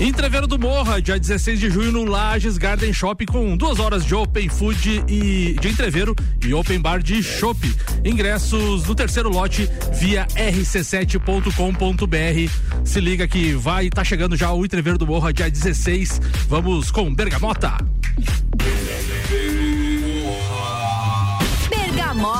Entreveiro 0.00 0.46
do 0.46 0.60
Morra, 0.60 1.02
dia 1.02 1.18
16 1.18 1.58
de 1.58 1.70
junho 1.70 1.90
no 1.90 2.04
Lages 2.04 2.56
Garden 2.56 2.92
Shop 2.92 3.26
com 3.26 3.56
duas 3.56 3.80
horas 3.80 4.04
de 4.04 4.14
Open 4.14 4.48
Food 4.48 5.02
e 5.08 5.56
de 5.60 5.68
entreveiro 5.68 6.14
e 6.46 6.54
Open 6.54 6.80
Bar 6.80 7.02
de 7.02 7.20
Shop. 7.20 7.58
Ingressos 8.04 8.86
no 8.86 8.94
terceiro 8.94 9.28
lote 9.28 9.68
via 9.94 10.24
rc7.com.br. 10.36 12.84
Se 12.84 13.00
liga 13.00 13.26
que 13.26 13.54
vai, 13.54 13.90
tá 13.90 14.04
chegando 14.04 14.36
já 14.36 14.52
o 14.52 14.64
Entreveiro 14.64 14.98
do 14.98 15.06
Morra, 15.06 15.32
dia 15.32 15.50
16. 15.50 16.20
Vamos 16.48 16.92
com 16.92 17.12
Bergamota. 17.12 17.76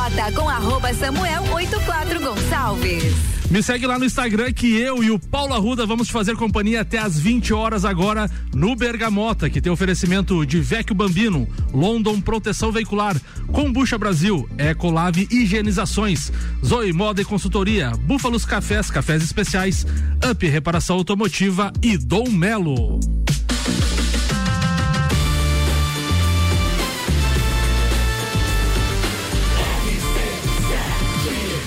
Bergamota 0.08 0.32
com 0.32 0.48
arroba 0.48 0.94
Samuel 0.94 1.42
84 1.52 2.20
Gonçalves. 2.20 3.14
Me 3.50 3.62
segue 3.62 3.86
lá 3.86 3.98
no 3.98 4.04
Instagram 4.04 4.52
que 4.52 4.74
eu 4.76 5.02
e 5.02 5.10
o 5.10 5.18
Paulo 5.18 5.54
Arruda 5.54 5.84
vamos 5.86 6.08
fazer 6.08 6.34
companhia 6.34 6.80
até 6.80 6.98
às 6.98 7.18
20 7.18 7.52
horas 7.52 7.84
agora 7.84 8.30
no 8.54 8.74
Bergamota, 8.74 9.50
que 9.50 9.60
tem 9.60 9.70
oferecimento 9.70 10.46
de 10.46 10.60
Vecchio 10.60 10.94
Bambino, 10.94 11.46
London 11.72 12.20
Proteção 12.20 12.72
Veicular, 12.72 13.16
Combucha 13.52 13.98
Brasil, 13.98 14.48
Ecolave 14.58 15.28
Higienizações, 15.30 16.32
Zoe 16.64 16.92
Moda 16.92 17.20
e 17.20 17.24
Consultoria, 17.24 17.90
Búfalos 17.90 18.44
Cafés, 18.44 18.90
Cafés 18.90 19.22
Especiais, 19.22 19.86
Up 20.30 20.46
Reparação 20.46 20.96
Automotiva 20.96 21.72
e 21.82 21.98
Dom 21.98 22.30
Melo. 22.30 22.98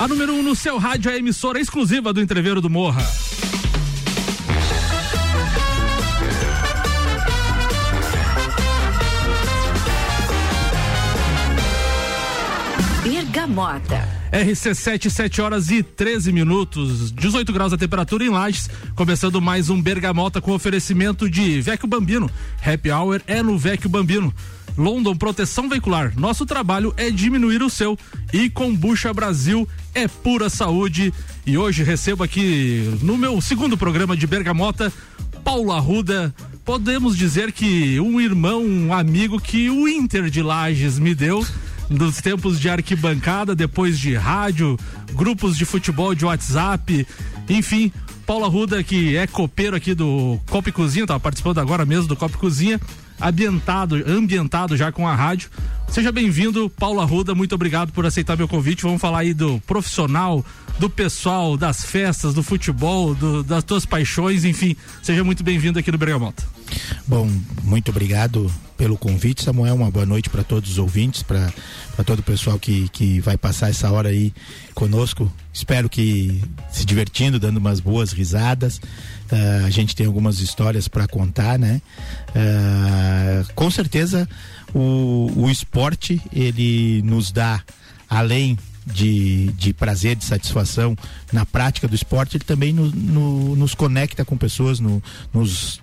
A 0.02 0.08
número 0.08 0.34
1 0.34 0.40
um 0.40 0.42
no 0.42 0.56
seu 0.56 0.80
rádio 0.80 1.12
é 1.12 1.14
a 1.14 1.18
emissora 1.20 1.60
exclusiva 1.60 2.12
do 2.12 2.20
Entreveiro 2.20 2.60
do 2.60 2.72
Morra. 2.72 3.06
Bergamota. 13.04 14.21
RC7, 14.32 15.10
7 15.10 15.42
horas 15.42 15.70
e 15.70 15.84
13 15.84 16.32
minutos, 16.32 17.12
18 17.12 17.52
graus 17.52 17.74
a 17.74 17.78
temperatura 17.78 18.24
em 18.24 18.30
Lages, 18.30 18.70
começando 18.96 19.42
mais 19.42 19.70
um 19.70 19.82
Bergamota 19.82 20.40
com 20.40 20.54
oferecimento 20.54 21.30
de 21.30 21.60
Vecchio 21.60 21.86
Bambino. 21.86 22.32
Happy 22.66 22.90
Hour 22.90 23.22
é 23.28 23.44
no 23.44 23.58
Vecchio 23.58 23.90
Bambino. 23.90 24.34
London 24.78 25.18
Proteção 25.18 25.68
Veicular. 25.68 26.14
Nosso 26.18 26.46
trabalho 26.46 26.94
é 26.96 27.12
diminuir 27.12 27.62
o 27.62 27.70
seu. 27.70 28.00
E 28.32 28.50
Combucha 28.50 29.14
Brasil 29.14 29.68
é 29.94 30.08
pura 30.08 30.50
saúde. 30.50 31.14
E 31.46 31.58
hoje 31.58 31.84
recebo 31.84 32.24
aqui 32.24 32.98
no 33.02 33.18
meu 33.18 33.42
segundo 33.42 33.78
programa 33.78 34.16
de 34.16 34.26
Bergamota, 34.26 34.94
Paulo 35.44 35.74
Arruda. 35.74 36.34
Podemos 36.64 37.18
dizer 37.18 37.52
que 37.52 38.00
um 38.00 38.22
irmão, 38.22 38.64
um 38.64 38.94
amigo 38.94 39.42
que 39.42 39.70
o 39.70 39.90
Inter 39.90 40.30
de 40.30 40.42
Lages 40.42 40.98
me 40.98 41.14
deu 41.14 41.46
dos 41.92 42.22
tempos 42.22 42.60
de 42.60 42.70
arquibancada, 42.70 43.54
depois 43.54 44.00
de 44.00 44.16
rádio, 44.16 44.78
grupos 45.14 45.58
de 45.58 45.66
futebol 45.66 46.16
de 46.16 46.26
WhatsApp, 46.26 47.06
enfim, 47.50 47.92
Paulo 48.26 48.46
Arruda, 48.46 48.82
que 48.84 49.18
é 49.18 49.28
copeiro 49.28 49.76
aqui 49.76 49.94
do 49.94 50.40
Copa 50.50 50.72
Cozinha, 50.72 51.04
estava 51.04 51.20
participando 51.20 51.60
agora 51.60 51.86
mesmo 51.86 52.08
do 52.08 52.16
Copa 52.16 52.38
Cozinha, 52.38 52.80
ambientado, 53.20 53.96
ambientado 54.08 54.78
já 54.78 54.92
com 54.92 55.08
a 55.08 55.14
rádio. 55.14 55.50
Seja 55.90 56.12
bem-vindo, 56.12 56.70
Paulo 56.70 57.02
Arruda, 57.02 57.36
muito 57.36 57.54
obrigado 57.54 57.92
por 57.92 58.06
aceitar 58.06 58.38
meu 58.38 58.48
convite. 58.48 58.84
Vamos 58.84 59.02
falar 59.02 59.20
aí 59.20 59.34
do 59.34 59.60
profissional, 59.68 60.46
do 60.80 60.90
pessoal, 60.90 61.58
das 61.58 61.84
festas, 61.84 62.34
do 62.34 62.44
futebol, 62.44 63.14
do, 63.14 63.44
das 63.44 63.64
tuas 63.64 63.86
paixões, 63.86 64.44
enfim. 64.44 64.76
Seja 65.02 65.24
muito 65.24 65.44
bem-vindo 65.44 65.80
aqui 65.80 65.92
no 65.92 65.98
Bergamota. 65.98 66.44
Bom, 67.08 67.30
muito 67.64 67.92
obrigado 67.92 68.52
pelo 68.78 68.98
convite, 68.98 69.44
Samuel. 69.44 69.76
Uma 69.76 69.92
boa 69.92 70.06
noite 70.06 70.30
para 70.30 70.44
todos 70.44 70.72
os 70.72 70.78
ouvintes, 70.78 71.22
para 71.22 71.52
todo 72.06 72.20
o 72.20 72.24
pessoal 72.24 72.58
que, 72.58 72.90
que 72.90 73.20
vai 73.20 73.38
passar 73.38 73.70
essa 73.70 73.92
hora 73.92 74.10
aí 74.10 74.34
conosco. 74.74 75.32
Espero 75.54 75.88
que 75.90 76.42
se 76.72 76.86
divertindo, 76.86 77.40
dando 77.40 77.58
umas 77.58 77.80
boas 77.80 78.12
risadas. 78.12 78.78
Uh, 79.32 79.66
a 79.66 79.70
gente 79.70 79.96
tem 79.96 80.08
algumas 80.08 80.40
histórias 80.40 80.88
para 80.88 81.08
contar, 81.08 81.60
né? 81.60 81.82
Uh, 82.30 83.54
com 83.54 83.70
certeza 83.70 84.28
o, 84.74 85.32
o 85.36 85.50
esporte 85.50 86.22
ele 86.34 87.02
nos 87.04 87.32
dá 87.32 87.62
além 88.10 88.58
de, 88.86 89.48
de 89.54 89.74
prazer, 89.74 90.16
de 90.16 90.26
satisfação 90.26 90.96
na 91.32 91.46
prática 91.46 91.88
do 91.88 91.96
esporte, 91.96 92.38
ele 92.38 92.44
também 92.44 92.74
no, 92.74 92.88
no, 92.90 93.56
nos 93.56 93.76
conecta 93.76 94.26
com 94.26 94.38
pessoas, 94.38 94.80
no, 94.80 95.02
nos 95.34 95.82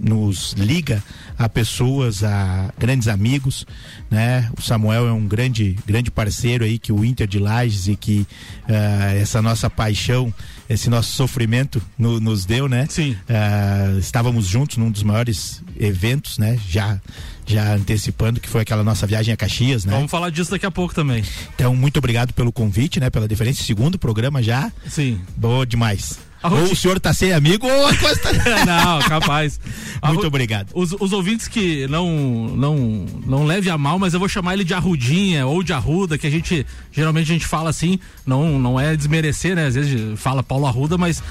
nos 0.00 0.52
liga 0.54 1.02
a 1.38 1.48
pessoas, 1.48 2.22
a 2.24 2.72
grandes 2.78 3.08
amigos, 3.08 3.66
né? 4.10 4.50
O 4.58 4.62
Samuel 4.62 5.06
é 5.06 5.12
um 5.12 5.26
grande, 5.26 5.76
grande 5.86 6.10
parceiro 6.10 6.64
aí 6.64 6.78
que 6.78 6.92
o 6.92 7.04
Inter 7.04 7.26
de 7.26 7.38
Lages 7.38 7.88
e 7.88 7.96
que 7.96 8.26
uh, 8.68 9.16
essa 9.20 9.40
nossa 9.40 9.70
paixão, 9.70 10.32
esse 10.68 10.90
nosso 10.90 11.12
sofrimento 11.12 11.82
no, 11.98 12.20
nos 12.20 12.44
deu, 12.44 12.68
né? 12.68 12.86
Sim. 12.88 13.12
Uh, 13.12 13.98
estávamos 13.98 14.46
juntos 14.46 14.76
num 14.76 14.90
dos 14.90 15.02
maiores 15.02 15.62
eventos, 15.78 16.38
né? 16.38 16.58
Já 16.68 17.00
já 17.46 17.74
antecipando 17.74 18.38
que 18.38 18.48
foi 18.48 18.60
aquela 18.60 18.84
nossa 18.84 19.06
viagem 19.06 19.34
a 19.34 19.36
Caxias, 19.36 19.84
né? 19.84 19.92
Vamos 19.92 20.10
falar 20.10 20.30
disso 20.30 20.52
daqui 20.52 20.66
a 20.66 20.70
pouco 20.70 20.94
também. 20.94 21.24
Então, 21.54 21.74
muito 21.74 21.96
obrigado 21.96 22.32
pelo 22.32 22.52
convite, 22.52 23.00
né? 23.00 23.10
Pela 23.10 23.26
diferença. 23.26 23.64
Segundo 23.64 23.98
programa 23.98 24.40
já. 24.40 24.70
Sim. 24.86 25.20
Boa 25.36 25.66
demais. 25.66 26.29
Ou 26.42 26.72
o 26.72 26.76
senhor 26.76 26.98
tá 26.98 27.12
sem 27.12 27.32
amigo 27.32 27.66
ou 27.66 27.86
a 27.86 27.96
coisa 27.96 28.20
tá... 28.20 28.30
Não, 28.64 28.98
capaz. 29.00 29.60
Muito 30.02 30.26
obrigado. 30.26 30.70
Os, 30.74 30.92
os, 30.92 31.12
ouvintes 31.12 31.46
que 31.46 31.86
não, 31.88 32.08
não, 32.56 33.06
não 33.26 33.44
leve 33.44 33.68
a 33.68 33.76
mal, 33.76 33.98
mas 33.98 34.14
eu 34.14 34.20
vou 34.20 34.28
chamar 34.28 34.54
ele 34.54 34.64
de 34.64 34.72
Arrudinha 34.72 35.46
ou 35.46 35.62
de 35.62 35.74
Arruda, 35.74 36.16
que 36.16 36.26
a 36.26 36.30
gente, 36.30 36.66
geralmente 36.90 37.30
a 37.30 37.34
gente 37.34 37.46
fala 37.46 37.68
assim, 37.68 37.98
não, 38.24 38.58
não 38.58 38.80
é 38.80 38.96
desmerecer, 38.96 39.54
né? 39.54 39.66
Às 39.66 39.74
vezes 39.74 40.18
fala 40.18 40.42
Paulo 40.42 40.66
Arruda, 40.66 40.96
mas 40.96 41.22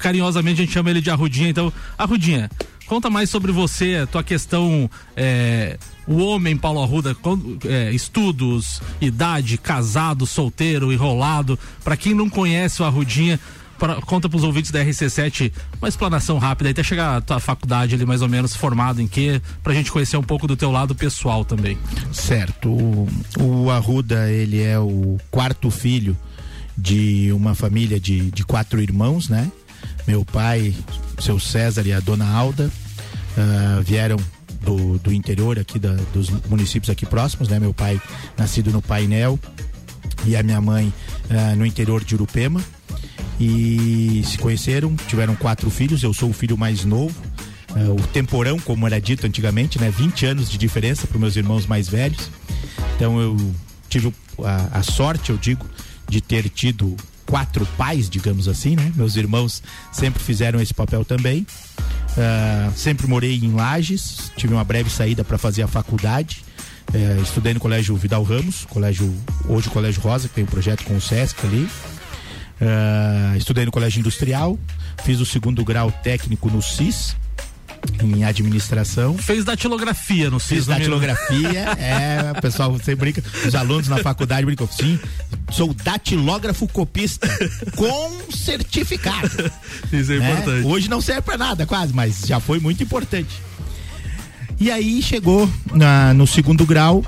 carinhosamente 0.00 0.60
a 0.60 0.64
gente 0.64 0.74
chama 0.74 0.90
ele 0.90 1.00
de 1.00 1.10
Arrudinha. 1.10 1.48
Então, 1.48 1.72
Arrudinha, 1.96 2.50
conta 2.86 3.08
mais 3.08 3.30
sobre 3.30 3.50
você, 3.50 4.00
a 4.02 4.06
tua 4.06 4.22
questão, 4.22 4.90
é, 5.16 5.78
o 6.06 6.18
homem 6.18 6.56
Paulo 6.56 6.82
Arruda, 6.82 7.16
é, 7.64 7.90
estudos, 7.92 8.82
idade, 9.00 9.56
casado, 9.56 10.26
solteiro, 10.26 10.92
enrolado. 10.92 11.58
Para 11.82 11.96
quem 11.96 12.12
não 12.12 12.28
conhece 12.28 12.82
o 12.82 12.84
Arrudinha, 12.84 13.40
pra, 13.78 13.96
conta 14.02 14.28
pros 14.28 14.42
ouvintes 14.42 14.70
da 14.70 14.84
RC7 14.84 15.52
uma 15.80 15.88
explanação 15.88 16.38
rápida, 16.38 16.70
até 16.70 16.82
chegar 16.82 17.16
a 17.16 17.20
tua 17.20 17.40
faculdade 17.40 17.94
ali 17.94 18.06
mais 18.06 18.22
ou 18.22 18.28
menos 18.28 18.54
formado 18.54 19.00
em 19.00 19.06
quê, 19.06 19.40
pra 19.62 19.74
gente 19.74 19.90
conhecer 19.90 20.16
um 20.16 20.22
pouco 20.22 20.46
do 20.46 20.56
teu 20.56 20.70
lado 20.70 20.94
pessoal 20.94 21.44
também. 21.44 21.78
Certo. 22.12 22.70
O, 22.70 23.08
o 23.40 23.70
Arruda, 23.70 24.30
ele 24.30 24.62
é 24.62 24.78
o 24.78 25.18
quarto 25.30 25.70
filho 25.70 26.16
de 26.76 27.30
uma 27.32 27.54
família 27.54 28.00
de, 28.00 28.30
de 28.30 28.44
quatro 28.44 28.80
irmãos, 28.80 29.28
né? 29.28 29.50
Meu 30.06 30.24
pai, 30.24 30.74
seu 31.18 31.38
César 31.38 31.86
e 31.86 31.92
a 31.92 32.00
dona 32.00 32.28
Alda 32.28 32.70
uh, 33.36 33.82
vieram 33.82 34.16
do, 34.62 34.98
do 34.98 35.12
interior 35.12 35.58
aqui 35.58 35.78
da, 35.78 35.94
dos 36.12 36.30
municípios 36.48 36.90
aqui 36.90 37.06
próximos, 37.06 37.48
né? 37.48 37.58
Meu 37.60 37.72
pai 37.72 38.00
nascido 38.36 38.70
no 38.70 38.82
Painel 38.82 39.38
e 40.26 40.36
a 40.36 40.42
minha 40.42 40.60
mãe 40.60 40.92
uh, 41.30 41.56
no 41.56 41.64
interior 41.64 42.02
de 42.02 42.14
Urupema 42.14 42.60
e 43.38 44.22
se 44.24 44.38
conheceram, 44.38 44.94
tiveram 45.08 45.34
quatro 45.34 45.68
filhos, 45.70 46.02
eu 46.02 46.12
sou 46.12 46.30
o 46.30 46.32
filho 46.32 46.56
mais 46.56 46.84
novo. 46.84 47.14
Uh, 47.70 47.92
o 47.92 48.06
temporão, 48.08 48.58
como 48.60 48.86
era 48.86 49.00
dito 49.00 49.26
antigamente, 49.26 49.80
né? 49.80 49.90
20 49.90 50.26
anos 50.26 50.48
de 50.48 50.56
diferença 50.56 51.06
para 51.06 51.18
meus 51.18 51.34
irmãos 51.34 51.66
mais 51.66 51.88
velhos. 51.88 52.30
Então 52.94 53.20
eu 53.20 53.36
tive 53.88 54.14
a, 54.44 54.78
a, 54.78 54.82
sorte, 54.82 55.30
eu 55.30 55.36
digo, 55.36 55.66
de 56.08 56.20
ter 56.20 56.48
tido 56.48 56.96
quatro 57.26 57.66
pais, 57.76 58.08
digamos 58.08 58.46
assim, 58.46 58.76
né? 58.76 58.92
Meus 58.94 59.16
irmãos 59.16 59.62
sempre 59.90 60.22
fizeram 60.22 60.60
esse 60.60 60.72
papel 60.72 61.04
também. 61.04 61.44
Uh, 62.10 62.72
sempre 62.76 63.08
morei 63.08 63.34
em 63.34 63.52
Lages, 63.52 64.30
tive 64.36 64.54
uma 64.54 64.62
breve 64.62 64.88
saída 64.88 65.24
para 65.24 65.36
fazer 65.36 65.62
a 65.62 65.68
faculdade. 65.68 66.44
Uh, 66.92 67.20
estudei 67.22 67.52
no 67.54 67.58
Colégio 67.58 67.96
Vidal 67.96 68.22
Ramos, 68.22 68.64
colégio 68.66 69.12
hoje 69.48 69.68
Colégio 69.68 70.00
Rosa, 70.00 70.28
que 70.28 70.34
tem 70.34 70.44
um 70.44 70.46
projeto 70.46 70.84
com 70.84 70.96
o 70.96 71.00
Sesc 71.00 71.44
ali. 71.44 71.68
Uh, 72.60 73.36
estudei 73.36 73.64
no 73.64 73.72
Colégio 73.72 74.00
Industrial, 74.00 74.58
fiz 75.02 75.20
o 75.20 75.26
segundo 75.26 75.64
grau 75.64 75.90
técnico 75.90 76.48
no 76.48 76.62
CIS, 76.62 77.16
em 78.02 78.24
administração. 78.24 79.18
Fez 79.18 79.44
datilografia 79.44 80.30
no 80.30 80.38
CIS. 80.40 80.58
Fiz 80.58 80.66
datilografia, 80.66 81.60
é, 81.78 82.32
o 82.36 82.40
pessoal 82.40 82.74
sempre 82.76 83.12
brinca, 83.12 83.24
os 83.46 83.54
alunos 83.54 83.88
na 83.88 83.98
faculdade 83.98 84.46
brincam, 84.46 84.68
sim, 84.68 84.98
sou 85.50 85.74
datilógrafo 85.74 86.66
copista 86.68 87.28
com 87.76 88.30
certificado. 88.30 89.50
Isso 89.92 90.12
é 90.12 90.18
né? 90.18 90.32
importante. 90.32 90.66
Hoje 90.66 90.88
não 90.88 91.00
serve 91.00 91.22
para 91.22 91.36
nada 91.36 91.66
quase, 91.66 91.92
mas 91.92 92.20
já 92.26 92.40
foi 92.40 92.60
muito 92.60 92.82
importante. 92.82 93.42
E 94.60 94.70
aí 94.70 95.02
chegou 95.02 95.50
na, 95.72 96.14
no 96.14 96.26
segundo 96.26 96.64
grau, 96.64 97.04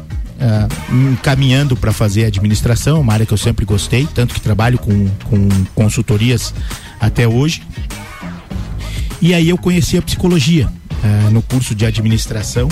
encaminhando 0.91 1.77
para 1.77 1.93
fazer 1.93 2.25
administração, 2.25 3.01
uma 3.01 3.13
área 3.13 3.27
que 3.27 3.33
eu 3.33 3.39
sempre 3.39 3.65
gostei, 3.65 4.07
tanto 4.15 4.35
que 4.35 4.41
trabalho 4.41 4.79
com, 4.79 5.09
com 5.25 5.49
consultorias 5.75 6.55
até 7.01 7.27
hoje. 7.27 7.63
E 9.21 9.35
aí 9.35 9.49
eu 9.49 9.59
conheci 9.59 9.97
a 9.97 10.03
psicologia. 10.03 10.69
Uh, 10.97 11.31
no 11.31 11.43
curso 11.43 11.75
de 11.75 11.85
administração, 11.85 12.69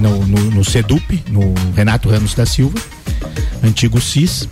no, 0.00 0.26
no, 0.26 0.50
no 0.52 0.64
CEDUP, 0.64 1.24
no 1.28 1.52
Renato 1.74 2.08
Ramos 2.08 2.34
da 2.34 2.46
Silva, 2.46 2.78
antigo 3.62 4.00
CIS, 4.00 4.48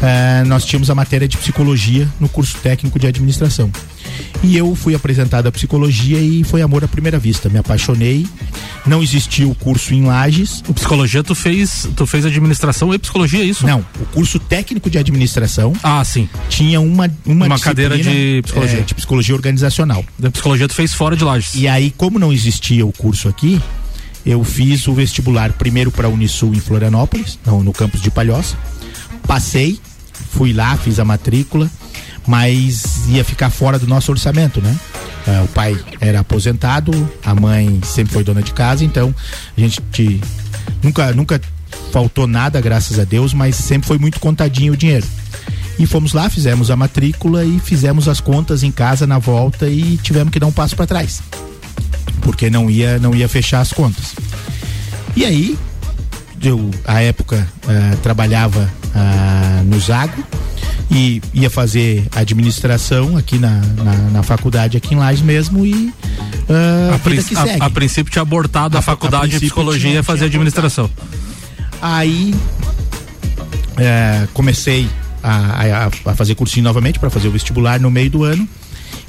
uh, 0.00 0.46
nós 0.46 0.64
tínhamos 0.64 0.90
a 0.90 0.94
matéria 0.94 1.28
de 1.28 1.36
psicologia 1.36 2.08
no 2.18 2.28
curso 2.28 2.56
técnico 2.58 2.98
de 2.98 3.06
administração. 3.06 3.70
E 4.42 4.56
eu 4.56 4.74
fui 4.74 4.94
apresentado 4.94 5.46
à 5.46 5.52
psicologia 5.52 6.18
e 6.18 6.42
foi 6.44 6.62
amor 6.62 6.82
à 6.82 6.88
primeira 6.88 7.18
vista. 7.18 7.48
Me 7.48 7.58
apaixonei. 7.58 8.26
Não 8.86 9.02
existia 9.02 9.46
o 9.46 9.54
curso 9.54 9.92
em 9.92 10.04
Lages. 10.04 10.62
O 10.66 10.72
psicologia 10.72 11.22
tu 11.22 11.34
fez, 11.34 11.88
tu 11.94 12.06
fez 12.06 12.24
administração 12.24 12.94
e 12.94 12.98
psicologia, 12.98 13.40
é 13.40 13.44
isso? 13.44 13.66
Não, 13.66 13.84
o 14.00 14.06
curso 14.06 14.38
técnico 14.38 14.88
de 14.88 14.96
administração. 14.96 15.74
Ah, 15.82 16.02
sim. 16.02 16.28
Tinha 16.48 16.80
uma 16.80 17.10
uma, 17.26 17.46
uma 17.46 17.58
cadeira 17.58 17.98
de 17.98 18.40
psicologia, 18.42 18.78
é, 18.78 18.82
de 18.82 18.94
psicologia 18.94 19.34
organizacional. 19.34 20.04
Da 20.18 20.30
psicologia 20.30 20.66
tu 20.66 20.74
fez 20.74 20.94
fora 20.94 21.14
de 21.14 21.24
Lages. 21.24 21.54
E 21.54 21.68
aí, 21.68 21.92
como 21.94 22.18
não 22.18 22.32
existia 22.32 22.86
o 22.86 22.92
curso 22.92 23.28
aqui, 23.28 23.60
eu 24.24 24.42
fiz 24.44 24.86
o 24.86 24.94
vestibular 24.94 25.52
primeiro 25.52 25.90
para 25.90 26.06
a 26.06 26.10
Unisul 26.10 26.54
em 26.54 26.60
Florianópolis, 26.60 27.38
no, 27.44 27.62
no 27.62 27.72
campus 27.72 28.00
de 28.00 28.10
Palhoça. 28.10 28.56
Passei, 29.26 29.78
fui 30.30 30.52
lá, 30.52 30.76
fiz 30.76 30.98
a 30.98 31.04
matrícula 31.04 31.70
mas 32.26 33.08
ia 33.08 33.24
ficar 33.24 33.50
fora 33.50 33.78
do 33.78 33.86
nosso 33.86 34.12
orçamento, 34.12 34.60
né? 34.60 34.78
Uh, 35.26 35.44
o 35.44 35.48
pai 35.48 35.78
era 36.00 36.20
aposentado, 36.20 36.92
a 37.24 37.34
mãe 37.34 37.80
sempre 37.84 38.12
foi 38.12 38.24
dona 38.24 38.42
de 38.42 38.52
casa, 38.52 38.84
então 38.84 39.14
a 39.56 39.60
gente 39.60 39.80
te, 39.90 40.20
nunca, 40.82 41.12
nunca 41.12 41.40
faltou 41.92 42.26
nada, 42.26 42.60
graças 42.60 42.98
a 42.98 43.04
Deus, 43.04 43.34
mas 43.34 43.56
sempre 43.56 43.88
foi 43.88 43.98
muito 43.98 44.20
contadinho 44.20 44.72
o 44.72 44.76
dinheiro. 44.76 45.06
E 45.78 45.86
fomos 45.86 46.12
lá, 46.12 46.28
fizemos 46.28 46.70
a 46.70 46.76
matrícula 46.76 47.44
e 47.44 47.58
fizemos 47.58 48.06
as 48.06 48.20
contas 48.20 48.62
em 48.62 48.70
casa 48.70 49.06
na 49.06 49.18
volta 49.18 49.66
e 49.68 49.96
tivemos 49.96 50.32
que 50.32 50.38
dar 50.38 50.46
um 50.46 50.52
passo 50.52 50.76
para 50.76 50.86
trás. 50.86 51.22
Porque 52.20 52.50
não 52.50 52.70
ia, 52.70 52.98
não 52.98 53.14
ia 53.14 53.28
fechar 53.28 53.60
as 53.60 53.72
contas. 53.72 54.14
E 55.16 55.24
aí, 55.24 55.58
eu, 56.42 56.70
à 56.86 57.00
época, 57.00 57.48
uh, 57.64 57.96
trabalhava 57.98 58.70
uh, 58.94 59.64
no 59.64 59.78
Zago, 59.80 60.24
e 60.90 61.22
ia 61.32 61.48
fazer 61.48 62.06
administração 62.14 63.16
aqui 63.16 63.38
na, 63.38 63.60
na, 63.76 63.96
na 64.10 64.22
faculdade 64.22 64.76
aqui 64.76 64.94
em 64.94 64.98
Lages 64.98 65.22
mesmo 65.22 65.64
e 65.64 65.72
uh, 65.72 65.94
a, 66.90 67.64
a, 67.64 67.66
a, 67.66 67.70
princípio 67.70 68.10
tinha 68.10 68.22
abortado 68.22 68.76
a, 68.76 68.80
a 68.80 68.82
faculdade 68.82 69.32
de 69.32 69.38
psicologia 69.38 70.00
e 70.00 70.02
fazer 70.02 70.24
administração. 70.24 70.90
Aí 71.80 72.34
é, 73.76 74.28
comecei 74.34 74.86
a, 75.22 75.88
a, 76.04 76.14
fazer 76.14 76.34
cursinho 76.34 76.64
novamente 76.64 76.98
para 76.98 77.08
fazer 77.08 77.28
o 77.28 77.30
vestibular 77.30 77.80
no 77.80 77.90
meio 77.90 78.10
do 78.10 78.24
ano. 78.24 78.46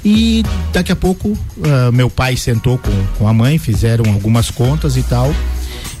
E 0.04 0.42
daqui 0.72 0.90
a 0.90 0.96
pouco 0.96 1.28
uh, 1.28 1.92
meu 1.92 2.10
pai 2.10 2.36
sentou 2.36 2.76
com, 2.78 3.06
com 3.18 3.28
a 3.28 3.32
mãe, 3.32 3.58
fizeram 3.58 4.12
algumas 4.12 4.50
contas 4.50 4.96
e 4.96 5.02
tal. 5.02 5.32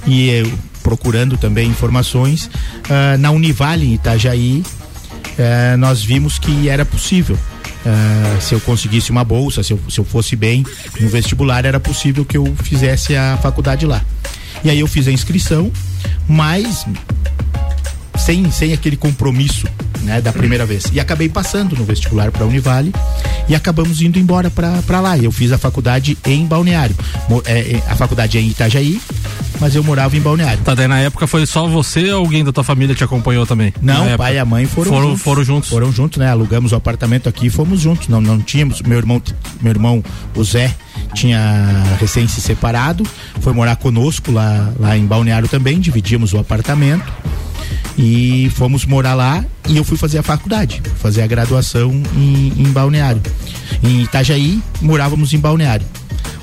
E 0.06 0.28
eu 0.28 0.52
procurando 0.82 1.36
também 1.36 1.68
informações. 1.68 2.46
Uh, 2.46 3.18
na 3.18 3.30
Univale 3.30 3.86
em 3.86 3.94
Itajaí, 3.94 4.62
é, 5.38 5.76
nós 5.76 6.02
vimos 6.02 6.38
que 6.38 6.68
era 6.68 6.84
possível. 6.84 7.38
É, 7.84 8.40
se 8.40 8.54
eu 8.54 8.60
conseguisse 8.60 9.10
uma 9.10 9.24
bolsa, 9.24 9.62
se 9.62 9.72
eu, 9.72 9.80
se 9.88 9.98
eu 9.98 10.04
fosse 10.04 10.36
bem 10.36 10.64
no 11.00 11.08
vestibular, 11.08 11.64
era 11.64 11.80
possível 11.80 12.24
que 12.24 12.36
eu 12.36 12.54
fizesse 12.62 13.16
a 13.16 13.38
faculdade 13.42 13.86
lá. 13.86 14.02
E 14.62 14.70
aí 14.70 14.78
eu 14.78 14.86
fiz 14.86 15.08
a 15.08 15.12
inscrição, 15.12 15.72
mas 16.28 16.86
sem, 18.16 18.48
sem 18.52 18.72
aquele 18.72 18.96
compromisso 18.96 19.66
né, 20.02 20.20
da 20.20 20.32
primeira 20.32 20.64
vez. 20.64 20.84
E 20.92 21.00
acabei 21.00 21.28
passando 21.28 21.76
no 21.76 21.84
vestibular 21.84 22.30
para 22.30 22.44
a 22.44 22.46
Univale 22.46 22.92
e 23.48 23.54
acabamos 23.54 24.00
indo 24.00 24.18
embora 24.18 24.50
para 24.50 25.00
lá. 25.00 25.18
Eu 25.18 25.32
fiz 25.32 25.50
a 25.50 25.58
faculdade 25.58 26.16
em 26.24 26.46
Balneário. 26.46 26.94
É, 27.46 27.80
a 27.88 27.96
faculdade 27.96 28.38
é 28.38 28.40
em 28.40 28.48
Itajaí, 28.48 29.00
mas 29.60 29.74
eu 29.74 29.82
morava 29.82 30.16
em 30.16 30.20
Balneário. 30.20 30.62
Tá, 30.62 30.74
daí 30.74 30.88
na 30.88 30.98
época 31.00 31.26
foi 31.26 31.46
só 31.46 31.66
você 31.66 32.12
ou 32.12 32.20
alguém 32.20 32.44
da 32.44 32.52
tua 32.52 32.64
família 32.64 32.94
te 32.94 33.04
acompanhou 33.04 33.46
também? 33.46 33.72
Não, 33.80 34.16
pai 34.16 34.36
e 34.36 34.38
a 34.38 34.44
mãe 34.44 34.66
foram, 34.66 34.90
foram 34.90 35.08
juntos. 35.08 35.22
Foram 35.22 35.44
juntos. 35.44 35.70
Foram 35.70 35.92
juntos, 35.92 36.18
né? 36.18 36.30
Alugamos 36.30 36.72
o 36.72 36.76
apartamento 36.76 37.28
aqui 37.28 37.46
e 37.46 37.50
fomos 37.50 37.80
juntos. 37.80 38.08
Não, 38.08 38.20
não 38.20 38.38
tínhamos. 38.40 38.82
Meu 38.82 38.98
irmão, 38.98 39.22
meu 39.60 39.70
irmão, 39.70 40.02
o 40.34 40.44
Zé, 40.44 40.74
tinha 41.14 41.40
recém 42.00 42.26
se 42.26 42.40
separado, 42.40 43.06
foi 43.40 43.52
morar 43.52 43.76
conosco 43.76 44.32
lá, 44.32 44.72
lá 44.78 44.96
em 44.96 45.06
Balneário 45.06 45.48
também, 45.48 45.78
dividimos 45.78 46.32
o 46.32 46.38
apartamento 46.38 47.12
e 47.98 48.50
fomos 48.54 48.84
morar 48.84 49.14
lá 49.14 49.44
e 49.68 49.76
eu 49.76 49.84
fui 49.84 49.96
fazer 49.96 50.18
a 50.18 50.22
faculdade, 50.22 50.82
fazer 50.98 51.22
a 51.22 51.26
graduação 51.26 51.90
em, 52.16 52.52
em 52.56 52.72
Balneário. 52.72 53.22
Em 53.82 54.02
Itajaí, 54.02 54.62
morávamos 54.80 55.32
em 55.34 55.38
Balneário. 55.38 55.86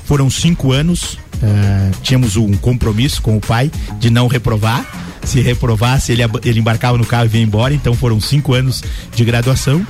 Foram 0.04 0.28
cinco 0.28 0.72
anos 0.72 1.18
Uh, 1.42 1.90
tínhamos 2.02 2.36
um 2.36 2.52
compromisso 2.52 3.22
com 3.22 3.36
o 3.36 3.40
pai 3.40 3.70
de 3.98 4.10
não 4.10 4.26
reprovar. 4.26 4.84
Se 5.24 5.40
reprovasse, 5.40 6.12
ele, 6.12 6.22
ele 6.44 6.60
embarcava 6.60 6.96
no 6.96 7.04
carro 7.04 7.24
e 7.26 7.28
vinha 7.28 7.44
embora. 7.44 7.74
Então 7.74 7.94
foram 7.94 8.20
cinco 8.20 8.54
anos 8.54 8.82
de 9.14 9.24
graduação. 9.24 9.86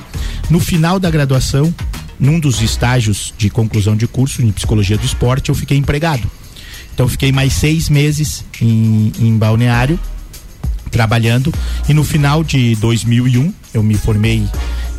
No 0.49 0.59
final 0.59 0.99
da 0.99 1.09
graduação, 1.09 1.73
num 2.19 2.39
dos 2.39 2.61
estágios 2.61 3.33
de 3.37 3.49
conclusão 3.49 3.95
de 3.95 4.07
curso 4.07 4.41
em 4.41 4.51
psicologia 4.51 4.97
do 4.97 5.05
esporte, 5.05 5.49
eu 5.49 5.55
fiquei 5.55 5.77
empregado. 5.77 6.29
Então 6.93 7.07
fiquei 7.07 7.31
mais 7.31 7.53
seis 7.53 7.89
meses 7.89 8.45
em, 8.61 9.11
em 9.19 9.37
balneário 9.37 9.99
trabalhando 10.91 11.53
e 11.87 11.93
no 11.93 12.03
final 12.03 12.43
de 12.43 12.75
2001 12.75 13.53
eu 13.73 13.81
me 13.81 13.95
formei 13.95 14.45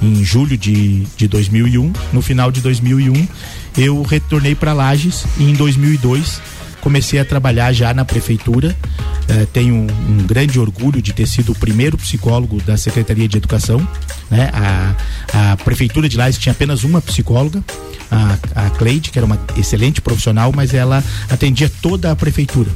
em 0.01 0.25
julho 0.25 0.57
de, 0.57 1.07
de 1.17 1.29
2001 1.29 1.93
no 2.13 2.23
final 2.23 2.51
de 2.51 2.61
2001 2.61 3.29
eu 3.77 4.03
retornei 4.03 4.55
para 4.55 4.73
Lages 4.73 5.25
e 5.39 5.45
em 5.45 5.55
2002 5.55 6.41
comecei 6.83 7.21
a 7.21 7.25
trabalhar 7.25 7.73
já 7.73 7.95
na 7.95 8.05
prefeitura. 8.05 8.77
Eh, 9.29 9.47
tenho 9.53 9.75
um, 9.75 9.87
um, 9.87 10.27
grande 10.27 10.59
orgulho 10.59 11.01
de 11.01 11.13
ter 11.13 11.27
sido 11.27 11.53
o 11.53 11.55
primeiro 11.55 11.97
psicólogo 11.97 12.61
da 12.63 12.77
Secretaria 12.77 13.29
de 13.29 13.37
Educação. 13.37 13.79
Né? 14.29 14.51
A, 14.53 15.53
a 15.53 15.57
prefeitura 15.59 16.09
de 16.09 16.17
Lages 16.17 16.39
tinha 16.39 16.53
apenas 16.53 16.83
uma 16.83 17.01
psicóloga, 17.01 17.65
a, 18.11 18.67
a 18.67 18.71
Cleide, 18.71 19.11
que 19.11 19.19
era 19.19 19.25
uma 19.25 19.39
excelente 19.57 20.01
profissional, 20.01 20.53
mas 20.55 20.75
ela 20.75 21.03
atendia 21.31 21.71
toda 21.81 22.11
a 22.11 22.17
prefeitura. 22.17 22.71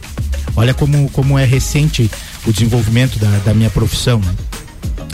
Olha 0.55 0.73
como, 0.73 1.11
como 1.11 1.39
é 1.39 1.45
recente 1.45 2.11
o 2.47 2.53
desenvolvimento 2.53 3.19
da, 3.19 3.31
da 3.39 3.55
minha 3.55 3.71
profissão. 3.71 4.21
Né? 4.21 4.35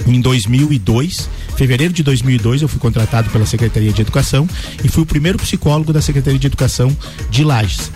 Em 0.06 0.20
2002, 0.20 1.28
fevereiro 1.56 1.92
de 1.92 2.02
2002, 2.02 2.62
eu 2.62 2.68
fui 2.68 2.78
contratado 2.78 3.30
pela 3.30 3.46
Secretaria 3.46 3.92
de 3.92 4.00
Educação 4.00 4.48
e 4.84 4.88
fui 4.88 5.02
o 5.02 5.06
primeiro 5.06 5.38
psicólogo 5.38 5.92
da 5.92 6.02
Secretaria 6.02 6.38
de 6.38 6.46
Educação 6.46 6.94
de 7.30 7.44
Lages. 7.44 7.90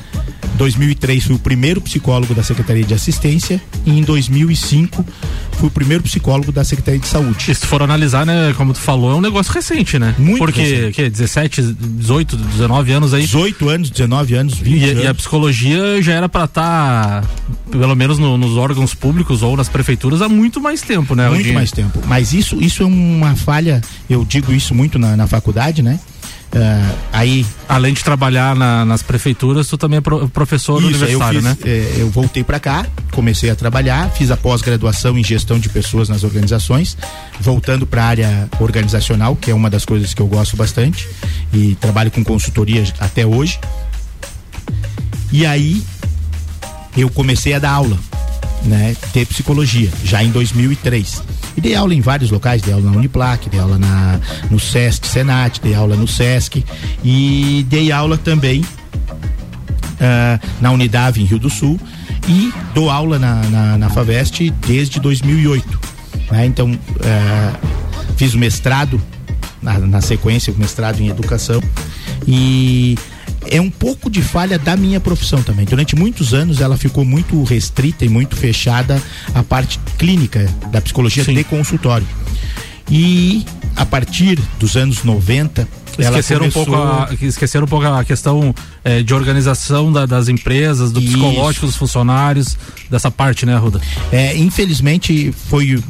2003 0.57 1.25
fui 1.25 1.37
o 1.37 1.39
primeiro 1.39 1.81
psicólogo 1.81 2.35
da 2.35 2.43
Secretaria 2.43 2.85
de 2.85 2.95
Assistência 2.95 3.61
e 3.85 3.99
em 3.99 4.03
2005 4.03 5.05
fui 5.53 5.69
o 5.69 5.71
primeiro 5.71 6.03
psicólogo 6.03 6.53
da 6.53 6.65
Secretaria 6.65 7.01
de 7.01 7.07
Saúde. 7.07 7.55
Se 7.55 7.67
for 7.67 7.83
analisar, 7.83 8.27
né, 8.27 8.53
como 8.57 8.73
tu 8.73 8.79
falou, 8.79 9.13
é 9.13 9.15
um 9.15 9.21
negócio 9.21 9.53
recente, 9.53 9.99
né? 9.99 10.15
Muito 10.19 10.39
Porque, 10.39 10.61
recente. 10.61 10.93
que 10.93 11.11
17, 11.11 11.63
18, 11.63 12.37
19 12.37 12.93
anos 12.93 13.15
aí. 13.15 13.23
18 13.23 13.69
anos, 13.69 13.91
19 13.91 14.35
anos, 14.35 14.55
20 14.59 14.81
e, 14.81 14.91
anos. 14.91 15.05
E 15.05 15.07
a 15.07 15.15
psicologia 15.15 16.03
já 16.03 16.13
era 16.13 16.29
para 16.29 16.45
estar, 16.45 17.23
tá, 17.23 17.29
pelo 17.71 17.95
menos 17.95 18.19
no, 18.19 18.37
nos 18.37 18.57
órgãos 18.57 18.95
públicos 18.95 19.43
ou 19.43 19.57
nas 19.57 19.69
prefeituras 19.69 20.23
há 20.23 20.29
muito 20.29 20.61
mais 20.61 20.83
tempo, 20.83 21.15
né? 21.15 21.29
Muito 21.29 21.53
mais 21.53 21.71
tempo. 21.73 22.01
Mas 22.07 22.33
isso, 22.33 22.57
isso 22.61 22.83
é 22.83 22.87
uma 22.87 23.35
falha, 23.35 23.81
eu 24.09 24.25
digo 24.25 24.53
isso 24.53 24.75
muito 24.75 24.99
na, 24.99 25.17
na 25.17 25.27
faculdade, 25.27 25.83
né? 25.83 25.99
Uh, 26.57 26.97
aí 27.13 27.45
além 27.69 27.93
de 27.93 28.03
trabalhar 28.03 28.57
na, 28.57 28.83
nas 28.85 29.03
prefeituras 29.03 29.69
tu 29.69 29.77
também 29.77 29.99
é 29.99 30.01
pro, 30.01 30.27
professor 30.29 30.79
isso, 30.79 30.87
universitário 30.87 31.39
eu 31.39 31.43
fiz, 31.43 31.65
né? 31.65 31.71
é, 31.71 31.95
eu 31.99 32.09
voltei 32.09 32.43
para 32.43 32.59
cá 32.59 32.87
comecei 33.13 33.51
a 33.51 33.55
trabalhar 33.55 34.09
fiz 34.13 34.31
a 34.31 34.39
pós-graduação 34.39 35.19
em 35.19 35.25
gestão 35.25 35.59
de 35.59 35.69
pessoas 35.69 36.09
nas 36.09 36.25
organizações 36.25 36.97
voltando 37.41 37.87
para 37.87 38.05
a 38.05 38.07
área 38.07 38.51
organizacional 38.59 39.37
que 39.37 39.51
é 39.51 39.55
uma 39.55 39.69
das 39.69 39.85
coisas 39.85 40.15
que 40.15 40.23
eu 40.23 40.27
gosto 40.27 40.57
bastante 40.57 41.07
e 41.53 41.75
trabalho 41.77 42.11
com 42.11 42.23
consultoria 42.25 42.85
até 42.99 43.27
hoje. 43.27 43.59
E 45.33 45.45
aí 45.45 45.83
eu 46.97 47.11
comecei 47.11 47.53
a 47.55 47.59
dar 47.59 47.73
aula 47.73 47.99
né 48.65 48.97
de 49.13 49.25
psicologia 49.25 49.91
já 50.05 50.23
em 50.23 50.31
2003 50.31 51.23
e 51.57 51.61
dei 51.61 51.75
aula 51.75 51.95
em 51.95 52.01
vários 52.01 52.31
locais, 52.31 52.61
dei 52.61 52.75
aula 52.75 52.91
na 52.91 52.97
Uniplac, 52.97 53.49
dei 53.49 53.59
aula 53.59 53.79
na, 53.79 54.21
no 54.51 54.61
Sesc 54.61 55.07
Senat, 55.07 55.61
dei 55.61 55.75
aula 55.75 55.97
no 55.97 56.07
Sesc 56.07 56.63
e 57.03 57.65
dei 57.69 57.91
aula 57.91 58.19
também 58.19 58.61
uh, 58.61 60.47
na 60.61 60.71
Unidade 60.71 61.23
em 61.23 61.25
Rio 61.25 61.39
do 61.39 61.49
Sul 61.49 61.81
e 62.29 62.53
dou 62.75 62.91
aula 62.91 63.19
na, 63.19 63.43
na, 63.45 63.79
na 63.79 63.89
Faveste 63.89 64.51
desde 64.67 65.01
2008. 65.01 65.81
Né? 66.31 66.47
Então, 66.47 66.71
uh, 66.73 67.69
fiz 68.17 68.35
o 68.35 68.39
mestrado 68.39 69.01
na, 69.63 69.79
na 69.79 70.01
sequência, 70.01 70.53
o 70.53 70.59
mestrado 70.59 71.01
em 71.01 71.09
educação 71.09 71.63
e 72.27 72.99
é 73.51 73.61
um 73.61 73.71
pouco 73.71 74.11
de 74.11 74.23
falha 74.23 74.59
da 74.59 74.77
minha 74.77 75.01
profissão 75.01 75.43
também. 75.43 75.65
Durante 75.65 75.97
muitos 75.97 76.35
anos 76.35 76.61
ela 76.61 76.77
ficou 76.77 77.05
muito 77.05 77.43
restrita 77.45 78.05
e 78.05 78.09
muito 78.09 78.37
fechada 78.37 79.03
a 79.35 79.43
parte 79.43 79.79
clínica 79.99 80.49
da 80.71 80.81
psicologia 80.81 81.25
Sim. 81.25 81.35
de 81.35 81.45
consultório. 81.45 82.07
E 82.91 83.45
a 83.75 83.85
partir 83.85 84.39
dos 84.59 84.77
anos 84.77 85.03
90 85.03 85.67
esqueceram, 85.99 86.51
começou... 86.51 86.63
um 86.63 86.67
pouco 86.67 86.83
a, 86.83 87.09
esqueceram 87.21 87.65
um 87.65 87.69
pouco 87.69 87.87
a 87.87 88.05
questão 88.05 88.55
é, 88.85 89.03
de 89.03 89.15
organização 89.15 89.93
da, 89.93 90.07
das 90.07 90.29
empresas, 90.29 90.93
do 90.93 91.01
Isso. 91.01 91.13
psicológico 91.13 91.67
dos 91.67 91.77
funcionários, 91.77 92.57
dessa 92.91 93.11
parte, 93.11 93.45
né, 93.45 93.57
Ruda? 93.57 93.81
É, 94.13 94.37
infelizmente 94.37 95.33
foi 95.49 95.83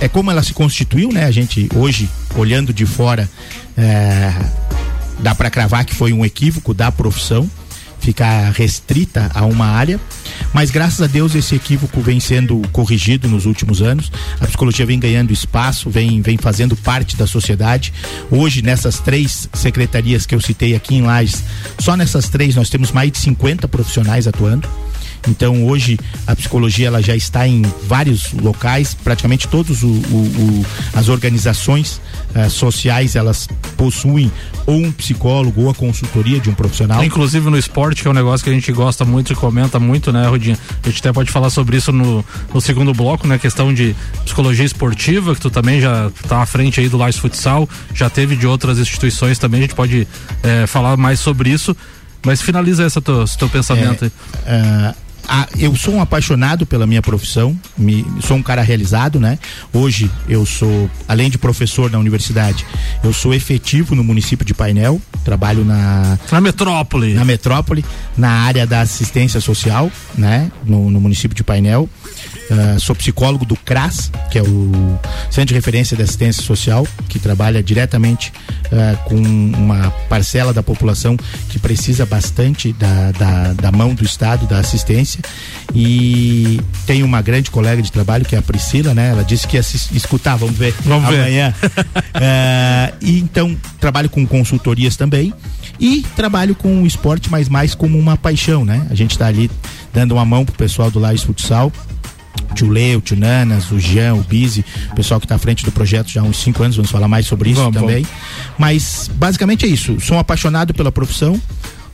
é 0.00 0.08
como 0.08 0.30
ela 0.30 0.42
se 0.42 0.54
constituiu, 0.54 1.10
né? 1.12 1.24
A 1.24 1.30
gente 1.30 1.68
hoje 1.74 2.08
olhando 2.36 2.72
de 2.72 2.86
fora 2.86 3.28
é, 3.76 4.32
dá 5.22 5.34
para 5.34 5.50
cravar 5.50 5.84
que 5.84 5.94
foi 5.94 6.12
um 6.12 6.24
equívoco 6.24 6.74
da 6.74 6.90
profissão 6.90 7.48
ficar 8.00 8.50
restrita 8.52 9.30
a 9.34 9.44
uma 9.44 9.66
área, 9.66 10.00
mas 10.52 10.70
graças 10.70 11.00
a 11.00 11.06
Deus 11.06 11.34
esse 11.34 11.54
equívoco 11.54 12.00
vem 12.00 12.18
sendo 12.18 12.60
corrigido 12.72 13.28
nos 13.28 13.46
últimos 13.46 13.82
anos. 13.82 14.10
A 14.40 14.46
psicologia 14.46 14.86
vem 14.86 14.98
ganhando 14.98 15.32
espaço, 15.32 15.90
vem, 15.90 16.20
vem 16.22 16.36
fazendo 16.36 16.74
parte 16.74 17.16
da 17.16 17.26
sociedade. 17.26 17.92
Hoje, 18.30 18.62
nessas 18.62 18.98
três 18.98 19.48
secretarias 19.52 20.26
que 20.26 20.34
eu 20.34 20.40
citei 20.40 20.74
aqui 20.74 20.96
em 20.96 21.02
Lages, 21.02 21.44
só 21.78 21.96
nessas 21.96 22.28
três 22.28 22.56
nós 22.56 22.70
temos 22.70 22.90
mais 22.90 23.12
de 23.12 23.18
50 23.18 23.68
profissionais 23.68 24.26
atuando. 24.26 24.68
Então 25.28 25.66
hoje 25.66 25.98
a 26.26 26.34
psicologia 26.34 26.86
ela 26.86 27.02
já 27.02 27.14
está 27.14 27.46
em 27.46 27.62
vários 27.86 28.32
locais, 28.32 28.94
praticamente 28.94 29.48
todos 29.48 29.82
o, 29.82 29.88
o, 29.88 29.90
o, 29.90 30.66
as 30.94 31.08
organizações 31.08 32.00
uh, 32.34 32.48
sociais 32.48 33.16
elas 33.16 33.48
possuem 33.76 34.30
ou 34.66 34.76
um 34.76 34.92
psicólogo 34.92 35.62
ou 35.62 35.70
a 35.70 35.74
consultoria 35.74 36.38
de 36.38 36.48
um 36.48 36.54
profissional. 36.54 37.02
Inclusive 37.04 37.50
no 37.50 37.58
esporte, 37.58 38.02
que 38.02 38.08
é 38.08 38.10
um 38.10 38.14
negócio 38.14 38.44
que 38.44 38.50
a 38.50 38.52
gente 38.52 38.70
gosta 38.72 39.04
muito 39.04 39.32
e 39.32 39.36
comenta 39.36 39.78
muito, 39.78 40.12
né, 40.12 40.26
Rodinha? 40.26 40.58
A 40.82 40.88
gente 40.88 41.00
até 41.00 41.12
pode 41.12 41.30
falar 41.30 41.50
sobre 41.50 41.76
isso 41.76 41.92
no, 41.92 42.24
no 42.52 42.60
segundo 42.60 42.92
bloco, 42.92 43.26
né? 43.26 43.38
Questão 43.38 43.72
de 43.72 43.94
psicologia 44.24 44.64
esportiva, 44.64 45.34
que 45.34 45.40
tu 45.40 45.50
também 45.50 45.80
já 45.80 46.10
está 46.22 46.42
à 46.42 46.46
frente 46.46 46.80
aí 46.80 46.88
do 46.88 46.96
Lais 46.96 47.16
Futsal, 47.16 47.68
já 47.94 48.08
teve 48.08 48.36
de 48.36 48.46
outras 48.46 48.78
instituições 48.78 49.38
também, 49.38 49.60
a 49.60 49.62
gente 49.62 49.74
pode 49.74 50.06
é, 50.42 50.66
falar 50.66 50.96
mais 50.96 51.20
sobre 51.20 51.50
isso. 51.50 51.76
Mas 52.22 52.42
finaliza 52.42 52.84
esse 52.84 53.00
teu, 53.00 53.22
esse 53.24 53.38
teu 53.38 53.48
pensamento 53.48 54.04
é, 54.04 54.10
aí. 54.54 54.90
Uh, 54.92 55.09
a, 55.30 55.46
eu 55.56 55.76
sou 55.76 55.94
um 55.94 56.02
apaixonado 56.02 56.66
pela 56.66 56.88
minha 56.88 57.00
profissão, 57.00 57.56
me, 57.78 58.04
sou 58.20 58.36
um 58.36 58.42
cara 58.42 58.62
realizado, 58.62 59.20
né? 59.20 59.38
Hoje 59.72 60.10
eu 60.28 60.44
sou, 60.44 60.90
além 61.06 61.30
de 61.30 61.38
professor 61.38 61.88
na 61.88 61.98
universidade, 62.00 62.66
eu 63.04 63.12
sou 63.12 63.32
efetivo 63.32 63.94
no 63.94 64.02
município 64.02 64.44
de 64.44 64.52
Painel, 64.52 65.00
trabalho 65.24 65.64
na 65.64 66.18
na 66.32 66.40
metrópole, 66.40 67.14
na 67.14 67.24
metrópole, 67.24 67.84
na 68.18 68.28
área 68.28 68.66
da 68.66 68.80
assistência 68.80 69.40
social, 69.40 69.88
né? 70.18 70.50
No, 70.66 70.90
no 70.90 71.00
município 71.00 71.36
de 71.36 71.44
Painel. 71.44 71.88
Uh, 72.50 72.80
sou 72.80 72.96
psicólogo 72.96 73.44
do 73.44 73.54
CRAS, 73.54 74.10
que 74.28 74.36
é 74.36 74.42
o 74.42 74.98
Centro 75.30 75.48
de 75.48 75.54
Referência 75.54 75.96
de 75.96 76.02
Assistência 76.02 76.42
Social, 76.42 76.84
que 77.08 77.20
trabalha 77.20 77.62
diretamente 77.62 78.32
uh, 78.66 78.96
com 79.04 79.14
uma 79.16 79.90
parcela 80.08 80.52
da 80.52 80.60
população 80.60 81.16
que 81.48 81.60
precisa 81.60 82.04
bastante 82.04 82.72
da, 82.72 83.12
da, 83.12 83.52
da, 83.52 83.70
mão 83.70 83.94
do 83.94 84.04
Estado, 84.04 84.48
da 84.48 84.58
assistência. 84.58 85.20
E 85.72 86.60
tenho 86.86 87.06
uma 87.06 87.22
grande 87.22 87.52
colega 87.52 87.80
de 87.80 87.92
trabalho, 87.92 88.24
que 88.24 88.34
é 88.34 88.38
a 88.38 88.42
Priscila, 88.42 88.94
né? 88.94 89.10
Ela 89.10 89.22
disse 89.22 89.46
que 89.46 89.56
ia 89.56 89.62
se 89.62 89.96
escutar, 89.96 90.34
vamos 90.34 90.56
ver 90.56 90.74
vamos 90.84 91.08
amanhã. 91.08 91.54
uh, 91.62 92.96
e 93.00 93.20
então, 93.20 93.56
trabalho 93.78 94.10
com 94.10 94.26
consultorias 94.26 94.96
também. 94.96 95.32
E 95.78 96.04
trabalho 96.14 96.54
com 96.54 96.82
o 96.82 96.86
esporte, 96.86 97.30
mas 97.30 97.48
mais 97.48 97.74
como 97.76 97.96
uma 97.96 98.16
paixão, 98.16 98.64
né? 98.64 98.86
A 98.90 98.94
gente 98.94 99.12
está 99.12 99.28
ali 99.28 99.48
dando 99.94 100.12
uma 100.12 100.24
mão 100.24 100.44
pro 100.44 100.54
pessoal 100.54 100.90
do 100.90 100.98
Lages 100.98 101.22
Futsal 101.22 101.72
tio 102.54 102.68
Leo, 102.68 102.98
o 102.98 103.00
tio 103.00 103.16
Nanas, 103.16 103.70
o 103.70 103.78
Jean, 103.78 104.14
o 104.14 104.22
Bizi, 104.22 104.64
o 104.92 104.94
pessoal 104.94 105.20
que 105.20 105.26
está 105.26 105.36
à 105.36 105.38
frente 105.38 105.64
do 105.64 105.72
projeto 105.72 106.08
já 106.08 106.20
há 106.20 106.24
uns 106.24 106.38
cinco 106.42 106.62
anos, 106.62 106.76
vamos 106.76 106.90
falar 106.90 107.08
mais 107.08 107.26
sobre 107.26 107.50
isso 107.50 107.70
também. 107.72 108.06
Mas 108.58 109.10
basicamente 109.14 109.64
é 109.64 109.68
isso. 109.68 110.00
Sou 110.00 110.16
um 110.16 110.20
apaixonado 110.20 110.74
pela 110.74 110.90
profissão. 110.92 111.40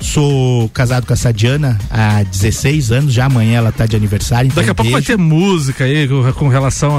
Sou 0.00 0.68
casado 0.70 1.06
com 1.06 1.12
a 1.12 1.16
Sadiana 1.16 1.78
há 1.90 2.22
16 2.22 2.92
anos, 2.92 3.12
já 3.12 3.26
amanhã 3.26 3.58
ela 3.58 3.72
tá 3.72 3.86
de 3.86 3.96
aniversário. 3.96 4.48
Então 4.48 4.62
Daqui 4.62 4.70
a 4.70 4.74
pouco 4.74 4.92
vai 4.92 5.02
ter 5.02 5.16
música 5.16 5.84
aí 5.84 6.06
com, 6.34 6.48
relação 6.48 6.92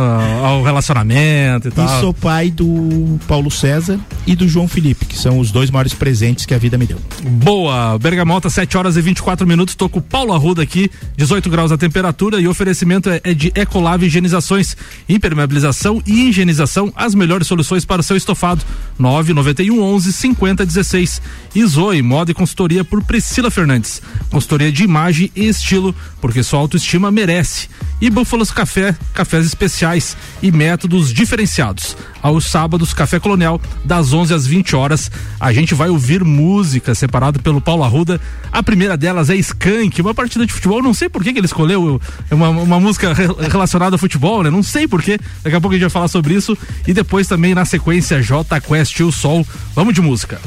ao 0.43 0.63
relacionamento 0.63 1.67
e 1.67 1.71
tal. 1.71 1.85
E 1.85 2.01
sou 2.01 2.13
pai 2.13 2.49
do 2.49 3.19
Paulo 3.27 3.51
César 3.51 3.99
e 4.25 4.35
do 4.35 4.47
João 4.47 4.67
Felipe, 4.67 5.05
que 5.05 5.17
são 5.17 5.39
os 5.39 5.51
dois 5.51 5.69
maiores 5.69 5.93
presentes 5.93 6.45
que 6.45 6.53
a 6.53 6.57
vida 6.57 6.77
me 6.77 6.85
deu. 6.85 6.97
Boa, 7.23 7.97
Bergamota, 7.99 8.49
7 8.49 8.77
horas 8.77 8.97
e 8.97 9.01
24 9.01 9.45
minutos. 9.45 9.75
Tô 9.75 9.87
com 9.87 9.99
o 9.99 10.01
Paulo 10.01 10.33
Arruda 10.33 10.63
aqui, 10.63 10.89
18 11.15 11.49
graus 11.49 11.71
a 11.71 11.77
temperatura 11.77 12.41
e 12.41 12.47
o 12.47 12.51
oferecimento 12.51 13.09
é, 13.09 13.21
é 13.23 13.33
de 13.33 13.51
Ecolave 13.55 14.07
Higienizações, 14.07 14.75
impermeabilização 15.07 16.01
e 16.05 16.29
higienização, 16.29 16.91
as 16.95 17.13
melhores 17.13 17.47
soluções 17.47 17.85
para 17.85 18.01
o 18.01 18.03
seu 18.03 18.17
estofado. 18.17 18.65
991 18.97 19.81
11 19.81 20.13
50 20.13 20.65
16. 20.65 21.21
E 21.55 21.65
Zoe, 21.65 22.01
moda 22.01 22.31
e 22.31 22.33
consultoria 22.33 22.83
por 22.87 23.03
Priscila 23.03 23.51
Fernandes. 23.51 24.01
Consultoria 24.31 24.71
de 24.71 24.83
imagem 24.83 25.31
e 25.35 25.47
estilo, 25.47 25.93
porque 26.19 26.41
sua 26.41 26.59
autoestima 26.59 27.11
merece. 27.11 27.69
E 27.99 28.09
Búfalos 28.09 28.51
Café, 28.51 28.95
cafés 29.13 29.45
especiais 29.45 30.15
e 30.41 30.51
métodos 30.51 31.11
diferenciados. 31.11 31.97
Aos 32.21 32.45
sábados, 32.45 32.93
Café 32.93 33.19
Colonial, 33.19 33.59
das 33.83 34.13
11 34.13 34.33
às 34.33 34.45
20 34.45 34.75
horas. 34.75 35.09
A 35.39 35.51
gente 35.51 35.73
vai 35.73 35.89
ouvir 35.89 36.23
música 36.23 36.93
separada 36.93 37.39
pelo 37.39 37.61
Paulo 37.61 37.83
Arruda. 37.83 38.19
A 38.51 38.61
primeira 38.61 38.95
delas 38.95 39.29
é 39.29 39.35
Skank, 39.35 40.01
uma 40.01 40.13
partida 40.13 40.45
de 40.45 40.53
futebol. 40.53 40.81
Não 40.81 40.93
sei 40.93 41.09
por 41.09 41.23
que, 41.23 41.33
que 41.33 41.39
ele 41.39 41.45
escolheu 41.45 41.99
uma, 42.29 42.49
uma 42.49 42.79
música 42.79 43.13
re, 43.13 43.27
relacionada 43.49 43.95
ao 43.95 43.99
futebol, 43.99 44.43
né? 44.43 44.49
Não 44.49 44.61
sei 44.61 44.87
por 44.87 45.01
que. 45.01 45.17
Daqui 45.43 45.55
a 45.55 45.61
pouco 45.61 45.73
a 45.73 45.77
gente 45.77 45.83
vai 45.83 45.89
falar 45.89 46.07
sobre 46.07 46.33
isso. 46.35 46.57
E 46.85 46.93
depois 46.93 47.27
também 47.27 47.55
na 47.55 47.65
sequência 47.65 48.21
J 48.21 48.59
Quest 48.61 48.99
e 48.99 49.03
o 49.03 49.11
Sol. 49.11 49.45
Vamos 49.73 49.93
de 49.93 50.01
música. 50.01 50.39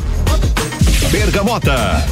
Bergamota. 1.13 2.07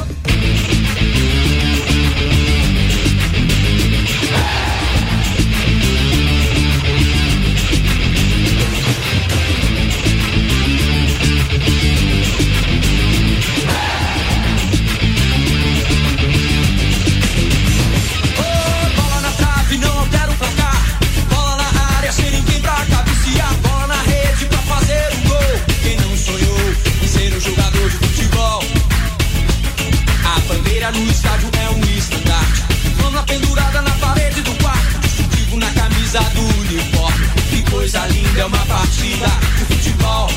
Camisa 36.18 36.30
do 36.34 36.42
uniforme. 36.60 37.26
Que 37.50 37.70
coisa 37.70 38.06
linda 38.06 38.40
é 38.40 38.44
uma 38.44 38.66
partida 38.66 39.26
de 39.56 39.64
futebol. 39.64 40.30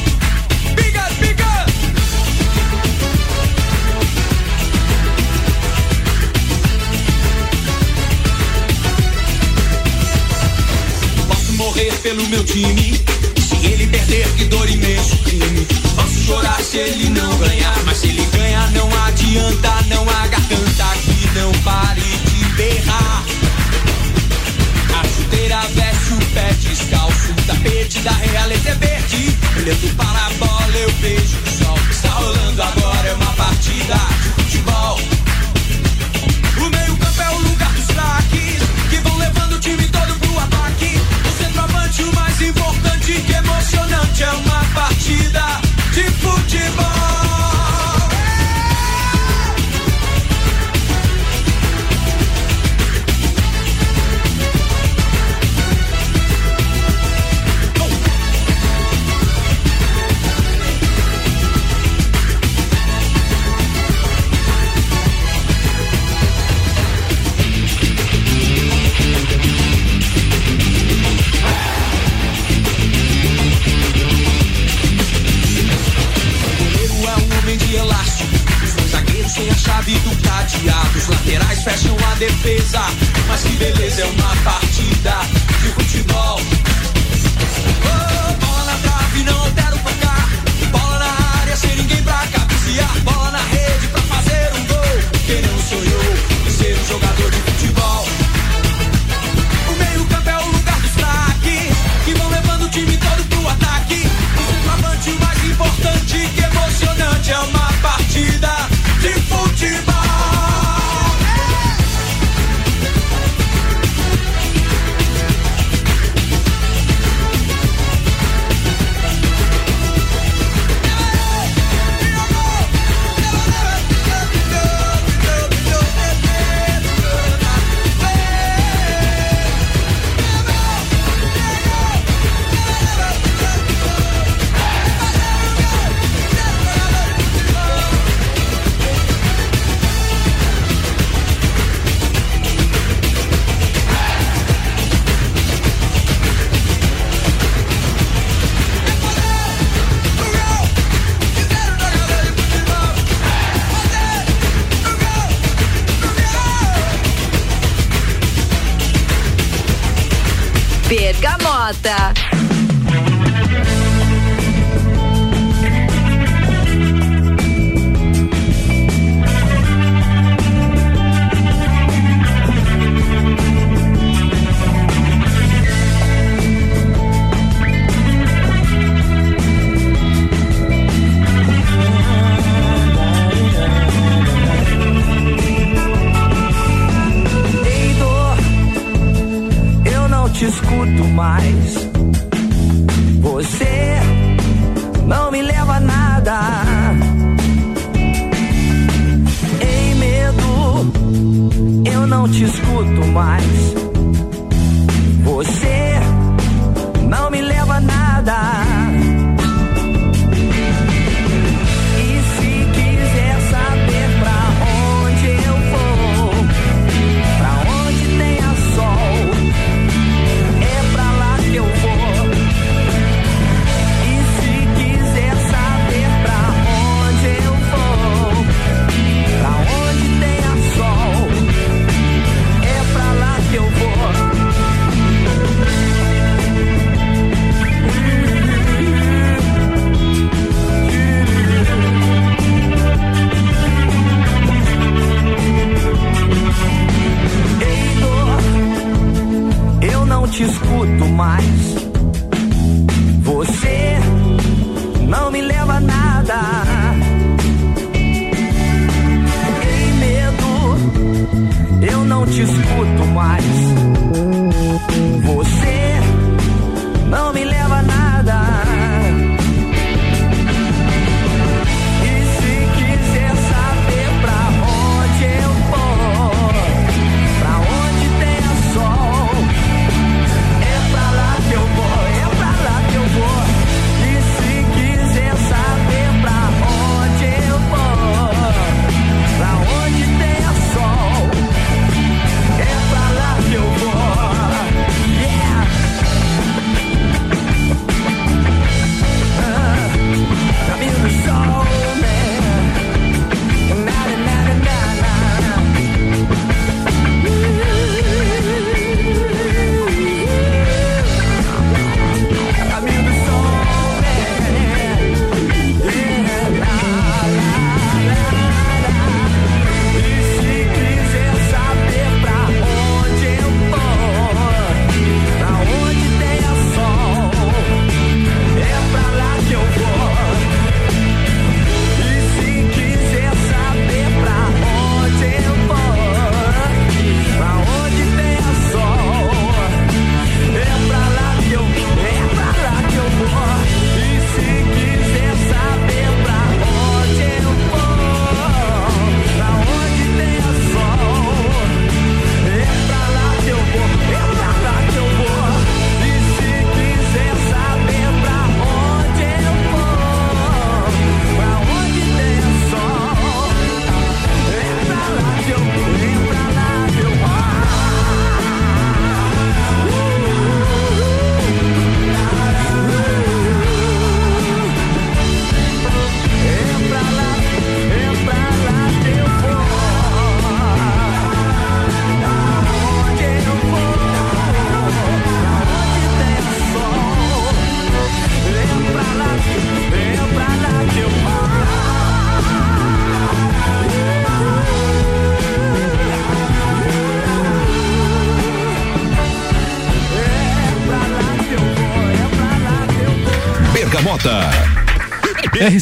Biga, 0.76 1.08
biga! 1.20 1.66
Posso 11.28 11.54
morrer 11.54 11.94
pelo 12.02 12.28
meu 12.28 12.44
time. 12.44 13.02
Se 13.38 13.66
ele 13.66 13.88
perder, 13.88 14.28
que 14.38 14.46
dor 14.46 14.70
imenso 14.70 15.18
crime. 15.20 15.68
Posso 15.96 16.26
chorar 16.26 16.62
se 16.62 16.78
ele 16.78 17.10
não 17.10 17.38
ganhar. 17.38 17.78
Mas 17.86 17.98
se 17.98 18.08
ele 18.08 18.26
ganhar, 18.26 18.72
não 18.72 18.90
adianta, 19.06 19.82
não 19.88 20.04
há 20.10 20.28
garganta 20.28 20.86
que 21.04 21.40
não 21.40 21.52
pare 21.64 22.02
de 22.02 22.46
berrar. 22.56 23.41
A 25.32 25.34
chuteira 25.34 25.62
veste 25.70 26.14
o 26.14 26.18
pé 26.34 26.54
descalço. 26.60 27.32
O 27.32 27.42
tapete 27.48 28.00
da 28.00 28.12
realeza 28.12 28.70
é 28.70 28.76
verde. 28.76 29.38
Olhando 29.56 29.96
para 29.96 30.26
a 30.26 30.30
bola, 30.32 30.78
eu 30.78 30.92
vejo 31.00 31.38
o 31.38 31.64
sol. 31.64 31.78
Está 31.90 32.10
rolando 32.10 32.62
agora, 32.62 33.08
é 33.08 33.14
uma 33.14 33.34
partida 33.34 33.96
de 34.22 34.30
futebol. 34.30 35.00
O 36.58 36.70
meio-campo 36.70 37.22
é 37.22 37.30
o 37.30 37.38
lugar 37.40 37.72
dos 37.72 37.86
craques 37.88 38.62
que 38.90 38.98
vão 38.98 39.18
levando 39.18 39.54
o 39.54 39.60
time 39.60 39.88
todo 39.88 40.20
pro 40.20 40.40
ataque. 40.40 41.00
O 41.26 41.44
centroavante, 41.44 42.04
o 42.04 42.14
mais 42.14 42.42
importante 42.42 43.14
que 43.14 43.32
emocionante 43.32 44.24
é 44.24 44.32
uma 44.32 44.66
partida 44.74 45.62
de 45.94 46.04
futebol. 46.12 47.31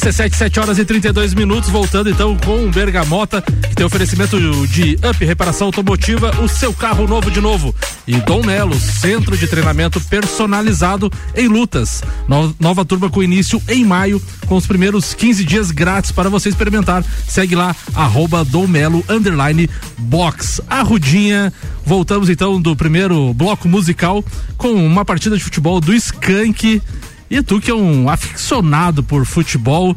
RC7, 0.00 0.34
7 0.34 0.60
horas 0.60 0.78
e 0.78 0.84
32 0.84 1.34
minutos, 1.34 1.68
voltando 1.68 2.08
então 2.08 2.34
com 2.38 2.64
o 2.64 2.70
Bergamota, 2.70 3.42
que 3.42 3.74
tem 3.74 3.84
oferecimento 3.84 4.38
de 4.66 4.94
Up 5.06 5.22
Reparação 5.22 5.66
Automotiva, 5.66 6.30
o 6.42 6.48
seu 6.48 6.72
carro 6.72 7.06
novo 7.06 7.30
de 7.30 7.38
novo. 7.38 7.74
E 8.06 8.16
Dom 8.22 8.40
Nelo, 8.42 8.74
centro 8.80 9.36
de 9.36 9.46
treinamento 9.46 10.00
personalizado 10.00 11.12
em 11.36 11.48
lutas. 11.48 12.02
No- 12.26 12.56
nova 12.58 12.82
turma 12.82 13.10
com 13.10 13.22
início 13.22 13.60
em 13.68 13.84
maio, 13.84 14.22
com 14.46 14.56
os 14.56 14.66
primeiros 14.66 15.12
15 15.12 15.44
dias 15.44 15.70
grátis 15.70 16.10
para 16.12 16.30
você 16.30 16.48
experimentar. 16.48 17.04
Segue 17.28 17.54
lá, 17.54 17.76
arroba 17.94 18.42
Dom 18.42 18.66
Melo, 18.66 19.04
underline, 19.06 19.68
box. 19.98 20.62
A 20.66 20.80
Rudinha, 20.80 21.52
voltamos 21.84 22.30
então 22.30 22.58
do 22.60 22.74
primeiro 22.74 23.34
bloco 23.34 23.68
musical 23.68 24.24
com 24.56 24.72
uma 24.72 25.04
partida 25.04 25.36
de 25.36 25.44
futebol 25.44 25.78
do 25.78 25.92
Skank. 25.94 26.80
E 27.30 27.42
tu 27.42 27.60
que 27.60 27.70
é 27.70 27.74
um 27.74 28.10
aficionado 28.10 29.04
por 29.04 29.24
futebol, 29.24 29.96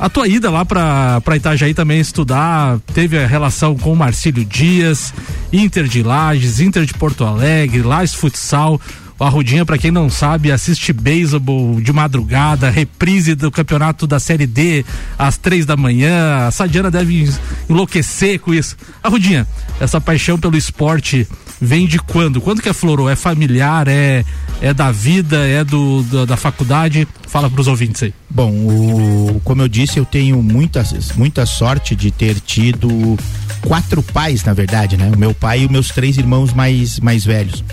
a 0.00 0.08
tua 0.08 0.26
ida 0.26 0.50
lá 0.50 0.64
pra 0.64 1.36
Itajaí 1.36 1.74
também 1.74 2.00
estudar, 2.00 2.78
teve 2.94 3.18
a 3.18 3.26
relação 3.26 3.76
com 3.76 3.92
o 3.92 3.96
Marcílio 3.96 4.44
Dias, 4.44 5.12
Inter 5.52 5.84
de 5.84 6.02
Lages, 6.02 6.58
Inter 6.58 6.86
de 6.86 6.94
Porto 6.94 7.24
Alegre, 7.24 7.82
Lages 7.82 8.14
Futsal. 8.14 8.80
O 9.18 9.24
Arrudinha, 9.24 9.64
pra 9.64 9.78
quem 9.78 9.90
não 9.90 10.10
sabe, 10.10 10.52
assiste 10.52 10.92
beisebol 10.92 11.80
de 11.80 11.90
madrugada, 11.90 12.68
reprise 12.68 13.34
do 13.34 13.50
campeonato 13.50 14.06
da 14.06 14.20
Série 14.20 14.46
D 14.46 14.84
às 15.18 15.38
três 15.38 15.64
da 15.64 15.74
manhã. 15.74 16.46
A 16.46 16.50
Sadiana 16.50 16.90
deve 16.90 17.26
enlouquecer 17.68 18.38
com 18.38 18.52
isso. 18.52 18.76
Arrudinha, 19.02 19.46
essa 19.80 19.98
paixão 19.98 20.38
pelo 20.38 20.54
esporte 20.54 21.26
vem 21.60 21.86
de 21.86 21.98
quando? 21.98 22.40
Quando 22.40 22.60
que 22.62 22.68
aflorou? 22.68 23.08
É 23.08 23.16
familiar? 23.16 23.88
É, 23.88 24.24
é 24.60 24.74
da 24.74 24.90
vida? 24.92 25.46
É 25.46 25.64
do, 25.64 26.02
da, 26.04 26.24
da 26.24 26.36
faculdade? 26.36 27.06
Fala 27.28 27.48
pros 27.50 27.66
ouvintes 27.66 28.02
aí. 28.02 28.14
Bom, 28.30 28.50
o- 28.52 29.40
como 29.44 29.62
eu 29.62 29.68
disse, 29.68 29.98
eu 29.98 30.04
tenho 30.04 30.42
muita, 30.42 30.84
muita 31.16 31.46
sorte 31.46 31.94
de 31.96 32.10
ter 32.10 32.38
tido 32.40 33.16
quatro 33.62 34.02
pais, 34.02 34.44
na 34.44 34.52
verdade, 34.52 34.96
né? 34.96 35.10
O 35.14 35.18
meu 35.18 35.34
pai 35.34 35.60
e 35.62 35.64
os 35.66 35.70
meus 35.70 35.88
três 35.88 36.16
irmãos 36.18 36.52
mais, 36.52 37.00
mais 37.00 37.24
velhos. 37.24 37.64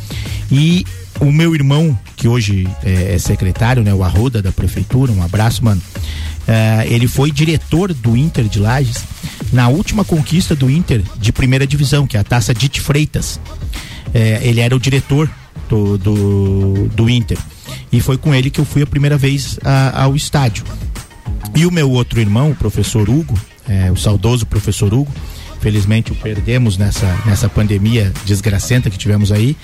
E 0.51 0.85
o 1.19 1.31
meu 1.31 1.53
irmão, 1.53 1.97
que 2.15 2.27
hoje 2.27 2.67
é, 2.83 3.13
é 3.15 3.17
secretário, 3.17 3.83
né? 3.83 3.93
O 3.93 4.03
Arruda 4.03 4.41
da 4.41 4.51
prefeitura, 4.51 5.11
um 5.11 5.23
abraço, 5.23 5.63
mano. 5.63 5.81
É, 6.47 6.85
ele 6.89 7.07
foi 7.07 7.31
diretor 7.31 7.93
do 7.93 8.17
Inter 8.17 8.45
de 8.45 8.59
Lages 8.59 9.03
na 9.51 9.69
última 9.69 10.03
conquista 10.03 10.55
do 10.55 10.69
Inter 10.69 11.01
de 11.17 11.31
primeira 11.31 11.65
divisão, 11.65 12.05
que 12.05 12.17
é 12.17 12.19
a 12.19 12.23
Taça 12.23 12.53
Dite 12.53 12.81
Freitas. 12.81 13.39
É, 14.13 14.39
ele 14.43 14.59
era 14.59 14.75
o 14.75 14.79
diretor 14.79 15.29
do, 15.69 15.97
do, 15.97 16.87
do 16.93 17.09
Inter. 17.09 17.37
E 17.91 18.01
foi 18.01 18.17
com 18.17 18.33
ele 18.35 18.49
que 18.49 18.59
eu 18.59 18.65
fui 18.65 18.81
a 18.81 18.87
primeira 18.87 19.17
vez 19.17 19.57
a- 19.63 20.03
ao 20.03 20.15
estádio. 20.15 20.63
E 21.55 21.65
o 21.65 21.71
meu 21.71 21.89
outro 21.91 22.19
irmão, 22.19 22.51
o 22.51 22.55
professor 22.55 23.09
Hugo, 23.09 23.39
é, 23.67 23.91
o 23.91 23.95
saudoso 23.95 24.45
professor 24.45 24.93
Hugo, 24.93 25.11
felizmente 25.63 26.11
o 26.11 26.15
perdemos 26.15 26.77
nessa, 26.77 27.07
nessa 27.25 27.47
pandemia 27.47 28.11
desgracenta 28.25 28.89
que 28.89 28.97
tivemos 28.97 29.31
aí, 29.31 29.55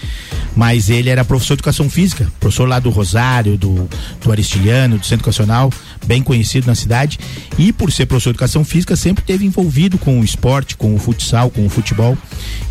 mas 0.55 0.89
ele 0.89 1.09
era 1.09 1.25
professor 1.25 1.57
de 1.57 1.59
educação 1.59 1.89
física, 1.89 2.31
professor 2.39 2.65
lá 2.65 2.79
do 2.79 2.89
Rosário, 2.89 3.57
do, 3.57 3.85
do 4.23 4.31
Aristiliano, 4.31 4.97
do 4.97 5.05
Centro 5.05 5.23
Educacional, 5.23 5.69
bem 6.07 6.23
conhecido 6.23 6.67
na 6.67 6.73
cidade, 6.73 7.19
e 7.57 7.73
por 7.73 7.91
ser 7.91 8.05
professor 8.05 8.29
de 8.29 8.37
educação 8.37 8.63
física 8.63 8.95
sempre 8.95 9.25
teve 9.25 9.45
envolvido 9.45 9.97
com 9.97 10.21
o 10.21 10.23
esporte, 10.23 10.77
com 10.77 10.95
o 10.95 10.97
futsal, 10.97 11.49
com 11.49 11.65
o 11.65 11.69
futebol. 11.69 12.17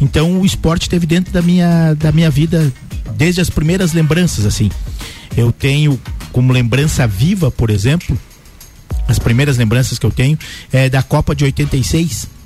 Então 0.01 0.41
o 0.41 0.47
esporte 0.47 0.83
esteve 0.83 1.07
dentro 1.07 1.31
da 1.31 1.43
minha, 1.43 1.93
da 1.97 2.11
minha 2.11 2.31
vida 2.31 2.73
desde 3.15 3.43
as 3.43 3.51
primeiras 3.51 3.93
lembranças, 3.93 4.47
assim. 4.47 4.71
Eu 5.37 5.53
tenho 5.53 6.01
como 6.33 6.51
lembrança 6.51 7.07
viva, 7.07 7.51
por 7.51 7.69
exemplo, 7.69 8.19
as 9.07 9.19
primeiras 9.19 9.59
lembranças 9.59 9.99
que 9.99 10.07
eu 10.07 10.11
tenho 10.11 10.39
é 10.73 10.89
da 10.89 11.03
Copa 11.03 11.35
de 11.35 11.45
86, 11.45 12.38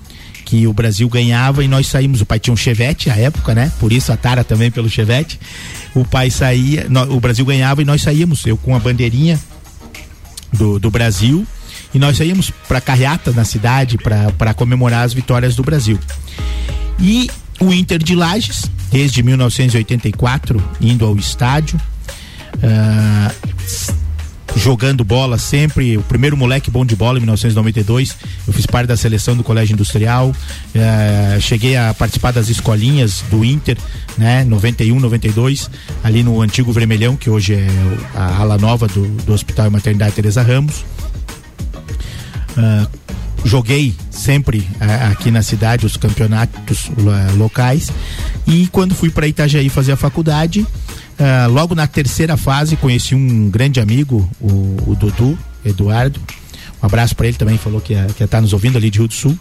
que 0.53 0.67
o 0.67 0.73
Brasil 0.75 1.09
ganhava 1.09 1.65
e 1.65 1.69
nós 1.69 1.87
saímos. 1.87 2.21
O 2.21 2.27
pai 2.27 2.39
tinha 2.39 2.53
um 2.53 2.57
Chevette 2.59 3.09
à 3.09 3.17
época, 3.17 3.55
né? 3.55 3.73
Por 3.81 3.91
isso 3.91 4.13
a 4.13 4.19
tara 4.19 4.45
também 4.45 4.71
pelo 4.71 4.87
Chevette. 4.87 5.41
O 5.95 6.05
pai 6.05 6.31
saía, 6.31 6.87
o 7.09 7.19
Brasil 7.19 7.43
ganhava 7.47 7.81
e 7.81 7.87
nós 7.87 8.03
saíamos. 8.03 8.45
Eu 8.45 8.59
com 8.59 8.77
a 8.77 8.79
bandeirinha 8.79 9.41
do, 10.53 10.79
do 10.79 10.91
Brasil 10.91 11.47
e 11.95 11.99
nós 11.99 12.19
saímos 12.19 12.53
para 12.69 12.83
carreata 12.83 13.33
na 13.33 13.47
cidade 13.47 13.97
para 13.97 14.53
comemorar 14.53 15.07
as 15.07 15.15
vitórias 15.15 15.57
do 15.57 15.63
Brasil. 15.63 15.99
E 17.01 17.31
o 17.59 17.73
Inter 17.73 18.03
de 18.03 18.15
Lages, 18.15 18.71
desde 18.91 19.23
1984, 19.23 20.63
indo 20.83 21.07
ao 21.07 21.17
estádio, 21.17 21.81
ah, 22.63 23.33
jogando 24.57 25.05
bola 25.05 25.39
sempre, 25.39 25.97
o 25.97 26.03
primeiro 26.03 26.37
moleque 26.37 26.71
bom 26.71 26.85
de 26.85 26.95
bola 26.95 27.19
em 27.19 27.21
1992, 27.21 28.17
eu 28.47 28.53
fiz 28.53 28.67
parte 28.67 28.89
da 28.89 28.97
seleção 28.97 29.37
do 29.37 29.43
Colégio 29.43 29.75
Industrial, 29.75 30.35
eh, 30.75 31.39
cheguei 31.41 31.77
a 31.77 31.95
participar 31.95 32.33
das 32.33 32.49
escolinhas 32.49 33.25
do 33.31 33.45
Inter, 33.45 33.77
né, 34.17 34.45
91, 34.45 35.01
92, 35.01 35.71
ali 36.05 36.23
no 36.23 36.41
antigo 36.41 36.73
Vermelhão, 36.73 37.17
que 37.17 37.31
hoje 37.31 37.55
é 37.55 37.67
a 38.15 38.39
ala 38.39 38.59
nova 38.59 38.87
do, 38.87 39.07
do 39.23 39.33
Hospital 39.33 39.67
e 39.67 39.71
Maternidade 39.71 40.15
Teresa 40.15 40.43
Ramos. 40.43 40.85
Ah, 42.57 42.87
joguei 43.45 43.95
sempre 44.11 44.67
ah, 44.81 45.09
aqui 45.09 45.31
na 45.31 45.43
cidade 45.43 45.87
os 45.87 45.97
campeonatos 45.97 46.91
locais. 47.37 47.91
E 48.47 48.67
quando 48.69 48.95
fui 48.95 49.11
para 49.11 49.27
Itajaí 49.27 49.69
fazer 49.69 49.93
a 49.93 49.97
faculdade, 49.97 50.67
ah, 51.19 51.47
logo 51.47 51.75
na 51.75 51.87
terceira 51.87 52.37
fase 52.37 52.77
conheci 52.77 53.15
um 53.15 53.51
grande 53.51 53.81
amigo, 53.81 54.29
o, 54.41 54.91
o 54.91 54.97
Dudu 54.97 55.39
Eduardo. 55.65 56.21
Um 56.83 56.87
abraço 56.87 57.15
para 57.15 57.29
ele 57.29 57.37
também, 57.37 57.57
falou 57.57 57.81
que 57.81 57.93
ia 57.93 58.07
estar 58.21 58.41
nos 58.41 58.53
ouvindo 58.53 58.77
ali 58.77 58.91
de 58.91 58.99
Rio 58.99 59.09
do 59.09 59.15
Sul. 59.15 59.39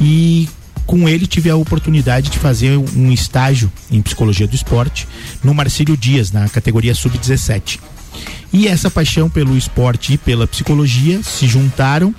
E 0.00 0.48
com 0.86 1.08
ele 1.08 1.26
tive 1.26 1.50
a 1.50 1.56
oportunidade 1.56 2.30
de 2.30 2.38
fazer 2.38 2.76
um 2.76 3.12
estágio 3.12 3.70
em 3.90 4.00
psicologia 4.00 4.46
do 4.46 4.54
esporte 4.54 5.06
no 5.44 5.54
Marcílio 5.54 5.96
Dias, 5.96 6.32
na 6.32 6.48
categoria 6.48 6.94
sub-17. 6.94 7.78
E 8.52 8.66
essa 8.66 8.90
paixão 8.90 9.30
pelo 9.30 9.56
esporte 9.56 10.14
e 10.14 10.18
pela 10.18 10.46
psicologia 10.46 11.22
se 11.22 11.46
juntaram. 11.46 12.14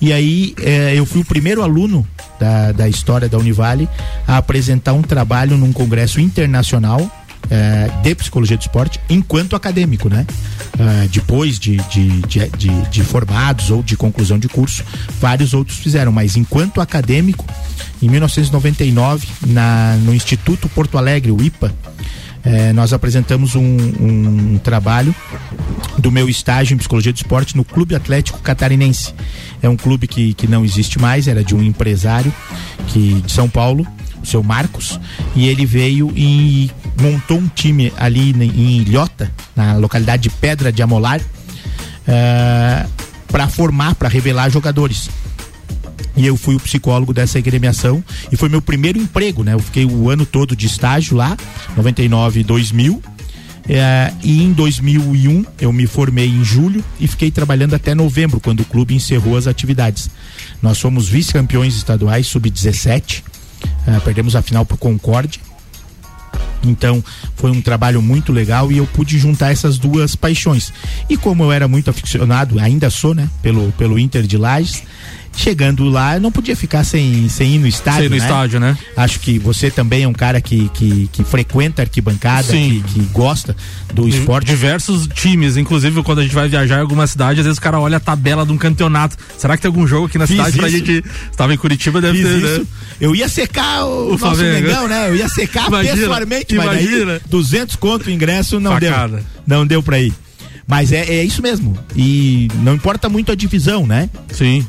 E 0.00 0.12
aí 0.12 0.54
eh, 0.60 0.94
eu 0.94 1.06
fui 1.06 1.22
o 1.22 1.24
primeiro 1.24 1.62
aluno 1.62 2.06
da, 2.38 2.72
da 2.72 2.88
história 2.88 3.28
da 3.28 3.38
Univale 3.38 3.88
a 4.26 4.36
apresentar 4.36 4.92
um 4.92 5.02
trabalho 5.02 5.56
num 5.56 5.72
congresso 5.72 6.20
internacional 6.20 7.10
eh, 7.50 7.90
de 8.02 8.14
psicologia 8.14 8.56
do 8.56 8.60
esporte 8.60 9.00
enquanto 9.08 9.54
acadêmico, 9.56 10.08
né? 10.08 10.26
Ah, 10.78 11.06
depois 11.10 11.58
de, 11.58 11.76
de, 11.88 12.08
de, 12.22 12.48
de- 12.56 12.88
de 12.90 13.02
formados 13.04 13.70
ou 13.70 13.82
de 13.82 13.96
conclusão 13.96 14.38
de 14.38 14.48
curso, 14.48 14.82
vários 15.20 15.52
outros 15.54 15.78
fizeram, 15.78 16.10
mas 16.10 16.36
enquanto 16.36 16.80
acadêmico, 16.80 17.44
em 18.02 18.08
1999, 18.08 19.26
na, 19.46 19.96
no 20.02 20.14
Instituto 20.14 20.68
Porto 20.68 20.96
Alegre, 20.98 21.30
o 21.30 21.40
IPA, 21.42 21.72
eh, 22.44 22.72
nós 22.72 22.92
apresentamos 22.92 23.54
um, 23.54 23.62
um 23.62 24.58
trabalho 24.58 25.14
do 25.98 26.10
meu 26.10 26.28
estágio 26.28 26.74
em 26.74 26.78
psicologia 26.78 27.12
do 27.12 27.16
esporte 27.16 27.56
no 27.56 27.64
Clube 27.64 27.94
Atlético 27.94 28.38
Catarinense. 28.40 29.14
É 29.62 29.68
um 29.68 29.76
clube 29.76 30.06
que, 30.08 30.34
que 30.34 30.46
não 30.48 30.64
existe 30.64 30.98
mais, 30.98 31.28
era 31.28 31.44
de 31.44 31.54
um 31.54 31.62
empresário 31.62 32.32
que, 32.88 33.20
de 33.20 33.30
São 33.30 33.48
Paulo, 33.48 33.86
seu 34.24 34.42
Marcos, 34.42 34.98
e 35.34 35.48
ele 35.48 35.66
veio 35.66 36.12
e 36.16 36.70
montou 37.00 37.38
um 37.38 37.48
time 37.48 37.92
ali 37.96 38.30
em 38.30 38.78
Ilhota, 38.78 39.32
na 39.54 39.74
localidade 39.76 40.24
de 40.24 40.30
Pedra 40.30 40.72
de 40.72 40.82
Amolar, 40.82 41.20
para 43.28 43.48
formar, 43.48 43.94
para 43.94 44.08
revelar 44.08 44.50
jogadores. 44.50 45.08
E 46.14 46.26
eu 46.26 46.36
fui 46.36 46.54
o 46.54 46.60
psicólogo 46.60 47.14
dessa 47.14 47.38
agremiação 47.38 48.04
e 48.30 48.36
foi 48.36 48.48
meu 48.48 48.60
primeiro 48.60 48.98
emprego, 48.98 49.42
né? 49.42 49.54
Eu 49.54 49.60
fiquei 49.60 49.86
o 49.86 50.10
ano 50.10 50.26
todo 50.26 50.54
de 50.54 50.66
estágio 50.66 51.16
lá, 51.16 51.36
99 51.76 52.40
e 52.40 52.44
2000. 52.44 53.02
É, 53.68 54.12
e 54.24 54.42
em 54.42 54.52
2001 54.52 55.46
eu 55.60 55.72
me 55.72 55.86
formei 55.86 56.28
em 56.28 56.44
julho 56.44 56.84
e 56.98 57.06
fiquei 57.06 57.30
trabalhando 57.30 57.74
até 57.74 57.94
novembro, 57.94 58.40
quando 58.40 58.60
o 58.60 58.64
clube 58.64 58.94
encerrou 58.94 59.36
as 59.36 59.46
atividades. 59.46 60.10
Nós 60.60 60.80
fomos 60.80 61.08
vice-campeões 61.08 61.76
estaduais, 61.76 62.26
sub-17, 62.26 63.22
é, 63.86 63.98
perdemos 64.00 64.36
a 64.36 64.42
final 64.42 64.64
para 64.64 64.76
Concórdia. 64.76 65.40
Então 66.64 67.02
foi 67.36 67.50
um 67.50 67.60
trabalho 67.60 68.00
muito 68.00 68.32
legal 68.32 68.70
e 68.70 68.78
eu 68.78 68.86
pude 68.86 69.18
juntar 69.18 69.50
essas 69.50 69.78
duas 69.78 70.14
paixões. 70.14 70.72
E 71.08 71.16
como 71.16 71.42
eu 71.42 71.52
era 71.52 71.66
muito 71.66 71.90
aficionado, 71.90 72.58
ainda 72.60 72.88
sou, 72.88 73.14
né, 73.14 73.28
pelo, 73.42 73.72
pelo 73.72 73.98
Inter 73.98 74.22
de 74.22 74.36
Lages, 74.36 74.82
chegando 75.34 75.88
lá 75.88 76.14
eu 76.16 76.20
não 76.20 76.30
podia 76.30 76.54
ficar 76.54 76.84
sem, 76.84 77.28
sem 77.28 77.54
ir 77.54 77.58
no 77.58 77.66
estádio. 77.66 78.10
No 78.10 78.16
né? 78.16 78.22
estádio, 78.22 78.60
né? 78.60 78.76
Acho 78.96 79.20
que 79.20 79.38
você 79.38 79.70
também 79.70 80.02
é 80.04 80.08
um 80.08 80.12
cara 80.12 80.40
que, 80.40 80.68
que, 80.70 81.08
que 81.12 81.24
frequenta 81.24 81.82
a 81.82 81.84
arquibancada, 81.84 82.48
que, 82.48 82.82
que 82.82 83.00
gosta 83.12 83.56
do 83.92 84.08
esporte. 84.08 84.46
Diversos 84.46 85.08
times, 85.14 85.56
inclusive 85.56 86.02
quando 86.02 86.20
a 86.20 86.22
gente 86.22 86.34
vai 86.34 86.48
viajar 86.48 86.78
em 86.78 86.80
alguma 86.80 87.06
cidade, 87.06 87.40
às 87.40 87.46
vezes 87.46 87.58
o 87.58 87.62
cara 87.62 87.80
olha 87.80 87.96
a 87.96 88.00
tabela 88.00 88.44
de 88.44 88.52
um 88.52 88.58
campeonato. 88.58 89.16
Será 89.38 89.56
que 89.56 89.62
tem 89.62 89.68
algum 89.68 89.86
jogo 89.86 90.06
aqui 90.06 90.18
na 90.18 90.26
Fiz 90.26 90.36
cidade 90.36 90.58
pra 90.58 90.68
isso. 90.68 90.78
gente. 90.78 91.04
Estava 91.30 91.54
em 91.54 91.56
Curitiba, 91.56 92.00
deve 92.00 92.18
Fiz 92.18 92.26
ter, 92.28 92.36
isso. 92.38 92.60
né? 92.60 92.66
Eu 93.00 93.16
ia 93.16 93.28
secar 93.28 93.84
o, 93.84 94.08
O 94.08 94.18
nosso 94.18 94.36
Flamengo. 94.36 94.66
Mengão, 94.66 94.88
né? 94.88 95.08
Eu 95.08 95.16
ia 95.16 95.28
secar 95.28 95.68
Imagina, 95.68 95.96
pessoalmente, 95.96 96.54
mas 96.54 96.66
imagina. 96.66 97.12
daí 97.12 97.20
200 97.28 97.76
conto 97.76 98.06
o 98.06 98.10
ingresso 98.10 98.60
não 98.60 98.72
Facada. 98.72 99.16
deu. 99.16 99.24
Não 99.46 99.66
deu 99.66 99.82
pra 99.82 99.98
ir. 99.98 100.12
Mas 100.66 100.92
é, 100.92 101.00
é 101.00 101.24
isso 101.24 101.42
mesmo. 101.42 101.76
E 101.96 102.48
não 102.62 102.74
importa 102.74 103.08
muito 103.08 103.32
a 103.32 103.34
divisão, 103.34 103.86
né? 103.86 104.08
Sim. 104.30 104.64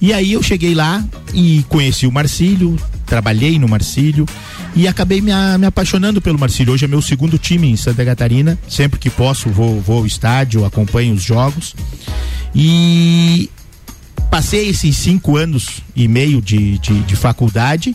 E 0.00 0.12
aí 0.12 0.32
eu 0.32 0.42
cheguei 0.42 0.74
lá 0.74 1.04
e 1.34 1.64
conheci 1.68 2.06
o 2.06 2.12
Marcílio, 2.12 2.76
trabalhei 3.04 3.58
no 3.58 3.68
Marcílio 3.68 4.26
e 4.74 4.88
acabei 4.88 5.20
me, 5.20 5.30
a- 5.30 5.58
me 5.58 5.66
apaixonando 5.66 6.22
pelo 6.22 6.38
Marcílio. 6.38 6.72
Hoje 6.72 6.84
é 6.86 6.88
meu 6.88 7.02
segundo 7.02 7.36
time 7.36 7.68
em 7.68 7.76
Santa 7.76 8.04
Catarina. 8.04 8.58
Sempre 8.68 8.98
que 8.98 9.10
posso, 9.10 9.50
vou, 9.50 9.80
vou 9.80 9.98
ao 9.98 10.06
estádio, 10.06 10.64
acompanho 10.64 11.12
os 11.14 11.22
jogos. 11.22 11.74
E 12.54 13.50
passei 14.30 14.68
esses 14.70 14.96
cinco 14.96 15.36
anos 15.36 15.82
e 15.94 16.08
meio 16.08 16.40
de, 16.40 16.78
de, 16.78 17.00
de 17.00 17.16
faculdade 17.16 17.94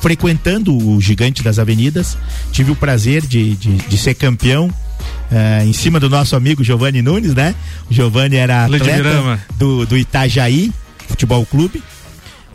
frequentando 0.00 0.76
o 0.76 1.00
Gigante 1.00 1.42
das 1.42 1.58
Avenidas. 1.58 2.18
Tive 2.50 2.72
o 2.72 2.76
prazer 2.76 3.24
de, 3.24 3.54
de, 3.54 3.76
de 3.76 3.96
ser 3.98 4.14
campeão. 4.14 4.68
eh, 5.30 5.62
em 5.64 5.72
cima 5.72 5.98
do 6.00 6.10
nosso 6.10 6.34
amigo 6.36 6.62
Giovanni 6.64 7.00
Nunes, 7.02 7.34
né? 7.34 7.54
O 7.90 7.94
Giovanni 7.94 8.36
era 8.36 8.66
atleta 8.76 9.08
do, 9.56 9.86
do 9.86 9.96
Itajaí 9.96 10.72
Futebol 11.08 11.44
Clube. 11.46 11.82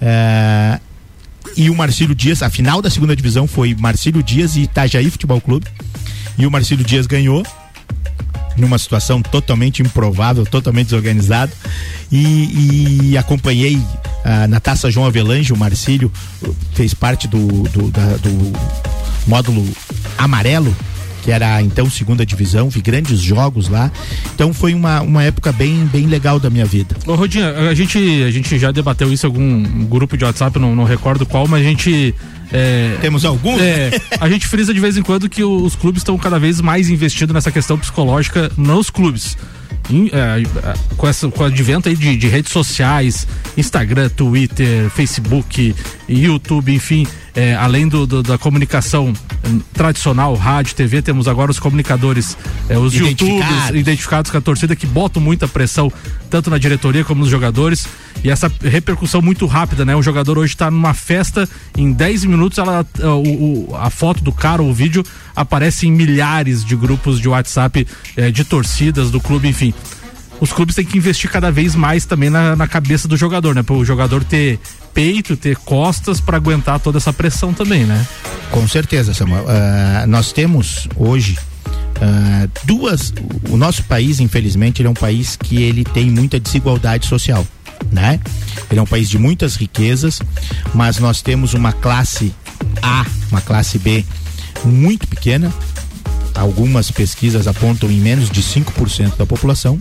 Eh, 0.02 0.80
e 1.56 1.70
o 1.70 1.76
Marcílio 1.76 2.14
Dias, 2.16 2.44
a 2.44 2.50
final 2.50 2.82
da 2.82 2.90
segunda 2.90 3.16
divisão 3.16 3.48
foi 3.48 3.76
Marcílio 3.76 4.22
Dias 4.22 4.56
e 4.56 4.62
Itajaí 4.62 5.10
Futebol 5.10 5.42
Clube. 5.42 5.66
E 6.38 6.46
o 6.46 6.52
Marcílio 6.52 6.86
Dias 6.86 7.08
ganhou 7.08 7.44
numa 8.56 8.78
situação 8.78 9.22
totalmente 9.22 9.82
improvável, 9.82 10.46
totalmente 10.46 10.88
desorganizado. 10.88 11.52
E, 12.12 13.12
e 13.12 13.18
acompanhei 13.18 13.82
ah, 14.24 14.48
na 14.48 14.60
Taça 14.60 14.90
João 14.92 15.06
Avelange, 15.06 15.52
o 15.54 15.58
Marcílio 15.58 16.12
fez 16.74 16.94
parte 16.94 17.28
do, 17.28 17.64
do, 17.64 17.92
da- 17.92 18.18
do 18.18 18.54
módulo 19.28 19.68
amarelo, 20.18 20.76
que 21.28 21.32
era 21.34 21.56
a, 21.56 21.62
então 21.62 21.90
segunda 21.90 22.26
divisão, 22.26 22.70
vi 22.70 22.82
grandes 22.82 23.20
jogos 23.20 23.68
lá. 23.68 23.92
Então 24.34 24.54
foi 24.54 24.74
uma, 24.74 25.02
uma 25.02 25.22
época 25.22 25.52
bem, 25.52 25.86
bem 25.88 26.08
legal 26.08 26.40
da 26.40 26.50
minha 26.50 26.64
vida. 26.64 26.96
Ô, 27.06 27.16
Rodinha, 27.16 27.50
a 27.70 27.74
gente, 27.74 27.98
a 28.24 28.32
gente 28.32 28.58
já 28.58 28.72
debateu 28.72 29.12
isso 29.12 29.26
em 29.26 29.28
algum 29.28 29.86
grupo 29.88 30.16
de 30.16 30.24
WhatsApp, 30.24 30.58
não, 30.58 30.74
não 30.74 30.86
recordo 30.86 31.26
qual, 31.26 31.46
mas 31.46 31.60
a 31.60 31.70
gente. 31.70 32.16
É, 32.50 32.96
Temos 33.02 33.26
alguns? 33.26 33.60
É, 33.60 33.92
a 34.22 34.30
gente 34.30 34.48
frisa 34.48 34.74
de 34.74 34.80
vez 34.80 34.96
em 34.96 35.02
quando 35.02 35.28
que 35.28 35.44
os 35.44 35.76
clubes 35.76 36.00
estão 36.00 36.18
cada 36.18 36.40
vez 36.40 36.62
mais 36.62 36.90
investindo 36.90 37.34
nessa 37.34 37.52
questão 37.52 37.78
psicológica 37.78 38.50
nos 38.56 38.90
clubes. 38.90 39.36
É, 40.14 40.42
é, 40.42 40.74
com, 40.96 41.08
essa, 41.10 41.28
com 41.28 41.44
o 41.44 41.46
advento 41.46 41.90
aí 41.90 41.96
de, 41.96 42.16
de 42.16 42.28
redes 42.30 42.54
sociais, 42.54 43.28
Instagram, 43.58 44.08
Twitter, 44.08 44.90
Facebook, 44.92 45.76
YouTube, 46.08 46.74
enfim, 46.74 47.06
é, 47.38 47.54
além 47.54 47.88
do, 47.88 48.08
do- 48.08 48.24
da 48.24 48.36
comunicação 48.38 49.14
hum, 49.48 49.62
tradicional, 49.72 50.34
rádio, 50.36 50.74
TV, 50.74 51.04
temos 51.04 51.28
agora 51.28 51.52
os 51.52 51.60
comunicadores, 51.60 52.36
é, 52.68 52.78
os 52.80 52.96
Identificados. 52.96 53.54
youtubers 53.54 53.80
identificados 53.80 54.32
com 54.32 54.38
a 54.40 54.42
torcida 54.42 54.76
que 54.76 54.88
botam 54.88 55.22
muita 55.22 55.48
pressão 55.48 55.94
tanto 56.32 56.50
na 56.50 56.58
diretoria 56.58 57.06
como 57.06 57.22
nos 57.22 57.30
jogadores 57.30 57.88
e 58.24 58.30
essa 58.32 58.52
repercussão 58.64 59.22
muito 59.22 59.46
rápida, 59.46 59.86
né? 59.86 59.96
O 59.96 60.02
jogador 60.02 60.40
hoje 60.40 60.54
está 60.56 60.72
numa 60.72 60.96
festa, 60.96 61.48
em 61.78 61.94
10 61.94 62.26
minutos 62.26 62.58
ela, 62.58 62.84
a, 63.02 63.08
o- 63.16 63.70
o- 63.70 63.76
a 63.76 63.92
foto 63.92 64.24
do 64.24 64.32
cara 64.32 64.62
ou 64.64 64.70
o 64.72 64.74
vídeo 64.74 65.06
aparece 65.36 65.88
em 65.88 65.92
milhares 65.92 66.66
de 66.66 66.76
grupos 66.76 67.20
de 67.22 67.30
WhatsApp 67.30 67.86
eh, 68.18 68.32
de 68.32 68.44
torcidas 68.44 69.12
do 69.12 69.22
clube, 69.22 69.48
enfim. 69.48 69.72
Os 70.40 70.52
clubes 70.52 70.76
têm 70.76 70.86
que 70.86 70.98
investir 70.98 71.30
cada 71.30 71.52
vez 71.52 71.76
mais 71.76 72.06
também 72.06 72.30
na, 72.30 72.56
na 72.56 72.68
cabeça 72.68 73.08
do 73.08 73.18
jogador, 73.18 73.56
né? 73.56 73.64
Para 73.64 73.76
o 73.76 73.84
jogador 73.84 74.24
ter 74.24 74.60
peito, 74.94 75.36
ter 75.36 75.58
costas 75.58 76.20
para 76.20 76.38
aguentar 76.38 76.80
toda 76.80 76.98
essa 76.98 77.12
pressão 77.14 77.54
também, 77.54 77.86
né? 77.86 78.06
Com 78.52 78.68
certeza, 78.68 79.14
Samuel. 79.14 79.46
Ah, 79.48 80.06
nós 80.08 80.32
temos 80.32 80.88
hoje 80.96 81.38
ah, 82.02 82.48
duas. 82.64 83.14
O 83.50 83.58
nosso 83.58 83.84
país, 83.84 84.20
infelizmente, 84.20 84.82
ele 84.82 84.88
é 84.88 84.92
um 84.92 84.96
país 84.96 85.36
que 85.36 85.62
ele 85.62 85.84
tem 85.84 86.10
muita 86.10 86.40
desigualdade 86.40 87.08
social, 87.08 87.46
né? 87.92 88.20
Ele 88.70 88.80
é 88.80 88.84
um 88.84 88.88
país 88.88 89.10
de 89.10 89.18
muitas 89.18 89.56
riquezas, 89.56 90.20
mas 90.74 91.00
nós 91.00 91.22
temos 91.22 91.54
uma 91.54 91.72
classe 91.72 92.34
A, 92.82 93.06
uma 93.32 93.42
classe 93.42 93.80
B 93.80 94.06
muito 94.66 95.08
pequena. 95.08 95.52
Algumas 96.38 96.92
pesquisas 96.92 97.48
apontam 97.48 97.90
em 97.90 98.00
menos 98.00 98.30
de 98.30 98.42
5% 98.42 99.18
da 99.18 99.26
população 99.26 99.80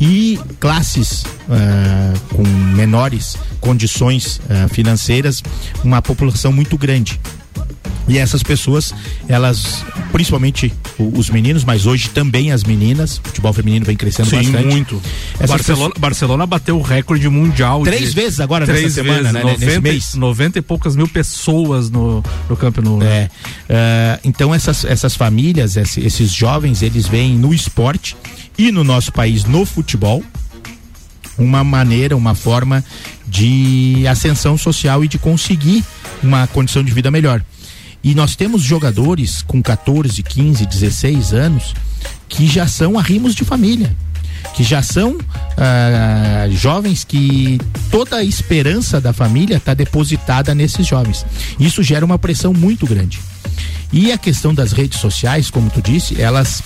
e 0.00 0.38
classes 0.60 1.24
ah, 1.48 2.12
com 2.34 2.42
menores 2.74 3.36
condições 3.60 4.40
ah, 4.48 4.68
financeiras, 4.68 5.42
uma 5.82 6.02
população 6.02 6.52
muito 6.52 6.76
grande. 6.76 7.20
E 8.08 8.18
essas 8.18 8.42
pessoas, 8.42 8.94
elas, 9.26 9.84
principalmente 10.12 10.72
os 10.96 11.28
meninos, 11.28 11.64
mas 11.64 11.86
hoje 11.86 12.08
também 12.10 12.52
as 12.52 12.62
meninas, 12.62 13.18
o 13.18 13.28
futebol 13.28 13.52
feminino 13.52 13.84
vem 13.84 13.96
crescendo 13.96 14.30
bastante. 14.30 14.64
muito. 14.64 15.02
Essas 15.34 15.48
Barcelona, 15.50 15.94
Barcelona 15.98 16.46
bateu 16.46 16.78
o 16.78 16.82
recorde 16.82 17.28
mundial. 17.28 17.82
Três 17.82 18.10
de- 18.10 18.14
vezes 18.20 18.38
agora 18.38 18.64
três 18.64 18.82
nessa 18.82 18.94
semana, 18.94 19.18
vezes, 19.18 19.32
né, 19.32 19.42
90, 19.42 19.66
nesse 19.66 19.80
mês. 19.80 20.14
90 20.14 20.58
e 20.58 20.62
poucas 20.62 20.94
mil 20.94 21.08
pessoas 21.08 21.90
no, 21.90 22.22
no 22.48 22.56
Camp 22.56 22.78
Nou. 22.78 22.98
né? 22.98 23.28
É, 23.68 24.14
ah, 24.16 24.20
então 24.22 24.54
essas, 24.54 24.84
essas 24.84 25.16
famílias, 25.16 25.76
esse- 25.76 26.00
esses 26.00 26.32
jovens, 26.32 26.82
eles 26.82 27.08
veem 27.08 27.36
no 27.36 27.52
esporte 27.52 28.16
e 28.56 28.70
no 28.70 28.84
nosso 28.84 29.12
país 29.12 29.44
no 29.44 29.66
futebol 29.66 30.22
uma 31.38 31.62
maneira, 31.62 32.16
uma 32.16 32.34
forma 32.34 32.82
de 33.26 34.06
ascensão 34.08 34.56
social 34.56 35.04
e 35.04 35.08
de 35.08 35.18
conseguir 35.18 35.84
uma 36.22 36.46
condição 36.46 36.82
de 36.82 36.90
vida 36.92 37.10
melhor. 37.10 37.42
E 38.06 38.14
nós 38.14 38.36
temos 38.36 38.62
jogadores 38.62 39.42
com 39.42 39.60
14, 39.60 40.22
15, 40.22 40.64
16 40.64 41.32
anos 41.32 41.74
que 42.28 42.46
já 42.46 42.68
são 42.68 42.96
arrimos 42.96 43.34
de 43.34 43.44
família, 43.44 43.96
que 44.54 44.62
já 44.62 44.80
são 44.80 45.18
ah, 45.56 46.46
jovens 46.50 47.02
que 47.02 47.60
toda 47.90 48.18
a 48.18 48.22
esperança 48.22 49.00
da 49.00 49.12
família 49.12 49.56
está 49.56 49.74
depositada 49.74 50.54
nesses 50.54 50.86
jovens. 50.86 51.26
Isso 51.58 51.82
gera 51.82 52.06
uma 52.06 52.16
pressão 52.16 52.54
muito 52.54 52.86
grande. 52.86 53.18
E 53.92 54.12
a 54.12 54.18
questão 54.18 54.52
das 54.54 54.72
redes 54.72 55.00
sociais, 55.00 55.48
como 55.50 55.70
tu 55.70 55.80
disse, 55.80 56.20
elas 56.20 56.62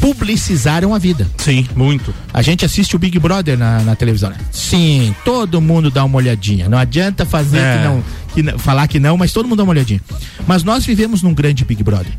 publicizaram 0.00 0.94
a 0.94 0.98
vida. 0.98 1.28
Sim, 1.36 1.66
muito. 1.76 2.14
A 2.32 2.42
gente 2.42 2.64
assiste 2.64 2.96
o 2.96 2.98
Big 2.98 3.18
Brother 3.18 3.58
na, 3.58 3.80
na 3.82 3.94
televisão, 3.94 4.30
né? 4.30 4.38
Sim, 4.50 5.14
todo 5.24 5.60
mundo 5.60 5.90
dá 5.90 6.04
uma 6.04 6.16
olhadinha. 6.16 6.68
Não 6.68 6.78
adianta 6.78 7.26
fazer 7.26 7.58
É. 7.58 7.76
que 7.78 7.84
não, 7.84 8.04
que 8.34 8.42
não- 8.42 8.58
falar 8.58 8.88
que 8.88 8.98
não, 8.98 9.16
mas 9.16 9.32
todo 9.32 9.46
mundo 9.46 9.58
dá 9.58 9.64
uma 9.64 9.72
olhadinha. 9.72 10.00
Mas 10.46 10.62
nós 10.64 10.84
vivemos 10.86 11.22
num 11.22 11.34
grande 11.34 11.64
Big 11.64 11.82
Brother. 11.84 12.12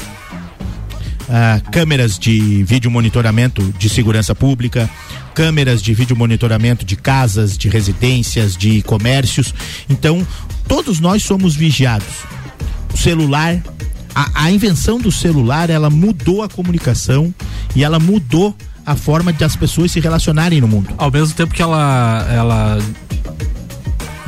Ah, 1.29 1.61
câmeras 1.71 2.19
de 2.19 2.61
vídeo 2.63 2.91
monitoramento 2.91 3.73
de 3.79 3.89
segurança 3.89 4.35
pública, 4.35 4.89
câmeras 5.33 5.81
de 5.81 5.93
vídeo 5.93 6.15
monitoramento 6.15 6.85
de 6.85 6.95
casas, 6.95 7.57
de 7.57 7.69
residências, 7.69 8.55
de 8.55 8.81
comércios. 8.83 9.53
Então, 9.89 10.25
todos 10.67 10.99
nós 10.99 11.23
somos 11.23 11.55
vigiados. 11.55 12.07
O 12.93 12.97
celular, 12.97 13.57
a, 14.15 14.43
a 14.45 14.51
invenção 14.51 14.97
do 14.99 15.11
celular, 15.11 15.69
ela 15.69 15.89
mudou 15.89 16.41
a 16.43 16.49
comunicação 16.49 17.33
e 17.75 17.83
ela 17.83 17.99
mudou 17.99 18.55
a 18.85 18.95
forma 18.95 19.31
de 19.31 19.43
as 19.43 19.55
pessoas 19.55 19.91
se 19.91 19.99
relacionarem 19.99 20.59
no 20.59 20.67
mundo. 20.67 20.89
Ao 20.97 21.11
mesmo 21.11 21.33
tempo 21.35 21.53
que 21.53 21.61
ela, 21.61 22.25
ela 22.29 22.77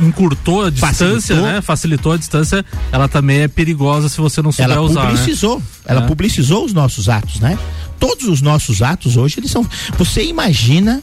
encurtou 0.00 0.64
a 0.64 0.70
distância, 0.70 0.96
Facilitou. 1.14 1.42
né? 1.46 1.60
Facilitou 1.60 2.12
a 2.12 2.16
distância, 2.16 2.64
ela 2.90 3.08
também 3.08 3.40
é 3.42 3.48
perigosa 3.48 4.08
se 4.08 4.18
você 4.20 4.42
não 4.42 4.50
souber 4.52 4.70
ela 4.76 4.80
usar. 4.82 5.04
né? 5.04 5.10
publicizou, 5.10 5.62
ela 5.84 6.02
É. 6.02 6.06
publicizou 6.06 6.64
os 6.64 6.72
nossos 6.72 7.08
atos, 7.08 7.40
né? 7.40 7.58
Todos 7.98 8.26
os 8.28 8.40
nossos 8.40 8.82
atos 8.82 9.16
hoje 9.16 9.38
eles 9.38 9.50
são. 9.50 9.66
Você 9.96 10.24
imagina? 10.24 11.00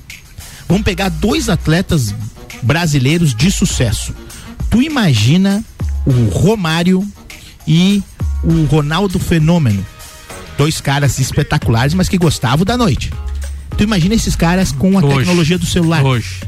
Vamos 0.67 0.83
pegar 0.83 1.09
dois 1.09 1.49
atletas 1.49 2.13
brasileiros 2.61 3.33
de 3.33 3.49
sucesso. 3.49 4.13
Tu 4.69 4.81
imagina 4.81 5.63
o 6.05 6.29
Romário 6.29 7.05
e 7.67 8.03
o 8.43 8.65
Ronaldo 8.65 9.19
Fenômeno, 9.19 9.85
dois 10.57 10.81
caras 10.81 11.19
espetaculares, 11.19 11.93
mas 11.93 12.09
que 12.09 12.17
gostavam 12.17 12.65
da 12.65 12.77
noite. 12.77 13.11
Tu 13.77 13.83
imagina 13.83 14.13
esses 14.15 14.35
caras 14.35 14.71
com 14.71 14.97
a 14.97 15.01
Hoje. 15.03 15.17
tecnologia 15.17 15.57
do 15.57 15.65
celular? 15.65 16.03
Hoje. 16.03 16.41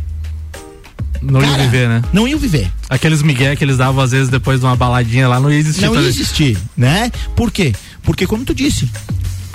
Não 1.22 1.40
Cara, 1.40 1.64
viver, 1.64 1.88
né? 1.88 2.02
Não 2.12 2.28
iam 2.28 2.38
viver. 2.38 2.70
Aqueles 2.90 3.22
migué 3.22 3.56
que 3.56 3.64
eles 3.64 3.78
davam 3.78 4.04
às 4.04 4.12
vezes 4.12 4.28
depois 4.28 4.60
de 4.60 4.66
uma 4.66 4.76
baladinha 4.76 5.28
lá 5.28 5.40
não 5.40 5.50
ia 5.50 5.58
existir. 5.58 5.86
não 5.86 5.96
ia 5.96 6.08
existir, 6.08 6.58
né? 6.76 7.10
Por 7.36 7.50
quê? 7.50 7.74
Porque, 8.04 8.28
como 8.28 8.44
tu 8.44 8.54
disse, 8.54 8.90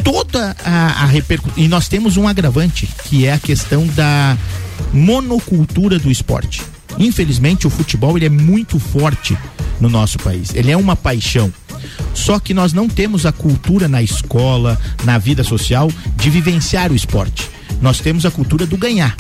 toda 0.03 0.57
a, 0.65 1.03
a 1.03 1.07
repercussão. 1.07 1.63
E 1.63 1.69
nós 1.69 1.87
temos 1.87 2.17
um 2.17 2.27
agravante, 2.27 2.89
que 3.05 3.27
é 3.27 3.35
a 3.35 3.39
questão 3.39 3.87
da 3.89 4.37
monocultura 4.95 5.99
do 5.99 6.11
esporte. 6.11 6.63
Infelizmente, 6.99 7.67
o 7.67 7.71
futebol 7.71 8.17
ele 8.17 8.27
é 8.27 8.31
muito 8.31 8.79
forte 8.79 9.37
no 9.81 9.89
nosso 9.89 10.19
país. 10.19 10.55
Ele 10.55 10.71
é 10.71 10.77
uma 10.77 10.97
paixão. 10.97 11.53
Só 12.13 12.39
que 12.39 12.53
nós 12.53 12.73
não 12.73 12.89
temos 12.89 13.25
a 13.25 13.33
cultura 13.33 13.89
na 13.89 14.03
escola, 14.03 14.79
na 15.05 15.19
vida 15.19 15.45
social, 15.45 15.91
de 16.17 16.31
vivenciar 16.31 16.91
o 16.91 16.97
esporte. 16.97 17.49
Nós 17.81 18.01
temos 18.01 18.27
a 18.27 18.31
cultura 18.31 18.67
do 18.67 18.77
ganhar. 18.77 19.17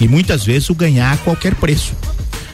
E 0.00 0.08
muitas 0.08 0.44
vezes 0.44 0.70
o 0.70 0.74
ganhar 0.74 1.12
a 1.12 1.16
qualquer 1.18 1.54
preço. 1.54 1.92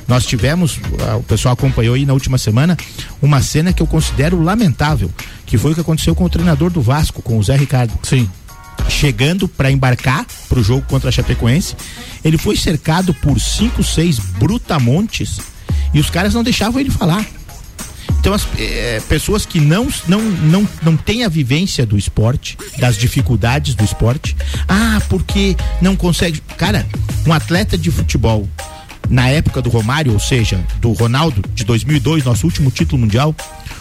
Nós 0.09 0.25
tivemos, 0.25 0.81
ah, 1.07 1.17
o 1.17 1.23
pessoal 1.23 1.53
acompanhou 1.53 1.95
aí 1.95 2.07
na 2.07 2.15
última 2.15 2.39
semana, 2.39 2.77
uma 3.21 3.43
cena 3.43 3.75
que 3.75 3.83
eu 3.83 3.87
considero 3.87 4.43
lamentável, 4.43 5.11
que 5.45 5.59
foi 5.59 5.73
o 5.73 5.75
que 5.75 5.83
aconteceu 5.83 6.15
com 6.15 6.25
o 6.25 6.31
treinador 6.31 6.71
do 6.71 6.81
Vasco, 6.81 7.23
com 7.23 7.39
o 7.39 7.43
Zé 7.43 7.57
Ricardo. 7.57 7.93
Sim. 8.03 8.29
Chegando 8.89 9.49
para 9.49 9.71
embarcar 9.71 10.27
para 10.49 10.59
o 10.59 10.63
jogo 10.63 10.83
contra 10.89 11.09
a 11.09 11.13
Chapecoense, 11.13 11.77
ele 12.25 12.39
foi 12.39 12.57
cercado 12.57 13.15
por 13.15 13.39
cinco, 13.41 13.83
seis 13.83 14.19
brutamontes 14.19 15.41
e 15.93 16.01
os 16.01 16.11
caras 16.11 16.35
não 16.35 16.43
deixavam 16.43 16.81
ele 16.81 16.91
falar. 16.91 17.25
Então 18.21 18.35
as 18.35 18.47
eh, 18.59 19.01
pessoas 19.09 19.47
que 19.47 19.61
não, 19.61 19.89
não, 20.07 20.21
não, 20.21 20.69
não 20.83 20.97
têm 20.97 21.25
a 21.25 21.29
vivência 21.29 21.87
do 21.87 21.97
esporte, 21.97 22.59
das 22.79 22.97
dificuldades 22.97 23.75
do 23.75 23.85
esporte, 23.85 24.37
ah, 24.69 25.01
porque 25.09 25.57
não 25.81 25.95
consegue. 25.95 26.43
Cara, 26.57 26.87
um 27.27 27.33
atleta 27.33 27.79
de 27.79 27.91
futebol 27.91 28.49
na 29.09 29.29
época 29.29 29.63
do 29.63 29.71
Romário, 29.71 30.13
ou 30.13 30.21
seja, 30.21 30.61
do 30.81 30.93
Ronaldo 30.93 31.43
de 31.55 31.65
2002, 31.65 32.25
nosso 32.25 32.47
último 32.47 32.71
título 32.71 33.01
mundial, 33.01 33.35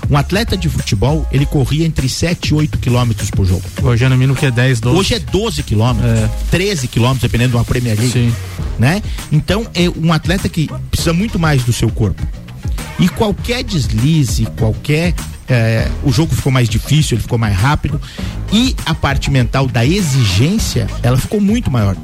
um 0.09 0.15
atleta 0.17 0.55
de 0.55 0.69
futebol, 0.69 1.27
ele 1.31 1.45
corria 1.45 1.85
entre 1.85 2.07
7 2.07 2.49
e 2.49 2.53
8 2.53 2.77
quilômetros 2.77 3.29
por 3.29 3.45
jogo. 3.45 3.63
Hoje 3.83 4.05
é 4.05 4.09
no 4.09 4.15
mínimo 4.15 4.37
que 4.37 4.45
é 4.45 4.51
10, 4.51 4.79
12. 4.79 4.97
Hoje 4.97 5.13
é 5.15 5.19
12 5.19 5.63
quilômetros, 5.63 6.11
É. 6.11 6.29
13 6.51 6.87
quilômetros, 6.87 7.21
dependendo 7.23 7.51
de 7.51 7.55
uma 7.57 7.65
Premier 7.65 7.97
League. 7.97 8.13
Sim. 8.13 8.33
Né? 8.79 9.01
Então, 9.31 9.65
é 9.73 9.89
um 9.89 10.13
atleta 10.13 10.47
que 10.47 10.69
precisa 10.89 11.11
muito 11.13 11.37
mais 11.39 11.63
do 11.63 11.73
seu 11.73 11.89
corpo. 11.89 12.21
E 12.99 13.09
qualquer 13.09 13.63
deslize, 13.63 14.45
qualquer. 14.57 15.13
é, 15.49 15.89
o 16.03 16.11
jogo 16.11 16.35
ficou 16.35 16.51
mais 16.51 16.67
difícil, 16.69 17.15
ele 17.15 17.21
ficou 17.21 17.37
mais 17.37 17.55
rápido. 17.55 17.99
E 18.51 18.75
a 18.85 18.93
parte 18.93 19.29
mental 19.31 19.67
da 19.67 19.85
exigência, 19.85 20.87
ela 21.01 21.17
ficou 21.17 21.39
muito 21.41 21.71
maior. 21.71 21.95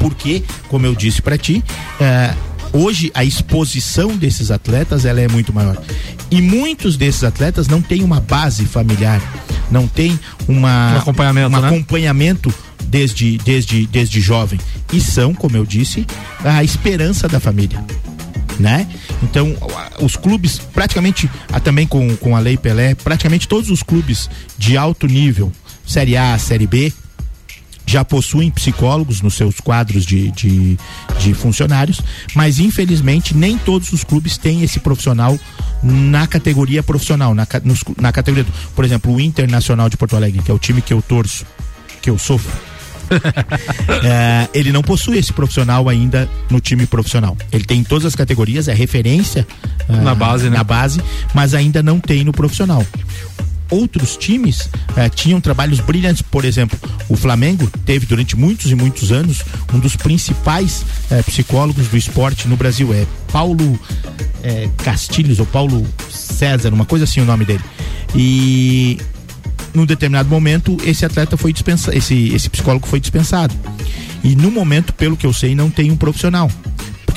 Porque, 0.00 0.42
como 0.68 0.86
eu 0.86 0.94
disse 0.94 1.20
pra 1.20 1.36
ti, 1.36 1.62
é, 2.00 2.34
hoje 2.72 3.10
a 3.14 3.24
exposição 3.24 4.16
desses 4.16 4.50
atletas 4.50 5.04
ela 5.04 5.20
é 5.20 5.28
muito 5.28 5.52
maior. 5.52 5.76
E 6.30 6.42
muitos 6.42 6.96
desses 6.96 7.24
atletas 7.24 7.68
não 7.68 7.80
têm 7.80 8.02
uma 8.02 8.20
base 8.20 8.66
familiar, 8.66 9.20
não 9.70 9.86
tem 9.86 10.18
uma, 10.46 10.94
Um 10.94 10.98
acompanhamento, 10.98 11.56
um 11.56 11.60
né? 11.60 11.68
acompanhamento 11.68 12.54
desde, 12.84 13.38
desde, 13.38 13.86
desde 13.86 14.20
jovem. 14.20 14.58
E 14.92 15.00
são, 15.00 15.34
como 15.34 15.56
eu 15.56 15.64
disse, 15.64 16.06
a 16.44 16.62
esperança 16.62 17.28
da 17.28 17.40
família. 17.40 17.82
Né? 18.58 18.88
Então, 19.22 19.56
os 20.00 20.16
clubes, 20.16 20.58
praticamente, 20.58 21.30
também 21.62 21.86
com, 21.86 22.16
com 22.16 22.34
a 22.34 22.40
Lei 22.40 22.56
Pelé, 22.56 22.94
praticamente 22.94 23.46
todos 23.46 23.70
os 23.70 23.82
clubes 23.82 24.28
de 24.58 24.76
alto 24.76 25.06
nível, 25.06 25.52
Série 25.86 26.16
A, 26.16 26.36
Série 26.38 26.66
B, 26.66 26.92
já 27.88 28.04
possuem 28.04 28.50
psicólogos 28.50 29.22
nos 29.22 29.32
seus 29.34 29.60
quadros 29.60 30.04
de, 30.04 30.30
de, 30.32 30.78
de 31.18 31.32
funcionários, 31.32 32.02
mas 32.34 32.58
infelizmente 32.58 33.34
nem 33.34 33.56
todos 33.56 33.92
os 33.94 34.04
clubes 34.04 34.36
têm 34.36 34.62
esse 34.62 34.78
profissional 34.78 35.38
na 35.82 36.26
categoria 36.26 36.82
profissional, 36.82 37.34
na, 37.34 37.46
nos- 37.64 37.82
na 37.98 38.12
categoria, 38.12 38.44
do- 38.44 38.52
por 38.76 38.84
exemplo, 38.84 39.14
o 39.14 39.18
Internacional 39.20 39.88
de 39.88 39.96
Porto 39.96 40.16
Alegre, 40.16 40.42
que 40.42 40.50
é 40.50 40.54
o 40.54 40.58
time 40.58 40.82
que 40.82 40.92
eu 40.92 41.00
torço, 41.00 41.46
que 42.02 42.10
eu 42.10 42.18
sofro. 42.18 42.52
É, 44.04 44.48
ele 44.52 44.70
não 44.70 44.82
possui 44.82 45.16
esse 45.16 45.32
profissional 45.32 45.88
ainda 45.88 46.28
no 46.50 46.60
time 46.60 46.86
profissional. 46.86 47.36
Ele 47.50 47.64
tem 47.64 47.80
em 47.80 47.84
todas 47.84 48.04
as 48.04 48.14
categorias, 48.14 48.68
é 48.68 48.74
referência 48.74 49.46
ah, 49.88 49.92
Na 49.96 50.14
base, 50.14 50.50
né? 50.50 50.58
na 50.58 50.62
base, 50.64 51.00
mas 51.34 51.54
ainda 51.54 51.82
não 51.82 51.98
tem 51.98 52.22
no 52.22 52.32
profissional 52.32 52.84
outros 53.70 54.16
times 54.16 54.68
eh, 54.96 55.08
tinham 55.08 55.40
trabalhos 55.40 55.80
brilhantes. 55.80 56.22
Por 56.22 56.44
exemplo, 56.44 56.78
o 57.08 57.16
Flamengo 57.16 57.70
teve 57.84 58.06
durante 58.06 58.36
muitos 58.36 58.70
e 58.70 58.74
muitos 58.74 59.12
anos 59.12 59.42
um 59.72 59.78
dos 59.78 59.96
principais 59.96 60.84
eh, 61.10 61.22
psicólogos 61.22 61.88
do 61.88 61.96
esporte 61.96 62.48
no 62.48 62.56
Brasil. 62.56 62.92
É 62.92 63.06
Paulo 63.32 63.78
eh, 64.42 64.68
Castilhos 64.78 65.38
ou 65.38 65.46
Paulo 65.46 65.86
César, 66.10 66.72
uma 66.72 66.84
coisa 66.86 67.04
assim 67.04 67.20
o 67.20 67.24
nome 67.24 67.44
dele. 67.44 67.64
E 68.14 68.98
num 69.74 69.84
determinado 69.84 70.28
momento 70.28 70.76
esse 70.84 71.04
atleta 71.04 71.36
foi 71.36 71.52
dispensado, 71.52 71.96
esse, 71.96 72.34
esse 72.34 72.48
psicólogo 72.48 72.86
foi 72.86 73.00
dispensado. 73.00 73.54
E 74.24 74.34
no 74.34 74.50
momento, 74.50 74.92
pelo 74.92 75.16
que 75.16 75.26
eu 75.26 75.32
sei, 75.32 75.54
não 75.54 75.70
tem 75.70 75.90
um 75.90 75.96
profissional. 75.96 76.50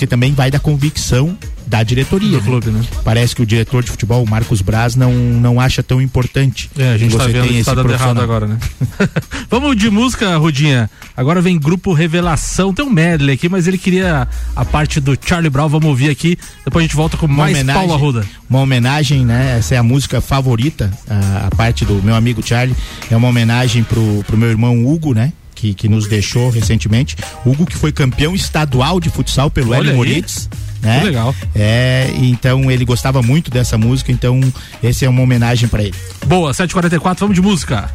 Porque 0.01 0.09
também 0.09 0.33
vai 0.33 0.49
da 0.49 0.59
convicção 0.59 1.37
da 1.67 1.83
diretoria. 1.83 2.31
Do 2.31 2.37
né? 2.37 2.43
clube, 2.43 2.71
né? 2.71 2.83
Parece 3.03 3.35
que 3.35 3.43
o 3.43 3.45
diretor 3.45 3.83
de 3.83 3.91
futebol, 3.91 4.23
o 4.23 4.27
Marcos 4.27 4.59
Braz, 4.59 4.95
não, 4.95 5.13
não 5.13 5.61
acha 5.61 5.83
tão 5.83 6.01
importante. 6.01 6.71
É, 6.75 6.93
a 6.93 6.97
gente 6.97 7.15
tá 7.15 7.25
você 7.25 7.31
vendo 7.31 7.47
que 7.49 7.63
tá 7.63 7.75
dando 7.75 7.93
errado 7.93 8.19
agora, 8.19 8.47
né? 8.47 8.57
Vamos 9.47 9.77
de 9.77 9.91
música, 9.91 10.35
Rudinha. 10.37 10.89
Agora 11.15 11.39
vem 11.39 11.59
Grupo 11.59 11.93
Revelação. 11.93 12.73
Tem 12.73 12.83
um 12.83 12.89
medley 12.89 13.35
aqui, 13.35 13.47
mas 13.47 13.67
ele 13.67 13.77
queria 13.77 14.27
a 14.55 14.65
parte 14.65 14.99
do 14.99 15.15
Charlie 15.23 15.51
Brown. 15.51 15.69
Vamos 15.69 15.87
ouvir 15.87 16.09
aqui. 16.09 16.35
Depois 16.65 16.81
a 16.81 16.87
gente 16.87 16.95
volta 16.95 17.15
com 17.15 17.27
Uma 17.27 17.35
mais 17.35 17.61
Paulo 17.61 17.93
Arruda. 17.93 18.25
uma 18.49 18.61
homenagem, 18.61 19.23
né? 19.23 19.57
Essa 19.59 19.75
é 19.75 19.77
a 19.77 19.83
música 19.83 20.19
favorita, 20.19 20.91
a, 21.07 21.45
a 21.45 21.55
parte 21.55 21.85
do 21.85 22.01
meu 22.01 22.15
amigo 22.15 22.41
Charlie. 22.43 22.75
É 23.11 23.15
uma 23.15 23.27
homenagem 23.27 23.83
pro, 23.83 24.23
pro 24.25 24.35
meu 24.35 24.49
irmão 24.49 24.83
Hugo, 24.83 25.13
né? 25.13 25.31
Que, 25.61 25.75
que 25.75 25.87
nos 25.87 26.07
deixou 26.07 26.49
recentemente. 26.49 27.15
Hugo, 27.45 27.67
que 27.67 27.77
foi 27.77 27.91
campeão 27.91 28.33
estadual 28.33 28.99
de 28.99 29.11
futsal 29.11 29.51
pelo 29.51 29.75
Hélio. 29.75 29.95
Moritz. 29.95 30.49
Né? 30.81 30.97
Que 30.97 31.05
legal. 31.05 31.35
É, 31.53 32.11
então 32.15 32.71
ele 32.71 32.83
gostava 32.83 33.21
muito 33.21 33.51
dessa 33.51 33.77
música, 33.77 34.11
então 34.11 34.41
esse 34.81 35.05
é 35.05 35.09
uma 35.09 35.21
homenagem 35.21 35.69
pra 35.69 35.83
ele. 35.83 35.93
Boa, 36.25 36.51
7h44, 36.51 37.19
vamos 37.19 37.35
de 37.35 37.41
música. 37.43 37.91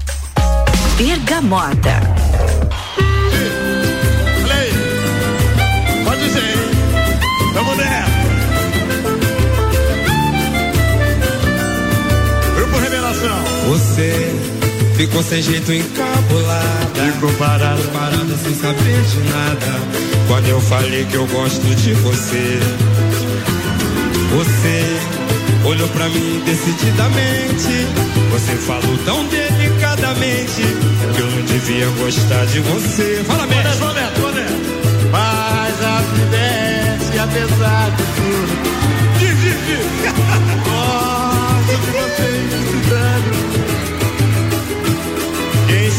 Bergamota. 0.96 2.00
Play. 4.44 4.70
Pode 6.04 6.22
dizer. 6.22 6.54
Vamos 7.52 7.76
nessa. 7.78 8.06
Grupo 12.54 12.78
Revelação. 12.78 13.38
Você 13.70 14.32
ficou 14.96 15.22
sem 15.22 15.42
jeito 15.42 15.72
encabulada. 16.26 17.12
Ficou 17.12 17.32
parado. 17.34 17.82
Parada 17.92 18.36
sem 18.36 18.54
saber 18.54 19.02
de 19.02 19.18
nada. 19.30 19.80
Quando 20.28 20.48
eu 20.48 20.60
falei 20.60 21.04
que 21.04 21.14
eu 21.14 21.26
gosto 21.26 21.74
de 21.76 21.92
você. 21.94 22.58
Você 24.34 25.66
olhou 25.66 25.88
pra 25.88 26.08
mim 26.08 26.42
decididamente. 26.44 27.86
Você 28.32 28.56
falou 28.56 28.98
tão 29.04 29.24
delicadamente 29.28 30.62
que 31.14 31.20
eu 31.20 31.30
não 31.30 31.42
devia 31.42 31.86
gostar 31.98 32.44
de 32.46 32.60
você. 32.60 33.24
Fala 33.26 33.46
nessa, 33.46 33.70
vamos 33.76 33.94
nessa. 33.94 34.56
Mas 35.10 35.82
a 35.82 36.02
vida 36.12 36.36
é 36.36 36.98
apesar 37.22 37.90
de 37.90 38.02
tudo. 38.02 38.56
Diz, 39.18 39.40
diz, 39.40 39.56
diz. 39.66 39.86
Gosto 40.64 41.80
de 41.80 41.90
você. 41.92 42.36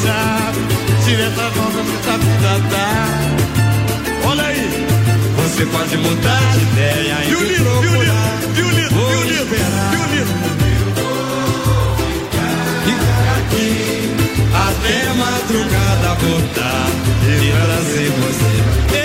Quem 0.07 0.13
sabe, 0.13 0.59
se 1.03 1.11
nessa 1.17 1.49
volta 1.49 1.79
essa 1.81 2.17
vida 2.17 2.59
dá. 2.71 4.29
Olha 4.29 4.43
aí. 4.43 4.87
Você 5.35 5.65
pode 5.65 5.97
mudar 5.97 6.39
de 6.53 6.63
ideia 6.63 7.17
e 7.23 7.35
me 7.35 7.43
lindo, 7.43 7.63
procurar. 7.63 8.39
viu 8.53 8.69
lindo. 8.71 8.95
Ficar 12.85 13.37
aqui 13.37 13.69
até 14.53 14.95
madrugada 15.13 16.15
voltar 16.21 16.87
e 17.23 17.51
trazer 17.51 18.09
você. 18.11 18.96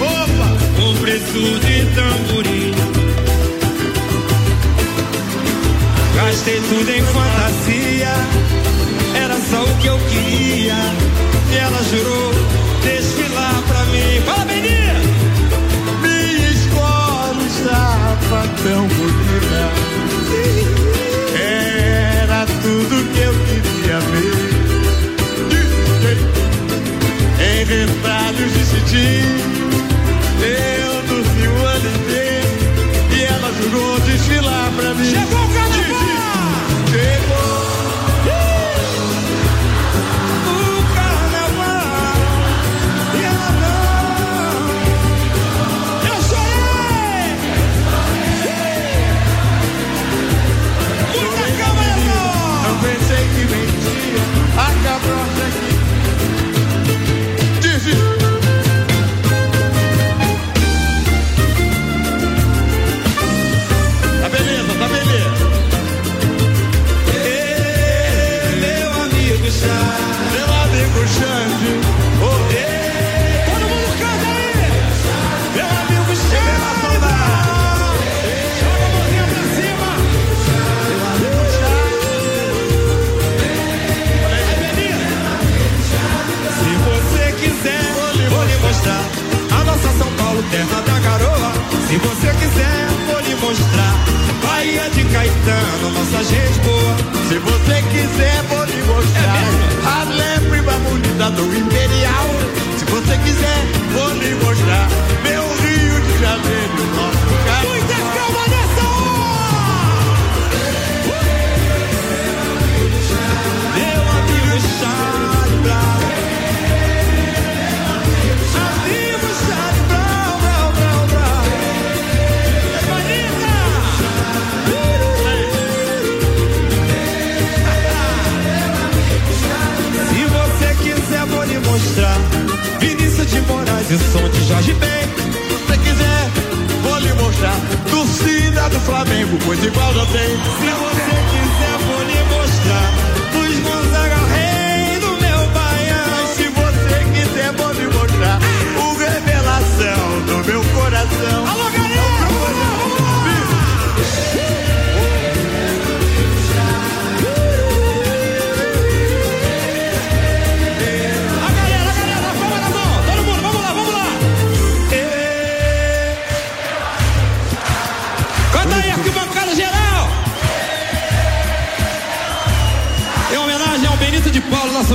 Opa! 0.00 0.48
com 0.76 0.94
preço 1.00 1.60
de 1.60 1.86
tamborim. 1.94 2.74
Gastei 6.14 6.60
tudo 6.60 6.90
em 6.90 7.02
fantasia, 7.02 8.14
era 9.22 9.36
só 9.50 9.62
o 9.64 9.78
que 9.78 9.86
eu 9.86 9.98
queria. 10.10 10.76
E 11.50 11.56
ela 11.56 11.82
jurou 11.84 12.32
desfilar 12.82 13.62
pra 13.68 13.84
mim. 13.86 14.20
Fala, 14.24 14.44
menina! 14.44 15.00
Minha 16.02 16.50
escola 16.50 17.26
tão 18.62 18.88
retalhos 28.96 29.55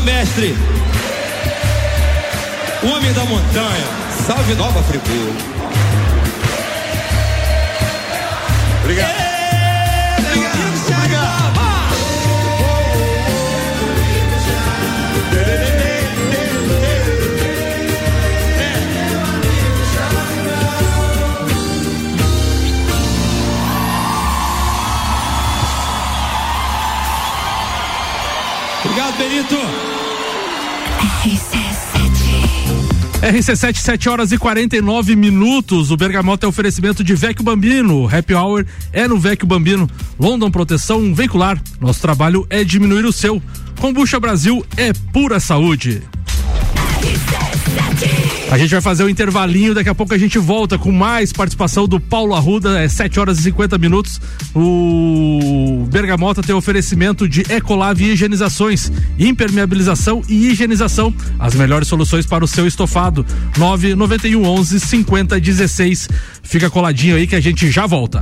nosso 0.02 0.04
mestre. 0.04 0.56
O 2.84 2.88
homem 2.88 3.14
da 3.14 3.24
montanha. 3.26 3.86
Salve 4.26 4.54
Nova 4.56 4.82
Friburgo. 4.84 5.36
Obrigado. 8.84 9.22
Obrigado, 28.84 29.18
Benito. 29.18 29.71
RC7, 33.32 33.78
7 33.78 34.10
horas 34.10 34.32
e 34.34 34.38
49 34.38 35.16
minutos. 35.16 35.90
O 35.90 35.96
Bergamota 35.96 36.46
é 36.46 36.50
oferecimento 36.50 37.02
de 37.02 37.16
Vecchio 37.16 37.46
Bambino. 37.46 38.06
Happy 38.06 38.34
Hour 38.34 38.66
é 38.92 39.08
no 39.08 39.18
Vecchio 39.18 39.48
Bambino. 39.48 39.90
London 40.20 40.52
Proteção 40.52 41.14
Veicular. 41.16 41.58
Nosso 41.80 42.02
trabalho 42.02 42.46
é 42.50 42.62
diminuir 42.66 43.06
o 43.06 43.14
seu. 43.14 43.42
Combucha 43.80 44.20
Brasil 44.20 44.66
é 44.76 44.92
pura 45.14 45.40
saúde. 45.40 46.04
A 48.52 48.58
gente 48.58 48.72
vai 48.72 48.82
fazer 48.82 49.06
o 49.06 49.10
intervalinho, 49.10 49.74
daqui 49.74 49.88
a 49.88 49.96
pouco 49.96 50.14
a 50.14 50.18
gente 50.18 50.38
volta 50.38 50.78
com 50.78 50.92
mais 50.92 51.32
participação 51.32 51.88
do 51.88 52.02
Paulo 52.02 52.36
Arruda, 52.36 52.82
é 52.82 52.90
7 52.90 53.18
horas 53.18 53.40
e 53.40 53.44
50 53.44 53.78
minutos. 53.78 54.20
O 54.54 55.88
Bergamota 55.90 56.44
tem 56.44 56.54
oferecimento 56.54 57.30
de 57.30 57.50
Ecolave 57.50 58.12
Higienizações, 58.12 58.92
impermeabilização 59.18 60.22
e 60.28 60.48
higienização. 60.48 61.14
As 61.40 61.56
melhores 61.56 61.88
soluções 61.88 62.26
para 62.26 62.44
o 62.44 62.48
seu 62.48 62.68
estofado. 62.68 63.26
991 63.58 64.46
11 64.46 64.80
50 64.82 65.40
16. 65.40 66.10
Fica 66.44 66.70
coladinho 66.70 67.16
aí 67.16 67.26
que 67.28 67.38
a 67.38 67.42
gente 67.42 67.72
já 67.72 67.88
volta. 67.88 68.22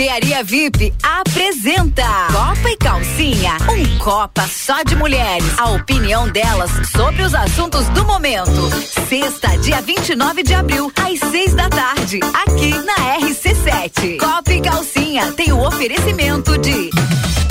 Barbearia 0.00 0.42
VIP 0.42 0.94
apresenta 1.02 2.02
Copa 2.32 2.70
e 2.70 2.76
Calcinha, 2.78 3.58
um 3.68 3.98
Copa 3.98 4.48
só 4.48 4.82
de 4.82 4.96
mulheres. 4.96 5.44
A 5.58 5.72
opinião 5.72 6.26
delas 6.26 6.70
sobre 6.88 7.20
os 7.20 7.34
assuntos 7.34 7.86
do 7.90 8.02
momento. 8.06 8.70
Sexta, 9.10 9.58
dia 9.58 9.82
29 9.82 10.42
de 10.42 10.54
abril, 10.54 10.90
às 10.96 11.30
seis 11.30 11.52
da 11.52 11.68
tarde, 11.68 12.18
aqui 12.32 12.70
na 12.70 13.18
RC7. 13.18 14.16
Copa 14.18 14.50
e 14.50 14.62
Calcinha 14.62 15.32
tem 15.32 15.52
o 15.52 15.60
oferecimento 15.66 16.56
de 16.56 16.88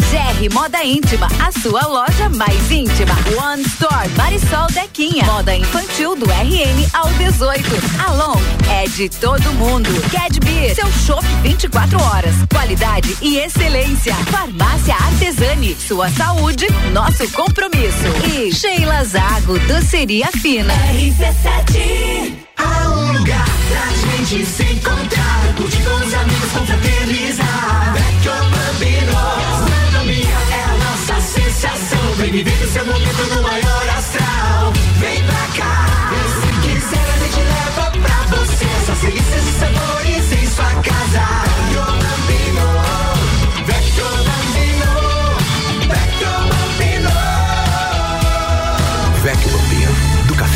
GR 0.10 0.52
Moda 0.52 0.84
Íntima, 0.84 1.28
a 1.46 1.52
sua 1.52 1.86
loja 1.86 2.30
mais 2.30 2.72
íntima. 2.72 3.14
One 3.40 3.62
Store, 3.62 4.10
Marisol 4.18 4.66
Dequinha. 4.74 5.24
Moda 5.24 5.56
infantil 5.56 6.16
do 6.16 6.26
RN 6.26 6.90
ao 6.94 7.10
18. 7.14 7.62
Alon 8.08 8.42
é 8.72 8.88
de 8.88 9.08
todo 9.08 9.54
mundo. 9.54 9.90
Cadbeer, 10.12 10.74
seu 10.74 10.92
shopping 10.94 11.42
24 11.44 12.02
horas. 12.02 12.39
Qualidade 12.48 13.18
e 13.22 13.38
excelência. 13.38 14.14
Farmácia 14.26 14.96
Artesani, 14.96 15.76
sua 15.76 16.10
saúde, 16.10 16.68
nosso 16.94 17.28
compromisso. 17.32 18.06
E 18.34 18.54
Sheila 18.54 19.04
Zago, 19.04 19.58
doceria 19.60 20.28
fina. 20.42 20.74
RC7 20.74 22.34
Há 22.58 22.90
um 22.90 23.12
lugar 23.14 23.46
pra 23.70 24.20
gente 24.20 24.46
se 24.46 24.64
encontrar. 24.64 25.54
Curtir 25.58 25.84
com 25.84 25.96
os 25.96 26.14
amigos, 26.14 26.52
confraternizar 26.52 27.94
Vecchio 27.94 28.32
Bambino 28.32 29.14
Gastronomia 29.40 30.38
é 30.52 30.64
a 30.64 30.78
nossa 30.78 31.22
sensação. 31.22 32.14
Vem 32.18 32.32
viver 32.32 32.64
o 32.64 32.72
seu 32.72 32.86
momento 32.86 33.36
no 33.36 33.42
maior 33.42 33.90
astral. 33.98 34.74
Vem 35.00 35.24
pra 35.24 35.64
cá. 35.64 36.12
Se 36.42 36.68
quiser 36.68 37.08
a 37.14 37.18
gente 37.18 37.40
leva 37.40 37.92
pra 37.92 38.38
você. 38.38 38.66
Essas 38.82 39.00
delícias 39.00 39.44
e 39.48 39.60
sabores 39.60 40.44
em 40.44 40.48
sua 40.48 40.72
casa 40.82 41.49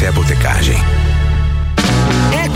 Café 0.04 0.12
Botecagem. 0.12 1.03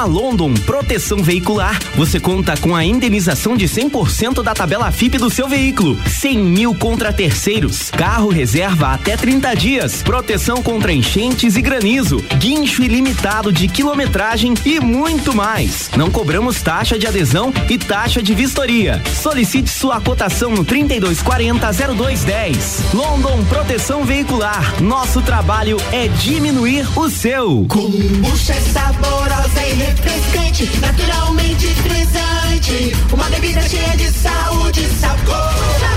A 0.00 0.04
London 0.04 0.54
Proteção 0.54 1.22
Veicular, 1.22 1.78
você 1.94 2.18
conta 2.18 2.56
com 2.56 2.74
a 2.74 2.82
indenização 2.82 3.54
de 3.54 3.68
100% 3.68 4.42
da 4.42 4.54
tabela 4.54 4.90
FIP 4.90 5.18
do 5.18 5.28
seu 5.28 5.46
veículo. 5.46 5.94
100 6.08 6.38
mil 6.38 6.74
contra 6.74 7.12
terceiros. 7.12 7.90
Carro 7.90 8.30
reserva 8.30 8.94
até 8.94 9.14
30 9.14 9.54
dias. 9.54 10.02
Proteção 10.02 10.62
contra 10.62 10.90
enchentes 10.90 11.54
e 11.54 11.60
granizo. 11.60 12.24
Guincho 12.38 12.82
ilimitado 12.82 13.52
de 13.52 13.68
quilometragem 13.68 14.54
e 14.64 14.80
muito 14.80 15.34
mais. 15.34 15.90
Não 15.94 16.10
cobramos 16.10 16.62
taxa 16.62 16.98
de 16.98 17.06
adesão 17.06 17.52
e 17.68 17.76
taxa 17.76 18.22
de 18.22 18.34
vistoria. 18.34 19.02
Solicite 19.20 19.68
sua 19.68 20.00
cotação 20.00 20.52
no 20.52 20.64
3240-0210. 20.64 22.94
London 22.94 23.44
Proteção 23.50 24.06
Veicular. 24.06 24.80
Nosso 24.80 25.20
trabalho 25.20 25.76
é 25.92 26.08
diminuir 26.08 26.88
o 26.98 27.10
seu. 27.10 27.66
Kombucha 27.68 28.54
saborosa 28.72 29.62
e 29.62 29.89
refrescante, 29.90 30.70
naturalmente 30.80 31.66
frisante. 31.66 32.96
Uma 33.12 33.28
bebida 33.30 33.60
cheia 33.68 33.96
de 33.96 34.10
saúde 34.10 34.80
e 34.82 35.00
sabor. 35.00 35.50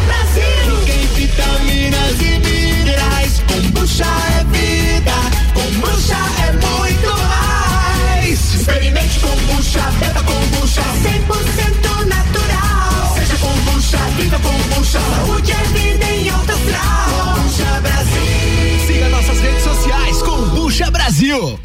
Brasil. 0.07 0.75
Rica 0.79 0.93
em 0.93 1.05
vitaminas 1.15 2.21
e 2.21 2.39
minerais. 2.39 3.41
Kombucha 3.47 4.05
é 4.05 4.43
vida. 4.45 5.13
Kombucha 5.53 6.17
é 6.47 6.51
muito 6.51 7.09
mais. 7.27 8.55
Experimente 8.55 9.19
kombucha, 9.19 9.81
beba 9.99 10.23
kombucha. 10.23 10.81
100% 10.81 12.05
natural. 12.05 13.15
Seja 13.15 13.37
kombucha, 13.37 13.97
viva 14.17 14.39
kombucha. 14.39 14.99
Saúde 14.99 15.51
é 15.51 15.63
vida 15.77 16.05
em 16.05 16.29
alto 16.29 16.51
astral. 16.51 17.35
Kombucha 17.35 17.81
Brasil. 17.81 18.87
Siga 18.87 19.09
nossas 19.09 19.39
redes 19.39 19.63
sociais, 19.63 20.21
Kombucha 20.21 20.91
Brasil. 20.91 21.59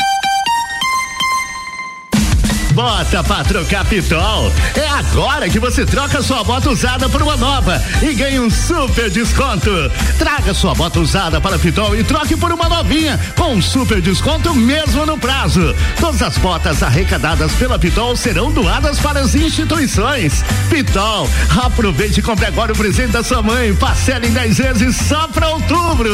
Bota 2.78 3.24
pra 3.24 3.42
trocar 3.42 3.84
Pitol. 3.86 4.52
É 4.76 4.86
agora 4.86 5.48
que 5.48 5.58
você 5.58 5.84
troca 5.84 6.22
sua 6.22 6.44
bota 6.44 6.70
usada 6.70 7.08
por 7.08 7.20
uma 7.20 7.36
nova 7.36 7.82
e 8.00 8.14
ganha 8.14 8.40
um 8.40 8.48
super 8.48 9.10
desconto. 9.10 9.68
Traga 10.16 10.54
sua 10.54 10.76
bota 10.76 11.00
usada 11.00 11.40
para 11.40 11.58
Pitol 11.58 11.96
e 11.96 12.04
troque 12.04 12.36
por 12.36 12.52
uma 12.52 12.68
novinha 12.68 13.18
com 13.34 13.54
um 13.54 13.60
super 13.60 14.00
desconto 14.00 14.54
mesmo 14.54 15.04
no 15.04 15.18
prazo. 15.18 15.74
Todas 15.98 16.22
as 16.22 16.38
botas 16.38 16.80
arrecadadas 16.80 17.50
pela 17.54 17.80
Pitol 17.80 18.14
serão 18.14 18.52
doadas 18.52 19.00
para 19.00 19.18
as 19.18 19.34
instituições. 19.34 20.44
Pitol, 20.70 21.28
aproveite 21.60 22.20
e 22.20 22.22
compre 22.22 22.46
agora 22.46 22.72
o 22.72 22.76
presente 22.76 23.10
da 23.10 23.24
sua 23.24 23.42
mãe. 23.42 23.74
Parcela 23.74 24.24
em 24.24 24.30
10 24.30 24.56
vezes 24.56 24.94
só 24.94 25.26
para 25.26 25.48
outubro. 25.48 26.12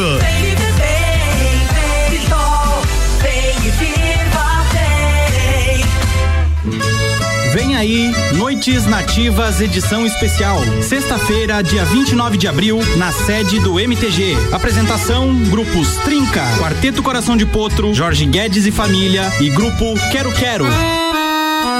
Vem 7.55 7.76
aí, 7.76 8.12
Noites 8.32 8.84
Nativas, 8.84 9.61
edição 9.61 10.05
especial. 10.05 10.59
Sexta-feira, 10.82 11.62
dia 11.62 11.84
29 11.84 12.36
de 12.36 12.48
abril, 12.48 12.80
na 12.96 13.12
sede 13.12 13.61
do 13.61 13.78
MTG. 13.78 14.34
Apresentação: 14.50 15.32
Grupos 15.44 15.94
Trinca, 15.98 16.42
Quarteto 16.59 17.00
Coração 17.00 17.36
de 17.36 17.46
Potro, 17.46 17.94
Jorge 17.94 18.26
Guedes 18.26 18.66
e 18.66 18.72
Família 18.72 19.32
e 19.40 19.50
Grupo 19.50 19.94
Quero 20.11 20.32
Quero. 20.32 20.66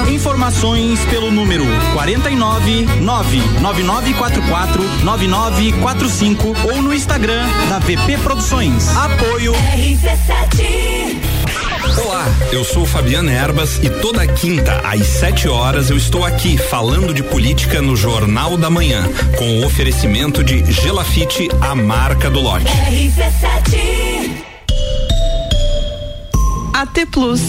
Informações 0.09 0.97
pelo 1.09 1.29
número 1.29 1.65
49 1.91 2.85
99944 3.01 4.81
9945 5.03 6.55
ou 6.73 6.81
no 6.81 6.93
Instagram 6.93 7.45
da 7.67 7.79
VP 7.79 8.17
Produções. 8.23 8.87
Apoio 8.95 9.51
Olá, 11.93 12.25
eu 12.51 12.63
sou 12.63 12.85
Fabiana 12.85 13.31
Erbas 13.31 13.77
e 13.83 13.89
toda 13.89 14.25
quinta 14.25 14.81
às 14.83 15.05
7 15.05 15.47
horas 15.47 15.89
eu 15.89 15.95
estou 15.95 16.25
aqui 16.25 16.57
falando 16.57 17.13
de 17.13 17.21
política 17.21 17.81
no 17.81 17.95
Jornal 17.95 18.57
da 18.57 18.69
Manhã, 18.69 19.03
com 19.37 19.59
o 19.59 19.65
oferecimento 19.65 20.43
de 20.43 20.69
Gelafite, 20.71 21.47
a 21.61 21.75
marca 21.75 22.29
do 22.29 22.41
lote. 22.41 22.65
AT 26.73 27.05
Plus. 27.11 27.41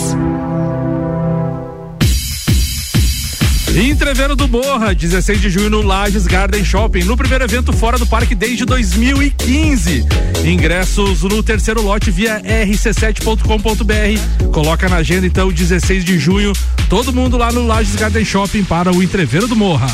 Entreveiro 3.78 4.34
do 4.34 4.48
Morra, 4.48 4.94
16 4.94 5.38
de 5.38 5.50
junho 5.50 5.68
no 5.68 5.82
Lages 5.82 6.26
Garden 6.26 6.64
Shopping, 6.64 7.04
no 7.04 7.14
primeiro 7.14 7.44
evento 7.44 7.74
fora 7.74 7.98
do 7.98 8.06
parque 8.06 8.34
desde 8.34 8.64
2015. 8.64 10.02
Ingressos 10.46 11.22
no 11.22 11.42
terceiro 11.42 11.82
lote 11.82 12.10
via 12.10 12.40
rc7.com.br. 12.40 14.48
Coloca 14.50 14.88
na 14.88 14.96
agenda 14.96 15.26
então 15.26 15.52
16 15.52 16.06
de 16.06 16.18
junho, 16.18 16.54
todo 16.88 17.12
mundo 17.12 17.36
lá 17.36 17.52
no 17.52 17.66
Lages 17.66 17.96
Garden 17.96 18.24
Shopping 18.24 18.64
para 18.64 18.90
o 18.90 19.02
Entreveiro 19.02 19.46
do 19.46 19.54
Morra. 19.54 19.88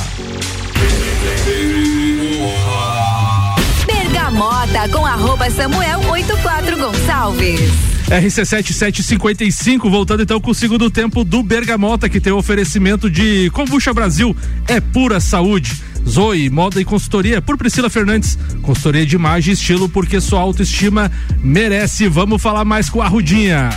Com 4.91 5.07
arroba 5.07 5.49
Samuel 5.51 6.01
84 6.09 6.77
Gonçalves. 6.77 7.61
RC7 8.09 8.73
755, 8.73 9.89
voltando 9.89 10.23
então 10.23 10.41
com 10.41 10.51
o 10.51 10.55
segundo 10.55 10.91
tempo 10.91 11.23
do 11.25 11.43
Bergamota, 11.43 12.09
que 12.09 12.21
tem 12.21 12.33
o 12.33 12.39
oferecimento 12.39 13.09
de 13.09 13.49
Combucha 13.51 13.93
Brasil, 13.93 14.37
é 14.67 14.81
pura 14.81 15.21
saúde. 15.21 15.81
Zoe, 16.09 16.51
moda 16.51 16.81
e 16.81 16.85
consultoria 16.85 17.41
por 17.41 17.57
Priscila 17.57 17.89
Fernandes. 17.89 18.37
Consultoria 18.61 19.07
de 19.07 19.15
imagem 19.15 19.53
e 19.53 19.55
estilo, 19.55 19.89
porque 19.89 20.21
sua 20.21 20.41
autoestima 20.41 21.13
merece. 21.43 22.09
Vamos 22.09 22.43
falar 22.43 22.65
mais 22.65 22.91
com 22.91 23.01
a 23.01 23.07
Rudinha. 23.07 23.71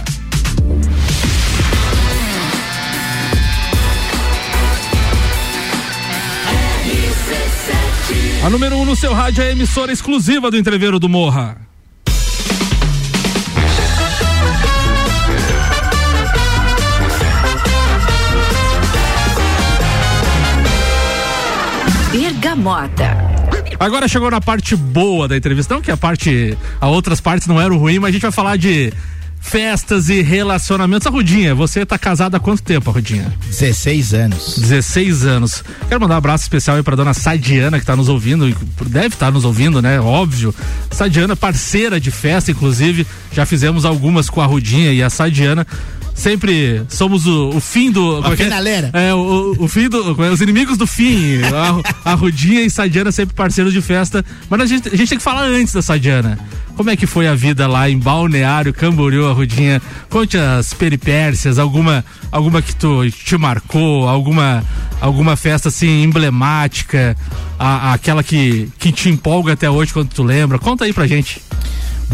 A 8.45 8.49
número 8.51 8.75
1 8.75 8.81
um 8.81 8.85
no 8.85 8.95
seu 8.95 9.11
rádio 9.11 9.43
é 9.43 9.47
a 9.47 9.51
emissora 9.53 9.91
exclusiva 9.91 10.51
do 10.51 10.57
Entreveiro 10.57 10.99
do 10.99 11.09
Morra. 11.09 11.57
Bergamota. 22.11 23.17
Agora 23.79 24.07
chegou 24.07 24.29
na 24.29 24.39
parte 24.39 24.75
boa 24.75 25.27
da 25.27 25.35
entrevista, 25.35 25.73
não 25.73 25.81
que 25.81 25.89
a 25.89 25.97
parte, 25.97 26.55
a 26.79 26.87
outras 26.87 27.19
partes 27.19 27.47
não 27.47 27.59
eram 27.59 27.79
ruins, 27.79 27.97
mas 27.97 28.09
a 28.09 28.11
gente 28.11 28.21
vai 28.21 28.31
falar 28.31 28.57
de 28.57 28.93
festas 29.45 30.09
e 30.09 30.21
relacionamentos. 30.21 31.05
A 31.05 31.09
Rudinha, 31.09 31.53
você 31.53 31.85
tá 31.85 31.97
casada 31.97 32.37
há 32.37 32.39
quanto 32.39 32.63
tempo, 32.63 32.91
Rudinha? 32.91 33.31
16 33.45 34.13
anos. 34.13 34.57
16 34.57 35.25
anos. 35.25 35.63
Quero 35.87 36.01
mandar 36.01 36.15
um 36.15 36.17
abraço 36.17 36.43
especial 36.43 36.75
aí 36.75 36.83
pra 36.83 36.95
dona 36.95 37.13
Sadiana, 37.13 37.79
que 37.79 37.85
tá 37.85 37.95
nos 37.95 38.09
ouvindo, 38.09 38.49
e 38.49 38.55
deve 38.87 39.07
estar 39.15 39.31
nos 39.31 39.45
ouvindo, 39.45 39.81
né? 39.81 39.99
Óbvio. 39.99 40.53
Sadiana, 40.89 41.35
parceira 41.35 41.99
de 41.99 42.09
festa, 42.09 42.51
inclusive, 42.51 43.05
já 43.31 43.45
fizemos 43.45 43.85
algumas 43.85 44.29
com 44.29 44.41
a 44.41 44.45
Rudinha 44.45 44.91
e 44.91 45.03
a 45.03 45.09
Sadiana. 45.09 45.65
Sempre 46.15 46.81
somos 46.87 47.27
o, 47.27 47.49
o 47.49 47.59
fim 47.59 47.91
do. 47.91 48.19
é 48.19 48.35
que 48.35 48.41
é? 48.41 48.45
finaleira. 48.45 48.89
É, 48.93 49.13
o, 49.13 49.55
o 49.59 49.67
fim 49.67 49.89
do. 49.89 50.19
Os 50.31 50.39
inimigos 50.39 50.77
do 50.77 50.87
fim. 50.87 51.41
A, 52.03 52.11
a 52.11 52.13
Rudinha 52.13 52.61
e 52.61 52.69
Sadiana 52.69 53.11
sempre 53.11 53.35
parceiros 53.35 53.73
de 53.73 53.81
festa. 53.81 54.25
Mas 54.49 54.61
a 54.61 54.65
gente, 54.65 54.87
a 54.87 54.95
gente 54.95 55.09
tem 55.09 55.17
que 55.17 55.23
falar 55.23 55.43
antes 55.43 55.73
da 55.73 55.81
Sadiana. 55.81 56.39
Como 56.75 56.89
é 56.89 56.95
que 56.95 57.05
foi 57.05 57.27
a 57.27 57.35
vida 57.35 57.67
lá 57.67 57.89
em 57.89 57.97
Balneário 57.97 58.73
Camboriú, 58.73 59.27
a 59.27 59.33
Rudinha? 59.33 59.81
Conte 60.09 60.37
as 60.37 60.73
peripécias, 60.73 61.57
alguma, 61.57 62.03
alguma 62.31 62.61
que 62.61 62.75
tu 62.75 63.09
te 63.09 63.37
marcou, 63.37 64.07
alguma, 64.09 64.63
alguma 64.99 65.37
festa 65.37 65.69
assim 65.69 66.03
emblemática, 66.03 67.15
a, 67.57 67.93
aquela 67.93 68.23
que, 68.23 68.69
que 68.77 68.91
te 68.91 69.09
empolga 69.09 69.53
até 69.53 69.69
hoje 69.69 69.93
quando 69.93 70.09
tu 70.09 70.23
lembra. 70.23 70.59
Conta 70.59 70.85
aí 70.85 70.91
pra 70.91 71.07
gente. 71.07 71.41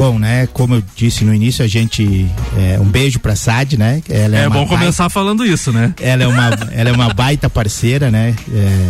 Bom, 0.01 0.17
né? 0.17 0.47
Como 0.51 0.73
eu 0.73 0.83
disse 0.95 1.23
no 1.23 1.31
início, 1.31 1.63
a 1.63 1.67
gente. 1.67 2.25
É, 2.57 2.79
um 2.79 2.85
beijo 2.85 3.19
pra 3.19 3.35
Sad, 3.35 3.77
né? 3.77 4.01
Ela 4.09 4.35
É, 4.35 4.47
uma 4.47 4.55
bom 4.55 4.65
baita- 4.65 4.79
começar 4.79 5.09
falando 5.09 5.45
isso, 5.45 5.71
né? 5.71 5.93
Ela 6.01 6.23
é 6.23 6.27
uma, 6.27 6.47
ela 6.73 6.89
é 6.89 6.91
uma 6.91 7.13
baita 7.13 7.47
parceira, 7.51 8.09
né? 8.09 8.33
É, 8.51 8.89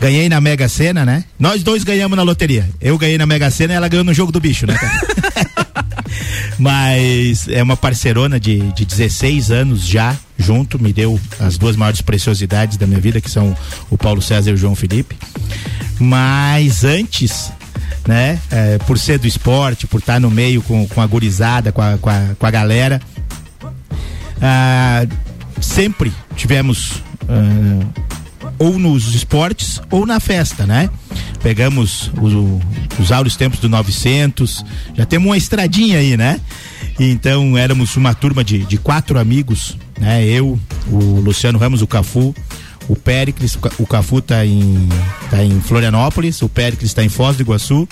ganhei 0.00 0.28
na 0.28 0.40
Mega 0.40 0.68
Sena, 0.68 1.04
né? 1.04 1.22
Nós 1.38 1.62
dois 1.62 1.84
ganhamos 1.84 2.16
na 2.16 2.24
loteria. 2.24 2.68
Eu 2.80 2.98
ganhei 2.98 3.16
na 3.16 3.26
Mega 3.26 3.48
Sena 3.48 3.74
e 3.74 3.76
ela 3.76 3.86
ganhou 3.86 4.02
no 4.04 4.12
jogo 4.12 4.32
do 4.32 4.40
bicho, 4.40 4.66
né? 4.66 4.74
Mas 6.58 7.46
é 7.48 7.62
uma 7.62 7.76
parcerona 7.76 8.38
de, 8.40 8.58
de 8.72 8.84
16 8.84 9.52
anos 9.52 9.86
já, 9.86 10.16
junto, 10.36 10.82
me 10.82 10.92
deu 10.92 11.18
as 11.38 11.56
duas 11.56 11.76
maiores 11.76 12.00
preciosidades 12.00 12.76
da 12.76 12.88
minha 12.88 13.00
vida, 13.00 13.20
que 13.20 13.30
são 13.30 13.56
o 13.88 13.96
Paulo 13.96 14.20
César 14.20 14.50
e 14.50 14.54
o 14.54 14.56
João 14.56 14.74
Felipe. 14.74 15.16
Mas 15.98 16.82
antes, 16.84 17.52
né? 18.06 18.38
é, 18.50 18.78
por 18.78 18.98
ser 18.98 19.18
do 19.18 19.26
esporte, 19.26 19.86
por 19.86 20.00
estar 20.00 20.20
no 20.20 20.30
meio 20.30 20.60
com, 20.62 20.86
com 20.88 21.00
a 21.00 21.06
gurizada, 21.06 21.72
com 21.72 21.80
a, 21.82 21.96
com 21.98 22.10
a, 22.10 22.20
com 22.38 22.46
a 22.46 22.50
galera. 22.50 23.00
ah, 24.40 25.06
sempre 25.60 26.12
tivemos 26.36 27.02
ah, 27.28 27.86
ou 28.58 28.78
nos 28.78 29.14
esportes 29.14 29.80
ou 29.90 30.06
na 30.06 30.20
festa, 30.20 30.66
né? 30.66 30.88
Pegamos 31.42 32.10
o- 32.16 32.60
os 32.98 33.10
áureos 33.12 33.36
tempos 33.36 33.58
do 33.60 33.68
900, 33.68 34.64
já 34.96 35.04
temos 35.04 35.26
uma 35.28 35.36
estradinha 35.36 35.98
aí, 35.98 36.16
né? 36.16 36.40
Então 36.98 37.56
éramos 37.58 37.96
uma 37.96 38.14
turma 38.14 38.44
de, 38.44 38.58
de 38.64 38.76
quatro 38.78 39.18
amigos, 39.18 39.76
né? 39.98 40.24
Eu, 40.24 40.58
o 40.88 40.98
Luciano 41.20 41.58
Ramos, 41.58 41.82
o 41.82 41.86
Cafu, 41.86 42.34
o 42.88 42.96
Péricles, 42.96 43.54
o 43.54 43.58
Ca- 43.60 43.70
o 43.78 43.86
Cafu 43.86 44.20
tá 44.20 44.44
em, 44.44 44.88
tá 45.30 45.42
em 45.42 45.60
Florianópolis, 45.60 46.40
o 46.42 46.48
Péricles 46.48 46.92
tá 46.92 47.02
em 47.02 47.08
Foz 47.08 47.36
do 47.36 47.42
Iguaçu 47.42 47.88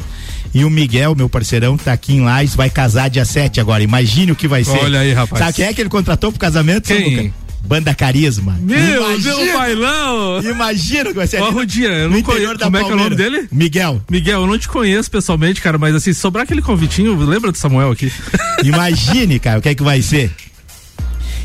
e 0.55 0.65
o 0.65 0.71
Miguel, 0.71 1.15
meu 1.15 1.29
parceirão, 1.29 1.77
tá 1.77 1.93
aqui 1.93 2.15
em 2.15 2.21
Lages, 2.23 2.55
vai 2.55 2.69
casar 2.69 3.09
dia 3.09 3.25
7 3.25 3.61
agora. 3.61 3.83
Imagine 3.83 4.33
o 4.33 4.37
que 4.37 4.47
vai 4.47 4.65
ser. 4.65 4.79
Olha 4.79 5.01
aí, 5.01 5.13
rapaz. 5.13 5.39
Sabe 5.45 5.53
quem 5.55 5.65
é 5.67 5.73
que 5.73 5.81
ele 5.81 5.89
contratou 5.89 6.31
pro 6.31 6.39
casamento? 6.41 6.87
Quem? 6.89 7.33
Banda 7.65 7.95
Carisma. 7.95 8.59
Meu, 8.61 9.05
Imagina- 9.13 9.37
meu 9.37 9.53
bailão! 9.59 10.43
Imagina 10.43 11.05
que 11.11 11.15
vai 11.15 11.27
ser 11.29 11.37
ali 11.37 11.47
no- 11.47 11.53
Rudinha, 11.53 11.89
eu 11.91 12.11
não 12.11 12.21
conheço. 12.21 12.59
Como 12.59 12.77
é 12.77 12.83
que 12.85 12.91
é 12.91 12.95
o 12.95 12.97
nome 12.97 13.15
dele? 13.15 13.49
Miguel. 13.53 14.03
Miguel, 14.11 14.41
eu 14.41 14.47
não 14.49 14.59
te 14.59 14.67
conheço 14.69 15.09
pessoalmente, 15.09 15.61
cara, 15.63 15.79
mas 15.79 15.95
assim, 15.95 16.13
sobrar 16.13 16.43
aquele 16.43 16.61
convitinho, 16.61 17.17
lembra 17.17 17.53
do 17.53 17.57
Samuel 17.57 17.93
aqui? 17.93 18.13
Imagine, 18.65 19.39
cara, 19.39 19.61
o 19.61 19.63
que 19.63 19.69
é 19.69 19.75
que 19.77 19.83
vai 19.83 20.03
ser. 20.03 20.33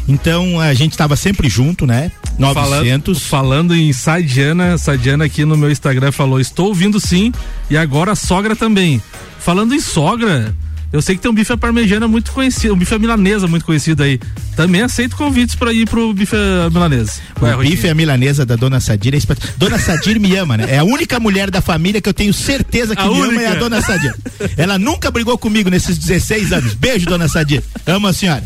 Então 0.08 0.60
a 0.60 0.74
gente 0.74 0.96
tava 0.98 1.16
sempre 1.16 1.50
junto, 1.50 1.86
né? 1.86 2.12
900. 2.40 3.20
Falando, 3.20 3.20
falando 3.20 3.76
em 3.76 3.92
Sadiana, 3.92 4.78
Sadiana 4.78 5.26
aqui 5.26 5.44
no 5.44 5.58
meu 5.58 5.70
Instagram 5.72 6.12
falou: 6.12 6.40
Estou 6.40 6.68
ouvindo 6.68 7.00
sim, 7.00 7.32
e 7.70 7.76
agora 7.78 8.12
a 8.14 8.16
sogra 8.16 8.56
também. 8.56 9.02
Falando 9.40 9.74
em 9.74 9.80
sogra, 9.82 10.54
eu 10.94 11.02
sei 11.02 11.16
que 11.16 11.22
tem 11.22 11.30
um 11.30 11.34
bife 11.34 11.56
parmegiana 11.58 12.08
muito 12.08 12.32
conhecido, 12.32 12.74
um 12.74 12.78
bife 12.78 12.98
milanesa 13.00 13.48
muito 13.48 13.66
conhecido 13.66 14.04
aí. 14.04 14.20
Também 14.56 14.82
aceito 14.82 15.16
convites 15.16 15.56
pra 15.56 15.74
ir 15.74 15.88
pro 15.88 16.14
bife 16.14 16.36
milanesa. 16.72 17.14
Vai, 17.40 17.54
O 17.56 17.58
bife 17.60 17.88
a 17.90 17.94
milanesa 17.94 18.46
da 18.46 18.56
Dona 18.56 18.80
Sadir 18.80 19.14
é 19.14 19.18
espet- 19.18 19.40
Dona 19.58 19.78
Sadir 19.78 20.20
me 20.20 20.36
ama, 20.36 20.58
né? 20.58 20.66
É 20.70 20.78
a 20.80 20.84
única 20.84 21.20
mulher 21.20 21.52
da 21.52 21.62
família 21.62 22.00
que 22.02 22.08
eu 22.10 22.14
tenho 22.14 22.34
certeza 22.34 22.96
que 22.96 23.02
A 23.02 23.08
me 23.08 23.16
ama 23.18 23.28
única. 23.28 23.44
é 23.44 23.48
a 23.48 23.56
Dona 23.56 23.82
Sadir. 23.82 24.14
Ela 24.56 24.78
nunca 24.80 25.12
brigou 25.12 25.38
comigo 25.38 25.70
nesses 25.70 25.98
16 25.98 26.52
anos. 26.54 26.74
Beijo, 26.76 27.06
Dona 27.06 27.28
Sadir. 27.28 27.62
Amo 27.86 28.08
a 28.08 28.14
senhora. 28.14 28.44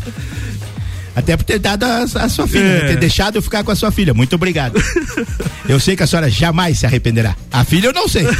Até 1.14 1.36
por 1.36 1.44
ter 1.44 1.58
dado 1.58 1.84
a, 1.84 1.98
a 2.02 2.28
sua 2.28 2.46
filha, 2.48 2.62
É. 2.62 2.82
né? 2.82 2.88
ter 2.88 2.96
deixado 2.98 3.36
eu 3.36 3.42
ficar 3.42 3.62
com 3.62 3.70
a 3.70 3.76
sua 3.76 3.90
filha. 3.92 4.14
Muito 4.14 4.34
obrigado. 4.34 4.82
Eu 5.68 5.78
sei 5.78 5.94
que 5.94 6.02
a 6.02 6.06
senhora 6.06 6.30
jamais 6.30 6.78
se 6.78 6.86
arrependerá. 6.86 7.36
A 7.50 7.64
filha 7.64 7.88
eu 7.88 7.92
não 7.92 8.08
sei. 8.08 8.24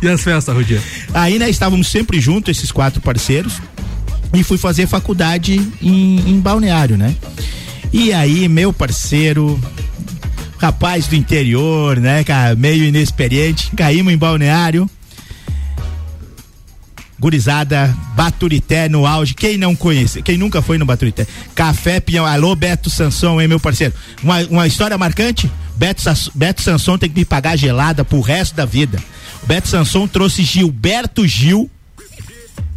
E 0.00 0.08
as 0.08 0.22
festas, 0.22 0.54
Rodinha? 0.54 0.80
Aí, 1.12 1.40
né, 1.40 1.50
estávamos 1.50 1.88
sempre 1.88 2.20
juntos, 2.20 2.56
esses 2.56 2.70
quatro 2.70 3.00
parceiros, 3.00 3.54
e 4.32 4.44
fui 4.44 4.56
fazer 4.56 4.86
faculdade 4.86 5.60
em, 5.82 6.20
em 6.30 6.38
balneário, 6.38 6.96
né? 6.96 7.16
E 7.92 8.12
aí, 8.12 8.46
meu 8.48 8.72
parceiro, 8.72 9.58
rapaz 10.58 11.08
do 11.08 11.16
interior, 11.16 11.96
né, 11.96 12.22
cara, 12.22 12.54
meio 12.54 12.84
inexperiente, 12.84 13.72
caímos 13.76 14.12
em 14.12 14.16
balneário. 14.16 14.88
Gurizada, 17.18 17.94
Baturité 18.14 18.88
no 18.88 19.06
auge. 19.06 19.34
Quem 19.34 19.56
não 19.56 19.74
conhece, 19.74 20.22
quem 20.22 20.38
nunca 20.38 20.62
foi 20.62 20.78
no 20.78 20.86
Baturité? 20.86 21.26
Café 21.54 22.00
Pinhão. 22.00 22.24
Alô, 22.24 22.54
Beto 22.54 22.88
Sanson, 22.88 23.40
hein, 23.40 23.48
meu 23.48 23.58
parceiro? 23.58 23.94
Uma, 24.22 24.40
uma 24.44 24.66
história 24.66 24.96
marcante? 24.96 25.50
Beto, 25.76 26.02
Beto 26.34 26.62
Sanson 26.62 26.98
tem 26.98 27.08
que 27.08 27.18
me 27.18 27.24
pagar 27.24 27.56
gelada 27.56 28.04
pro 28.04 28.20
resto 28.20 28.54
da 28.54 28.64
vida. 28.64 28.98
O 29.42 29.46
Beto 29.46 29.68
Sanson 29.68 30.06
trouxe 30.06 30.42
Gilberto 30.42 31.26
Gil 31.26 31.70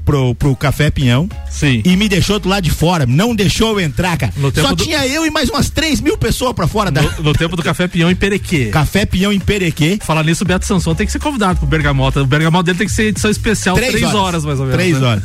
pro, 0.06 0.36
pro 0.36 0.56
Café 0.56 0.90
Pinhão. 0.90 1.30
Sim. 1.50 1.82
E 1.86 1.96
me 1.96 2.08
deixou 2.08 2.40
do 2.40 2.50
lado 2.50 2.64
de 2.64 2.72
fora. 2.72 3.06
Não 3.06 3.36
deixou 3.36 3.72
eu 3.72 3.80
entrar, 3.80 4.18
cara. 4.18 4.34
Só 4.56 4.74
do- 4.74 4.84
tinha 4.84 5.06
eu 5.08 5.26
e 5.26 5.30
mais 5.30 5.50
umas 5.50 5.70
3 5.70 6.02
mil 6.02 6.18
pessoas 6.18 6.54
pra 6.54 6.68
fora 6.68 6.92
da. 6.92 7.02
No, 7.02 7.24
no 7.24 7.34
tempo 7.34 7.56
do 7.56 7.64
Café 7.64 7.88
Pinhão 7.88 8.10
em 8.10 8.16
Perequê. 8.16 8.68
Café 8.68 9.06
Pinhão 9.06 9.32
em 9.32 9.40
Perequê. 9.40 9.98
Falar 10.02 10.24
nisso, 10.24 10.44
o 10.44 10.48
Beto 10.48 10.66
Sanson 10.66 10.96
tem 10.96 11.06
que 11.06 11.12
ser 11.12 11.20
convidado 11.20 11.60
pro 11.60 11.68
Bergamota. 11.68 12.22
O 12.22 12.26
Bergamota 12.26 12.66
dele 12.66 12.78
tem 12.78 12.88
que 12.88 12.94
ser 12.94 13.08
edição 13.08 13.30
especial, 13.32 13.76
três, 13.76 14.02
horas. 14.14 14.46
mais 14.46 14.60
ou 14.60 14.66
menos. 14.66 14.82
Três 14.82 15.00
né? 15.00 15.08
horas. 15.08 15.24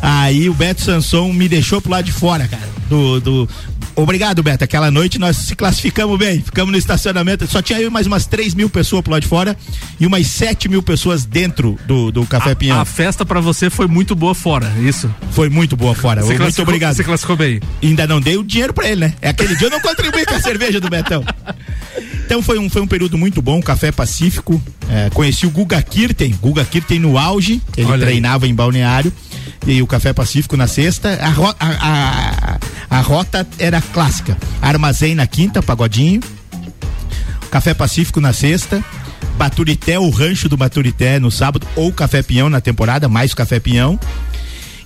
Aí 0.00 0.48
o 0.48 0.54
Beto 0.54 0.82
Sanson 0.82 1.32
me 1.32 1.48
deixou 1.48 1.80
pro 1.80 1.90
lado 1.90 2.04
de 2.04 2.12
fora, 2.12 2.46
cara. 2.48 2.68
Do, 2.88 3.20
do... 3.20 3.48
Obrigado, 3.94 4.42
Beto. 4.42 4.64
Aquela 4.64 4.90
noite 4.90 5.18
nós 5.18 5.36
se 5.36 5.54
classificamos 5.54 6.18
bem. 6.18 6.40
Ficamos 6.40 6.72
no 6.72 6.78
estacionamento. 6.78 7.46
Só 7.46 7.60
tinha 7.60 7.80
eu 7.80 7.88
e 7.88 7.90
mais 7.90 8.06
umas 8.06 8.26
3 8.26 8.54
mil 8.54 8.70
pessoas 8.70 9.02
pro 9.02 9.12
lado 9.12 9.22
de 9.22 9.28
fora 9.28 9.56
e 10.00 10.06
umas 10.06 10.26
7 10.26 10.68
mil 10.68 10.82
pessoas 10.82 11.24
dentro 11.24 11.78
do, 11.86 12.10
do 12.10 12.26
Café 12.26 12.54
Pinhão. 12.54 12.80
A 12.80 12.84
festa 12.84 13.24
pra 13.24 13.40
você 13.40 13.68
foi 13.68 13.86
muito 13.86 14.14
boa 14.14 14.34
fora, 14.34 14.72
isso? 14.80 15.12
Foi 15.32 15.48
muito 15.48 15.76
boa 15.76 15.94
fora. 15.94 16.22
Você 16.22 16.38
Muito 16.38 16.62
obrigado. 16.62 16.94
Você 16.94 17.04
classificou 17.04 17.36
bem. 17.36 17.60
Ainda 17.82 18.06
não 18.06 18.20
dei 18.20 18.36
o 18.36 18.44
dinheiro 18.44 18.72
pra 18.72 18.88
ele, 18.88 19.02
né? 19.02 19.14
É 19.20 19.28
aquele 19.30 19.56
dia 19.56 19.66
eu 19.66 19.70
não 19.70 19.80
contribuí 19.80 20.24
com 20.24 20.34
a 20.34 20.40
cerveja 20.40 20.80
do 20.80 20.88
Betão. 20.88 21.24
Então 22.32 22.40
foi 22.42 22.58
um, 22.58 22.70
foi 22.70 22.80
um 22.80 22.86
período 22.86 23.18
muito 23.18 23.42
bom, 23.42 23.60
Café 23.60 23.92
Pacífico. 23.92 24.58
É, 24.88 25.10
conheci 25.10 25.46
o 25.46 25.50
Guga 25.50 25.82
Kirten, 25.82 26.34
Guga 26.40 26.64
Kirten 26.64 26.98
no 26.98 27.18
auge, 27.18 27.60
ele 27.76 27.86
Olha 27.88 27.96
aí. 27.96 28.00
treinava 28.12 28.48
em 28.48 28.54
balneário. 28.54 29.12
E 29.66 29.82
o 29.82 29.86
Café 29.86 30.14
Pacífico 30.14 30.56
na 30.56 30.66
sexta. 30.66 31.18
A, 31.22 31.28
ro- 31.28 31.54
a, 31.60 32.58
a, 32.88 32.98
a 32.98 33.00
rota 33.02 33.46
era 33.58 33.82
clássica. 33.82 34.34
Armazém 34.62 35.14
na 35.14 35.26
quinta, 35.26 35.62
pagodinho. 35.62 36.22
Café 37.50 37.74
Pacífico 37.74 38.18
na 38.18 38.32
sexta. 38.32 38.82
Baturité, 39.36 39.98
o 39.98 40.08
rancho 40.08 40.48
do 40.48 40.56
Baturité 40.56 41.18
no 41.18 41.30
sábado, 41.30 41.66
ou 41.76 41.92
Café 41.92 42.22
Pinhão 42.22 42.48
na 42.48 42.62
temporada, 42.62 43.10
mais 43.10 43.34
Café 43.34 43.60
Pinhão. 43.60 44.00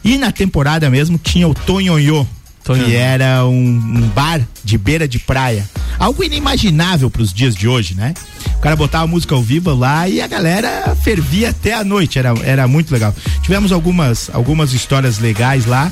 E 0.02 0.18
na 0.18 0.32
temporada 0.32 0.90
mesmo 0.90 1.16
tinha 1.16 1.46
o 1.46 1.54
Tonhonhô, 1.54 2.26
que 2.74 2.94
era 2.96 3.44
um, 3.46 3.52
um 3.54 4.08
bar 4.14 4.40
de 4.64 4.76
beira 4.76 5.06
de 5.06 5.18
praia. 5.18 5.68
Algo 5.98 6.22
inimaginável 6.24 7.08
para 7.10 7.22
os 7.22 7.32
dias 7.32 7.54
de 7.54 7.66
hoje, 7.68 7.94
né? 7.94 8.12
O 8.56 8.58
cara 8.60 8.74
botava 8.76 9.06
música 9.06 9.34
ao 9.34 9.42
vivo 9.42 9.72
lá 9.74 10.08
e 10.08 10.20
a 10.20 10.26
galera 10.26 10.94
fervia 11.02 11.50
até 11.50 11.72
a 11.74 11.84
noite, 11.84 12.18
era, 12.18 12.34
era 12.42 12.66
muito 12.68 12.92
legal. 12.92 13.14
Tivemos 13.42 13.70
algumas, 13.72 14.28
algumas 14.32 14.72
histórias 14.72 15.18
legais 15.18 15.66
lá 15.66 15.90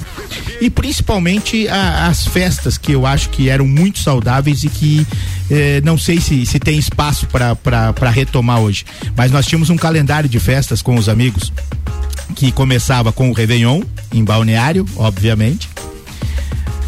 e 0.61 0.69
principalmente 0.69 1.69
a- 1.69 2.07
as 2.09 2.27
festas 2.27 2.77
que 2.77 2.93
eu 2.93 3.07
acho 3.07 3.31
que 3.31 3.49
eram 3.49 3.67
muito 3.67 3.99
saudáveis 3.99 4.65
e 4.65 4.69
que 4.69 5.07
eh, 5.51 5.81
não 5.85 5.97
sei 5.97 6.21
se, 6.21 6.45
se 6.47 6.59
tem 6.59 6.79
espaço 6.79 7.27
para 7.29 8.11
retomar 8.11 8.61
hoje. 8.61 8.85
Mas 9.17 9.31
nós 9.31 9.47
tínhamos 9.47 9.71
um 9.71 9.77
calendário 9.77 10.29
de 10.29 10.41
festas 10.41 10.83
com 10.83 10.97
os 10.97 11.09
amigos 11.09 11.53
que 12.35 12.51
começava 12.51 13.13
com 13.13 13.31
o 13.31 13.33
Réveillon, 13.33 13.83
em 14.13 14.25
Balneário, 14.25 14.85
obviamente. 14.97 15.69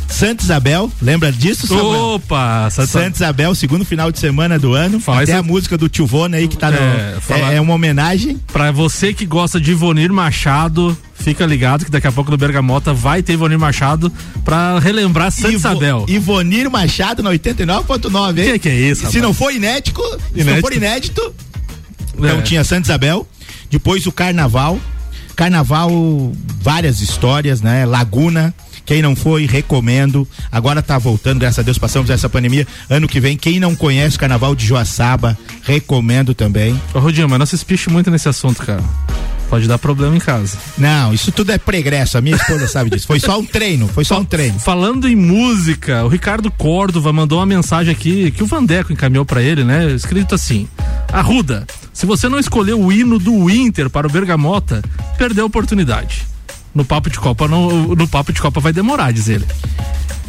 Santa 0.09 0.43
Isabel, 0.43 0.91
lembra 1.03 1.31
disso, 1.31 1.67
Samuel? 1.67 2.15
Opa! 2.15 2.69
Santa, 2.71 2.87
Santa 2.87 3.17
Isabel, 3.17 3.55
segundo 3.55 3.85
final 3.85 4.11
de 4.11 4.19
semana 4.19 4.59
do 4.59 4.73
ano. 4.73 4.99
Falar 4.99 5.23
Até 5.23 5.35
a 5.35 5.43
música 5.43 5.77
do 5.77 5.89
Tio 5.89 6.07
Vona 6.07 6.39
aí 6.39 6.49
que 6.49 6.57
tá 6.57 6.71
no. 6.71 6.77
É, 6.79 7.19
É, 7.29 7.55
é 7.57 7.61
uma 7.61 7.75
homenagem. 7.75 8.41
Pra 8.53 8.71
você 8.73 9.13
que 9.13 9.27
gosta 9.27 9.61
de 9.61 9.73
Ivonir 9.73 10.11
Machado, 10.13 10.97
fica 11.15 11.45
ligado 11.45 11.85
que 11.85 11.91
daqui 11.91 12.07
a 12.07 12.13
pouco 12.13 12.31
no 12.31 12.37
Bergamota 12.39 12.95
vai 12.95 13.23
ter 13.23 13.35
Ivonir 13.35 13.59
Machado 13.59 14.11
pra 14.45 14.79
relembrar 14.79 15.31
Santa 15.31 15.49
Ivo- 15.49 15.57
Isabel. 15.59 16.05
Ivonir 16.09 16.71
Machado 16.71 17.23
na 17.23 17.31
89.9, 17.31 18.39
hein? 18.41 18.53
Que 18.53 18.59
que 18.61 18.69
é 18.71 18.75
isso, 18.75 19.01
Se 19.01 19.07
rapaz? 19.07 19.23
não 19.23 19.35
for 19.35 19.53
inédito, 19.53 20.01
se 20.03 20.09
não 20.37 20.41
Inédito. 20.43 20.61
for 20.63 20.73
inédito, 20.73 21.35
então 22.17 22.39
É. 22.39 22.43
tinha 22.43 22.65
Santa 22.65 22.87
Isabel, 22.87 23.27
depois 23.71 24.07
o 24.07 24.13
Carnaval. 24.13 24.81
Carnaval, 25.35 25.91
várias 26.63 27.03
histórias, 27.03 27.61
né? 27.61 27.85
Laguna. 27.85 28.55
Quem 28.87 29.03
não 29.03 29.17
foi, 29.17 29.47
recomendo. 29.47 30.27
Agora 30.51 30.81
tá 30.81 30.97
voltando, 30.97 31.41
graças 31.41 31.59
a 31.59 31.63
Deus, 31.63 31.77
passamos 31.77 32.09
essa 32.09 32.29
pandemia. 32.29 32.67
Ano 32.89 33.09
que 33.09 33.19
vem, 33.19 33.37
quem 33.37 33.59
não 33.59 33.75
conhece 33.75 34.17
o 34.17 34.21
Carnaval 34.21 34.55
de 34.55 34.65
Joaçaba, 34.65 35.37
recomendo 35.65 36.35
também. 36.35 36.81
Ô, 36.95 37.01
Rodinho, 37.01 37.29
mas 37.29 37.39
não 37.41 37.47
se 37.47 37.57
espiche 37.57 37.91
muito 37.91 38.11
nesse 38.11 38.29
assunto, 38.29 38.65
cara. 38.65 38.83
Pode 39.51 39.69
dar 39.69 39.79
problema 39.79 40.17
em 40.17 40.21
casa. 40.21 40.57
Não, 40.77 41.13
isso 41.13 41.31
tudo 41.31 41.53
é 41.53 41.59
pregresso, 41.59 42.19
a 42.19 42.21
minha 42.21 42.37
esposa 42.37 42.67
sabe 42.67 42.91
disso. 42.91 43.07
Foi 43.07 43.21
só 43.21 43.39
um 43.39 43.45
treino, 43.45 43.89
foi 43.89 44.05
só 44.05 44.19
um 44.19 44.25
treino. 44.25 44.59
Falando 44.59 45.09
em 45.09 45.15
música, 45.15 46.05
o 46.05 46.09
Ricardo 46.09 46.51
Córdova 46.51 47.13
mandou 47.13 47.39
uma 47.39 47.47
mensagem 47.47 47.93
aqui 47.93 48.31
que 48.31 48.43
o 48.43 48.47
Vandeco 48.47 48.93
encaminhou 48.93 49.25
pra 49.25 49.43
ele, 49.43 49.63
né? 49.65 49.91
Escrito 49.93 50.35
assim: 50.35 50.69
Arruda, 51.13 51.65
se 51.93 52.07
você 52.07 52.29
não 52.29 52.39
escolheu 52.39 52.81
o 52.81 52.93
hino 52.93 53.19
do 53.19 53.49
Inter 53.49 53.89
para 53.89 54.07
o 54.07 54.11
Bergamota, 54.11 54.83
perdeu 55.17 55.45
a 55.45 55.47
oportunidade. 55.47 56.27
No 56.77 56.85
papo 56.85 57.09
de 57.09 57.19
Copa, 57.19 57.49
não, 57.49 57.71
no 57.97 58.07
papo 58.07 58.35
de 58.35 58.43
Copa 58.43 58.61
vai 58.61 58.71
demorar, 58.71 59.11
diz 59.11 59.31
ele. 59.31 59.47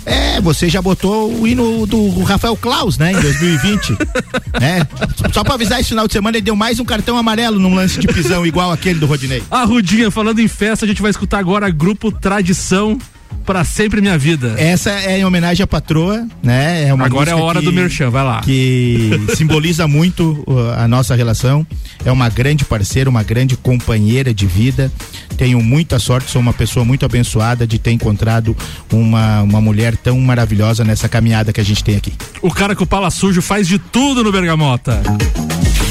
É, 0.05 0.39
você 0.39 0.69
já 0.69 0.81
botou 0.81 1.29
o 1.29 1.45
hino 1.45 1.85
do 1.85 2.23
Rafael 2.23 2.55
Klaus, 2.55 2.97
né, 2.97 3.11
em 3.11 3.19
2020. 3.19 3.91
né? 4.57 4.87
Só 5.33 5.43
pra 5.43 5.55
avisar, 5.55 5.81
esse 5.81 5.89
final 5.89 6.07
de 6.07 6.13
semana 6.13 6.37
ele 6.37 6.45
deu 6.45 6.55
mais 6.55 6.79
um 6.79 6.85
cartão 6.85 7.17
amarelo 7.17 7.59
num 7.59 7.75
lance 7.75 7.99
de 7.99 8.07
pisão 8.07 8.45
igual 8.45 8.71
aquele 8.71 8.97
do 8.97 9.05
Rodinei. 9.05 9.43
A 9.51 9.65
Rudinha, 9.65 10.09
falando 10.09 10.39
em 10.39 10.47
festa, 10.47 10.85
a 10.85 10.87
gente 10.87 11.01
vai 11.01 11.11
escutar 11.11 11.39
agora 11.39 11.69
Grupo 11.69 12.13
Tradição 12.13 12.97
para 13.45 13.63
sempre 13.63 14.01
minha 14.01 14.17
vida. 14.17 14.55
Essa 14.57 14.89
é 14.91 15.19
em 15.19 15.25
homenagem 15.25 15.63
à 15.63 15.67
patroa, 15.67 16.27
né? 16.43 16.85
É 16.87 16.93
uma 16.93 17.05
Agora 17.05 17.29
é 17.29 17.33
a 17.33 17.37
hora 17.37 17.59
que- 17.59 17.65
do 17.65 17.71
merchan, 17.71 18.09
vai 18.09 18.23
lá. 18.23 18.41
Que 18.41 19.11
simboliza 19.37 19.87
muito 19.87 20.43
uh, 20.45 20.71
a 20.77 20.87
nossa 20.87 21.15
relação. 21.15 21.65
É 22.05 22.11
uma 22.11 22.27
grande 22.29 22.65
parceira, 22.65 23.09
uma 23.09 23.23
grande 23.23 23.55
companheira 23.55 24.33
de 24.33 24.45
vida. 24.45 24.91
tenho 25.37 25.61
muita 25.61 25.97
sorte, 25.99 26.29
sou 26.29 26.41
uma 26.41 26.53
pessoa 26.53 26.83
muito 26.83 27.05
abençoada 27.05 27.65
de 27.65 27.79
ter 27.79 27.91
encontrado 27.91 28.55
uma, 28.91 29.41
uma 29.43 29.61
mulher 29.61 29.95
tão 29.95 30.19
maravilhosa 30.19 30.83
nessa 30.83 31.07
caminhada 31.07 31.53
que 31.53 31.61
a 31.61 31.65
gente 31.65 31.83
tem 31.83 31.95
aqui. 31.95 32.13
O 32.41 32.51
cara 32.51 32.75
com 32.75 32.83
o 32.83 32.87
pala 32.87 33.09
sujo 33.09 33.41
faz 33.41 33.67
de 33.67 33.79
tudo 33.79 34.23
no 34.23 34.31
Bergamota. 34.31 35.01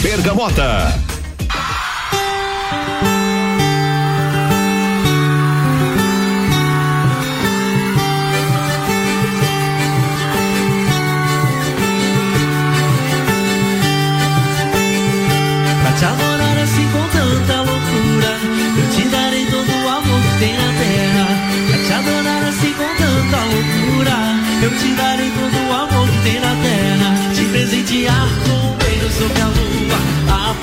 Bergamota. 0.02 0.94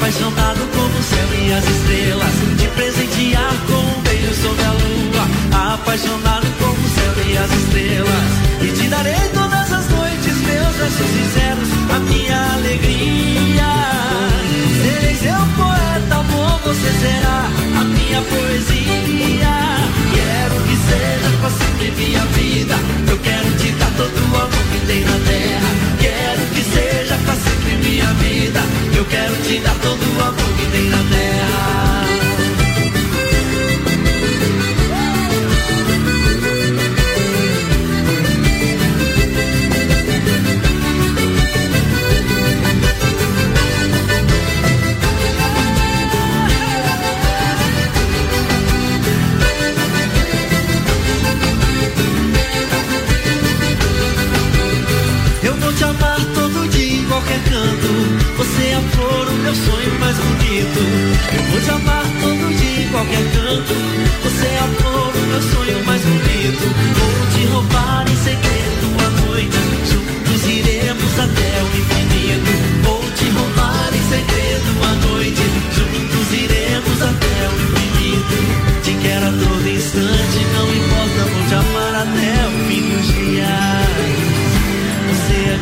Apaixonado 0.03 0.59
como 0.75 0.99
o 0.99 1.01
céu 1.01 1.29
e 1.31 1.53
as 1.53 1.63
estrelas 1.63 2.33
Te 2.59 2.67
presentear 2.75 3.53
com 3.65 3.73
um 3.73 4.01
beijo 4.01 4.33
sobre 4.33 4.63
a 4.65 4.71
lua 4.71 5.73
Apaixonado 5.75 6.45
como 6.59 6.73
o 6.73 6.89
céu 6.89 7.25
e 7.25 7.37
as 7.37 7.49
estrelas 7.49 8.23
E 8.61 8.67
te 8.67 8.89
darei 8.89 9.29
todas 9.33 9.71
as 9.71 9.87
noites 9.87 10.37
meus 10.39 10.75
versos 10.75 11.07
sinceros 11.07 11.69
A 11.95 11.99
minha 11.99 12.53
alegria 12.53 13.65
Serei 14.81 15.15
seu 15.15 15.39
poeta, 15.55 16.15
amor, 16.15 16.59
você 16.65 16.91
será 16.99 17.47
a 17.79 17.83
minha 17.85 18.21
poesia. 18.23 18.82
Eu 61.35 61.43
vou 61.51 61.61
te 61.61 61.69
amar 61.69 62.03
todo 62.21 62.57
dia 62.57 62.83
em 62.83 62.89
qualquer 62.89 63.31
canto. 63.33 63.73
Você 64.23 64.45
é 64.45 64.63
o 64.63 65.27
meu 65.27 65.41
sonho 65.41 65.85
mais 65.85 66.01
bonito. 66.01 66.65
Vou 66.97 67.27
te 67.33 67.45
roubar 67.47 68.05
em 68.09 68.15
segredo 68.23 68.62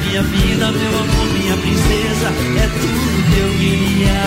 minha 0.06 0.24
vida, 0.24 0.72
meu 0.72 1.00
amor, 1.00 1.26
minha 1.34 1.58
princesa, 1.58 2.28
é 2.28 2.68
tudo 2.80 3.24
que 3.28 3.40
eu 3.40 3.50
queria. 3.60 4.22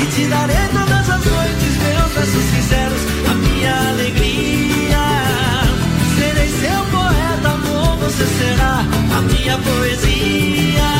E 0.00 0.06
te 0.06 0.26
darei 0.26 0.68
todas 0.72 1.10
as 1.10 1.24
noites, 1.24 1.76
meus 1.82 2.12
versos 2.12 2.44
sinceros, 2.50 3.02
a 3.30 3.34
minha 3.34 3.88
alegria. 3.90 4.98
Serei 6.16 6.48
seu 6.48 6.84
poeta, 6.86 7.48
amor, 7.48 7.96
você 7.98 8.24
será 8.38 8.84
a 9.16 9.20
minha 9.22 9.58
poesia. 9.58 10.90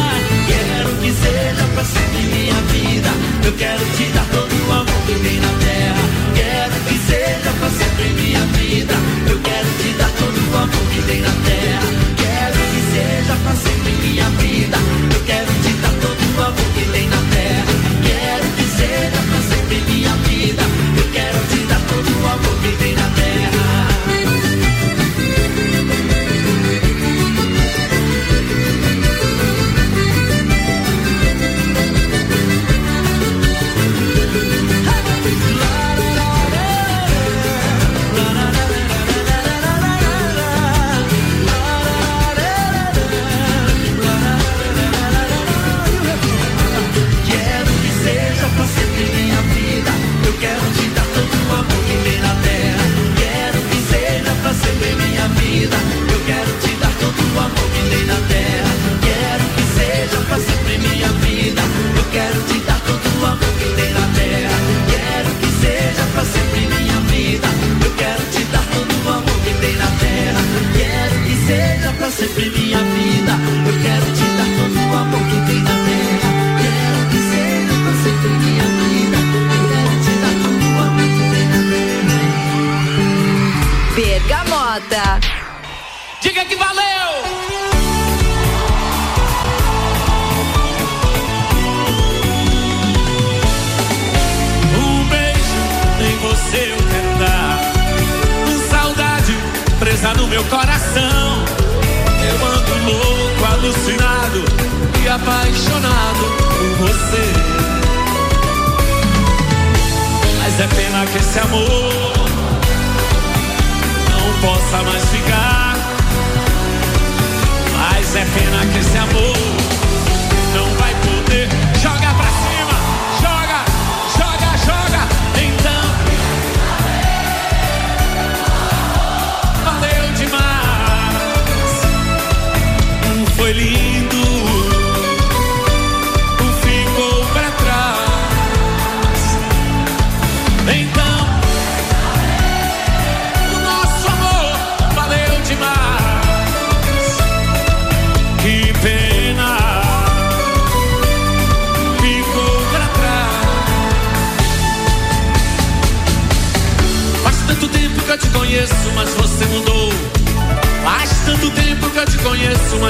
Quero 0.47 0.97
que 1.01 1.13
seja 1.13 1.65
pra 1.75 1.85
sempre 1.85 2.23
minha 2.35 2.61
vida. 2.73 3.11
Eu 3.45 3.53
quero 3.53 3.85
te 3.97 4.05
dar 4.13 4.27
todo 4.33 4.69
o 4.69 4.73
amor 4.73 5.03
que 5.07 5.15
tem 5.15 5.41
na 5.41 5.53
terra. 5.65 6.03
Quero 6.35 6.75
que 6.87 6.99
seja 7.07 7.53
pra 7.59 7.71
sempre 7.71 8.09
minha 8.21 8.41
vida. 8.41 8.95
Eu 9.29 9.39
quero 9.41 9.69
te 9.81 9.89
dar 9.99 10.11
todo 10.19 10.53
o 10.53 10.57
amor 10.57 10.87
que 10.93 11.03
tem 11.03 11.21
na 11.21 11.33
terra. 11.45 11.89
Quero 12.17 12.59
que 12.73 12.81
seja 12.95 13.37
pra 13.43 13.55
sempre 13.57 13.82
minha 14.13 14.29
vida. 14.31 14.77
Eu 15.15 15.25
quero 15.25 15.47
te 15.63 15.73
dar 15.81 15.93
todo 16.03 16.37
o 16.37 16.43
amor 16.43 16.69
que 16.75 16.85
tem 16.93 17.09
na 17.09 17.17
terra. 17.33 17.73
Quero 18.05 18.47
que 18.57 18.65
seja 18.77 19.23
pra 19.29 19.41
sempre 19.41 19.81
minha 19.91 20.15
vida. 20.29 20.63
Eu 20.99 21.13
quero 21.13 21.39
te 21.49 21.67
dar 21.67 21.81
todo 21.89 22.23
o 22.23 22.27
amor 22.27 22.57
que 22.63 22.77
tem 22.77 22.95
na 22.95 23.02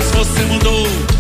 mas 0.03 0.11
você 0.11 0.44
mudou. 0.46 1.12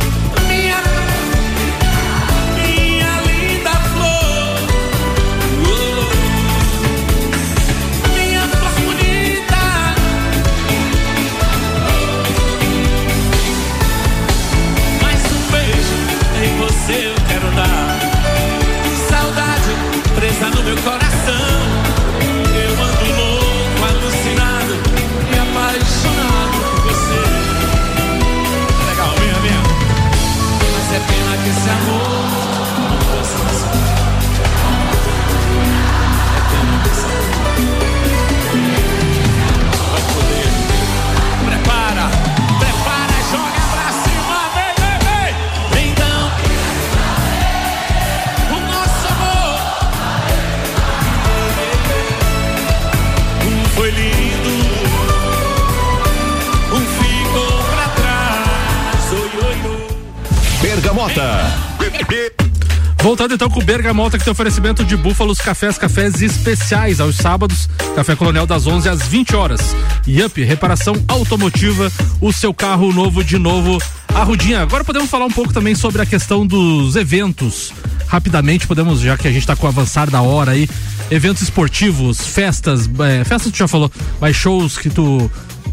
Então 63.42 63.50
com 63.50 63.66
Bergamota, 63.66 64.16
que 64.16 64.22
tem 64.22 64.30
oferecimento 64.30 64.84
de 64.84 64.96
búfalos, 64.96 65.38
cafés, 65.38 65.76
cafés 65.76 66.22
especiais 66.22 67.00
aos 67.00 67.16
sábados, 67.16 67.68
Café 67.96 68.14
Colonial 68.14 68.46
das 68.46 68.68
11 68.68 68.88
às 68.88 69.08
20 69.08 69.34
horas. 69.34 69.60
Yup, 70.06 70.40
reparação 70.44 70.94
automotiva, 71.08 71.90
o 72.20 72.32
seu 72.32 72.54
carro 72.54 72.92
novo 72.92 73.24
de 73.24 73.38
novo. 73.38 73.82
A 74.14 74.22
Rudinha, 74.22 74.60
agora 74.60 74.84
podemos 74.84 75.10
falar 75.10 75.24
um 75.24 75.30
pouco 75.30 75.52
também 75.52 75.74
sobre 75.74 76.00
a 76.00 76.06
questão 76.06 76.46
dos 76.46 76.94
eventos. 76.94 77.72
Rapidamente, 78.06 78.64
podemos, 78.64 79.00
já 79.00 79.18
que 79.18 79.26
a 79.26 79.32
gente 79.32 79.44
tá 79.44 79.56
com 79.56 79.66
o 79.66 79.68
avançar 79.68 80.08
da 80.08 80.22
hora 80.22 80.52
aí, 80.52 80.68
eventos 81.10 81.42
esportivos, 81.42 82.24
festas, 82.24 82.88
é, 83.00 83.24
festas 83.24 83.50
tu 83.50 83.58
já 83.58 83.66
falou, 83.66 83.90
mas 84.20 84.36
shows 84.36 84.78
que 84.78 84.88
tu, 84.88 85.28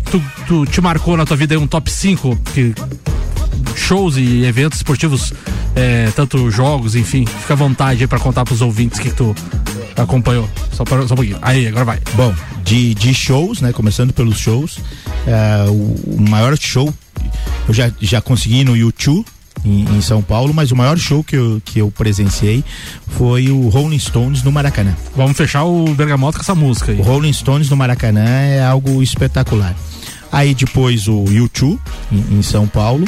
tu, 0.10 0.24
tu 0.48 0.66
te 0.66 0.82
marcou 0.82 1.16
na 1.16 1.24
tua 1.24 1.38
vida 1.38 1.54
aí, 1.54 1.58
um 1.60 1.68
top 1.68 1.92
5 1.92 2.36
que 2.52 2.74
shows 3.76 4.18
e 4.18 4.44
eventos 4.46 4.80
esportivos, 4.80 5.34
é, 5.76 6.12
tanto 6.16 6.50
jogos, 6.52 6.96
enfim, 6.96 7.26
fica 7.26 7.54
à 7.54 7.58
vontade 7.58 8.02
aí 8.02 8.08
pra 8.08 8.20
contar 8.20 8.46
pros 8.46 8.62
ouvintes 8.62 9.00
que 9.00 9.10
tu 9.10 9.36
acompanhou. 9.96 10.50
Só, 10.72 10.84
pra, 10.84 11.06
só 11.08 11.14
um 11.14 11.18
pouquinho. 11.18 11.38
Aí, 11.42 11.68
agora 11.68 11.86
vai. 11.86 12.00
Bom, 12.14 12.34
de, 12.64 12.94
de 12.94 13.14
shows, 13.14 13.62
né? 13.62 13.72
Começando 13.74 14.14
pelos 14.14 14.38
shows, 14.38 14.80
é, 15.28 15.70
o, 15.70 16.16
o 16.18 16.30
maior 16.30 16.58
show 16.58 16.94
eu 17.68 17.74
já, 17.74 17.92
já 18.02 18.22
consegui 18.22 18.64
no 18.64 18.76
YouTube. 18.76 19.26
Em, 19.66 19.84
em 19.98 20.02
São 20.02 20.22
Paulo, 20.22 20.54
mas 20.54 20.72
o 20.72 20.76
maior 20.76 20.98
show 20.98 21.22
que 21.22 21.36
eu, 21.36 21.62
que 21.66 21.80
eu 21.80 21.92
presenciei 21.92 22.64
foi 23.10 23.50
o 23.50 23.68
Rolling 23.68 24.00
Stones 24.00 24.42
no 24.42 24.54
Maracanã. 24.54 24.96
Vamos 25.14 25.36
fechar 25.36 25.66
o 25.66 25.84
Bergamota 25.96 26.38
com 26.38 26.44
essa 26.44 26.56
música 26.56 26.94
aí. 26.94 26.98
O 26.98 27.04
Rolling 27.04 27.34
Stones 27.34 27.70
no 27.70 27.76
Maracanã 27.76 28.24
é 28.24 28.64
algo 28.64 29.04
espetacular. 29.04 29.76
Aí 30.32 30.56
depois 30.56 31.10
o 31.10 31.26
YouTube 31.26 31.78
em, 32.10 32.38
em 32.40 32.42
São 32.42 32.68
Paulo. 32.68 33.06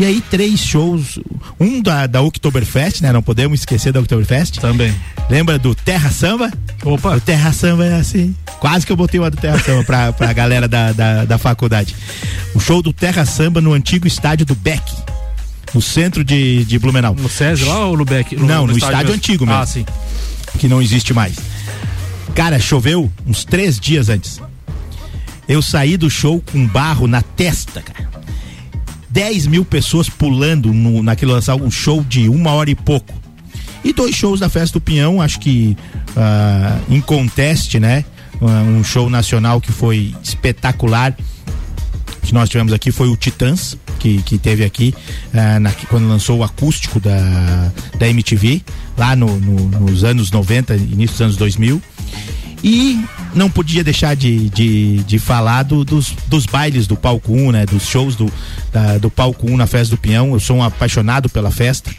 E 0.00 0.04
aí 0.06 0.22
três 0.30 0.60
shows, 0.60 1.18
um 1.60 1.82
da, 1.82 2.06
da 2.06 2.22
Oktoberfest, 2.22 3.02
né? 3.02 3.12
Não 3.12 3.22
podemos 3.22 3.60
esquecer 3.60 3.92
da 3.92 4.00
Oktoberfest. 4.00 4.58
Também. 4.58 4.94
Lembra 5.28 5.58
do 5.58 5.74
Terra 5.74 6.10
Samba? 6.10 6.50
Opa. 6.82 7.16
O 7.16 7.20
Terra 7.20 7.52
Samba 7.52 7.84
é 7.84 7.96
assim. 7.96 8.34
Quase 8.60 8.86
que 8.86 8.92
eu 8.92 8.96
botei 8.96 9.20
uma 9.20 9.30
do 9.30 9.36
Terra 9.36 9.58
Samba 9.58 9.84
pra, 9.84 10.10
pra 10.10 10.32
galera 10.32 10.66
da, 10.66 10.92
da, 10.92 11.26
da 11.26 11.36
faculdade. 11.36 11.94
O 12.54 12.58
show 12.58 12.80
do 12.80 12.94
Terra 12.94 13.26
Samba 13.26 13.60
no 13.60 13.74
antigo 13.74 14.06
estádio 14.06 14.46
do 14.46 14.54
Beck. 14.54 14.90
No 15.74 15.82
centro 15.82 16.24
de, 16.24 16.64
de 16.64 16.78
Blumenau. 16.78 17.14
No 17.14 17.28
César 17.28 17.66
lá 17.66 17.84
ou 17.84 17.94
no 17.94 18.06
Beck? 18.06 18.36
Não, 18.36 18.66
no, 18.66 18.78
estádio, 18.78 19.12
antigo 19.12 19.44
mesmo. 19.44 19.60
Ah, 19.60 19.66
sim. 19.66 19.84
Que 20.58 20.66
não 20.66 20.80
existe 20.80 21.12
mais. 21.12 21.36
Cara, 22.34 22.58
choveu 22.58 23.12
uns 23.26 23.44
três 23.44 23.78
dias 23.78 24.08
antes. 24.08 24.40
Eu 25.46 25.60
saí 25.60 25.98
do 25.98 26.08
show 26.08 26.42
com 26.50 26.66
barro 26.66 27.06
na 27.06 27.20
testa, 27.20 27.82
cara. 27.82 28.08
10 29.10 29.46
mil 29.46 29.64
pessoas 29.64 30.08
pulando 30.08 30.72
no, 30.72 31.02
naquele 31.02 31.32
um 31.62 31.70
show 31.70 32.02
de 32.04 32.28
uma 32.28 32.52
hora 32.52 32.70
e 32.70 32.74
pouco. 32.74 33.12
E 33.82 33.92
dois 33.92 34.14
shows 34.14 34.40
da 34.40 34.48
Festa 34.48 34.78
do 34.78 34.82
Pinhão, 34.82 35.20
acho 35.20 35.40
que 35.40 35.76
ah, 36.16 36.78
em 36.88 37.00
conteste, 37.00 37.80
né? 37.80 38.04
Ah, 38.40 38.62
Um 38.62 38.84
show 38.84 39.08
nacional 39.10 39.60
que 39.60 39.72
foi 39.72 40.14
espetacular. 40.22 41.16
Que 42.22 42.34
nós 42.34 42.48
tivemos 42.48 42.72
aqui 42.72 42.92
foi 42.92 43.08
o 43.08 43.16
Titãs, 43.16 43.76
que, 43.98 44.22
que 44.22 44.38
teve 44.38 44.64
aqui 44.64 44.94
ah, 45.34 45.58
na- 45.58 45.72
quando 45.88 46.06
lançou 46.06 46.38
o 46.38 46.44
acústico 46.44 47.00
da, 47.00 47.72
da 47.98 48.08
MTV, 48.08 48.62
lá 48.96 49.16
no- 49.16 49.40
no- 49.40 49.80
nos 49.80 50.04
anos 50.04 50.30
90, 50.30 50.76
início 50.76 51.14
dos 51.14 51.20
anos 51.22 51.36
2000. 51.36 51.82
E 52.62 53.02
não 53.34 53.50
podia 53.50 53.82
deixar 53.82 54.14
de, 54.14 54.50
de, 54.50 54.98
de 55.04 55.18
falar 55.18 55.62
do- 55.62 55.84
dos, 55.84 56.10
dos 56.26 56.44
bailes 56.46 56.86
do 56.86 56.96
Palco 56.96 57.32
1, 57.32 57.52
né? 57.52 57.64
Dos 57.66 57.84
shows 57.86 58.14
do, 58.16 58.30
da- 58.72 58.98
do 58.98 59.10
Palco 59.10 59.50
1 59.50 59.56
na 59.56 59.66
Festa 59.66 59.96
do 59.96 60.00
Pinhão. 60.00 60.32
Eu 60.32 60.40
sou 60.40 60.56
um 60.58 60.62
apaixonado 60.62 61.28
pela 61.30 61.50
festa. 61.50 61.90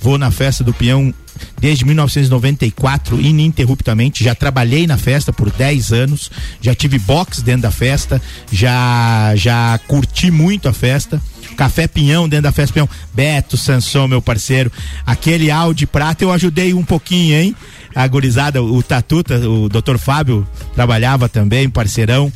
Vou 0.00 0.18
na 0.18 0.30
Festa 0.30 0.62
do 0.62 0.74
Pinhão 0.74 1.14
desde 1.60 1.84
1994, 1.84 3.20
ininterruptamente. 3.20 4.24
Já 4.24 4.34
trabalhei 4.34 4.86
na 4.86 4.96
festa 4.96 5.32
por 5.32 5.50
10 5.50 5.92
anos. 5.92 6.30
Já 6.60 6.74
tive 6.74 6.98
box 6.98 7.42
dentro 7.42 7.62
da 7.62 7.70
festa. 7.70 8.20
Já, 8.50 9.32
já 9.36 9.78
curti 9.86 10.30
muito 10.30 10.68
a 10.68 10.72
festa. 10.72 11.20
Café 11.56 11.86
Pinhão 11.86 12.28
dentro 12.28 12.44
da 12.44 12.52
Festa 12.52 12.72
Pinhão. 12.72 12.88
Beto 13.12 13.56
Sanson, 13.56 14.06
meu 14.06 14.22
parceiro. 14.22 14.72
Aquele 15.04 15.50
Audi 15.50 15.86
prata 15.86 16.24
eu 16.24 16.32
ajudei 16.32 16.72
um 16.72 16.84
pouquinho, 16.84 17.34
hein? 17.34 17.56
A 17.94 18.06
gurizada, 18.06 18.62
o 18.62 18.82
Tatuta, 18.82 19.36
o 19.48 19.68
Dr. 19.68 19.98
Fábio 19.98 20.46
trabalhava 20.74 21.28
também, 21.28 21.68
parceirão. 21.68 22.32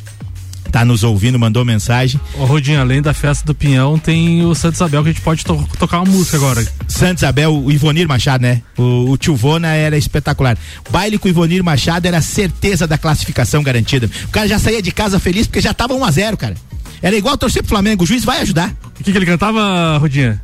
Tá 0.75 0.83
nos 0.83 1.05
ouvindo, 1.05 1.39
mandou 1.39 1.63
mensagem. 1.63 2.19
Ô, 2.33 2.43
Rodinho, 2.43 2.81
além 2.81 3.01
da 3.01 3.13
festa 3.13 3.45
do 3.45 3.55
Pinhão, 3.55 3.97
tem 3.97 4.43
o 4.43 4.53
Santo 4.53 4.75
Isabel 4.75 5.03
que 5.03 5.07
a 5.09 5.11
gente 5.13 5.21
pode 5.21 5.45
to- 5.45 5.65
tocar 5.79 6.01
uma 6.01 6.11
música 6.11 6.35
agora. 6.35 6.67
Santos 6.85 7.23
Isabel, 7.23 7.55
o 7.63 7.71
Ivonir 7.71 8.05
Machado, 8.09 8.41
né? 8.41 8.61
O, 8.77 9.11
o 9.11 9.17
tio 9.17 9.37
Vona 9.37 9.69
era 9.69 9.97
espetacular. 9.97 10.57
Baile 10.89 11.17
com 11.17 11.29
o 11.29 11.31
Ivonir 11.31 11.63
Machado 11.63 12.05
era 12.07 12.21
certeza 12.21 12.85
da 12.85 12.97
classificação 12.97 13.63
garantida. 13.63 14.09
O 14.25 14.27
cara 14.27 14.49
já 14.49 14.59
saía 14.59 14.81
de 14.81 14.91
casa 14.91 15.17
feliz 15.17 15.47
porque 15.47 15.61
já 15.61 15.73
tava 15.73 15.93
1 15.93 16.03
a 16.03 16.11
0 16.11 16.35
cara. 16.35 16.55
Era 17.01 17.15
igual 17.15 17.37
torcer 17.37 17.63
pro 17.63 17.69
Flamengo, 17.69 18.03
o 18.03 18.05
juiz 18.05 18.25
vai 18.25 18.41
ajudar. 18.41 18.75
O 18.99 19.01
que, 19.01 19.13
que 19.13 19.17
ele 19.17 19.25
cantava, 19.25 19.97
Rodinha? 19.97 20.41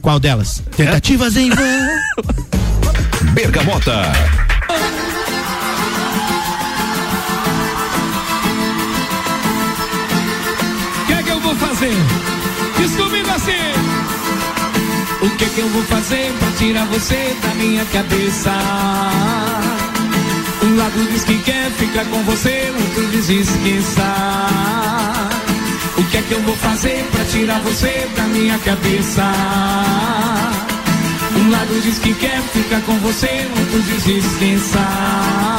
Qual 0.00 0.20
delas? 0.20 0.62
Tentativas 0.76 1.36
em 1.36 1.50
vão. 1.50 1.88
Bergamota. 3.34 4.02
Fazer? 11.82 11.96
Diz 12.78 12.96
comigo 12.96 13.30
assim. 13.30 13.72
O 15.22 15.30
que 15.36 15.44
é 15.44 15.48
que 15.48 15.60
eu 15.60 15.68
vou 15.68 15.82
fazer 15.84 16.32
pra 16.38 16.50
tirar 16.52 16.86
você 16.86 17.36
da 17.42 17.54
minha 17.54 17.84
cabeça? 17.86 18.52
Um 20.62 20.76
lado 20.76 21.08
diz 21.10 21.24
que 21.24 21.38
quer 21.38 21.70
ficar 21.72 22.04
com 22.06 22.22
você, 22.24 22.72
outro 22.76 23.06
diz 23.10 23.28
esqueça. 23.28 24.02
O 25.96 26.04
que 26.04 26.16
é 26.16 26.22
que 26.22 26.32
eu 26.32 26.40
vou 26.42 26.56
fazer 26.56 27.04
pra 27.12 27.24
tirar 27.24 27.60
você 27.60 28.08
da 28.16 28.22
minha 28.24 28.58
cabeça? 28.58 29.32
Um 31.36 31.50
lado 31.50 31.80
diz 31.82 31.98
que 31.98 32.14
quer 32.14 32.40
ficar 32.52 32.80
com 32.82 32.96
você, 32.98 33.48
outro 33.56 33.82
diz 33.82 34.06
esqueça. 34.06 35.51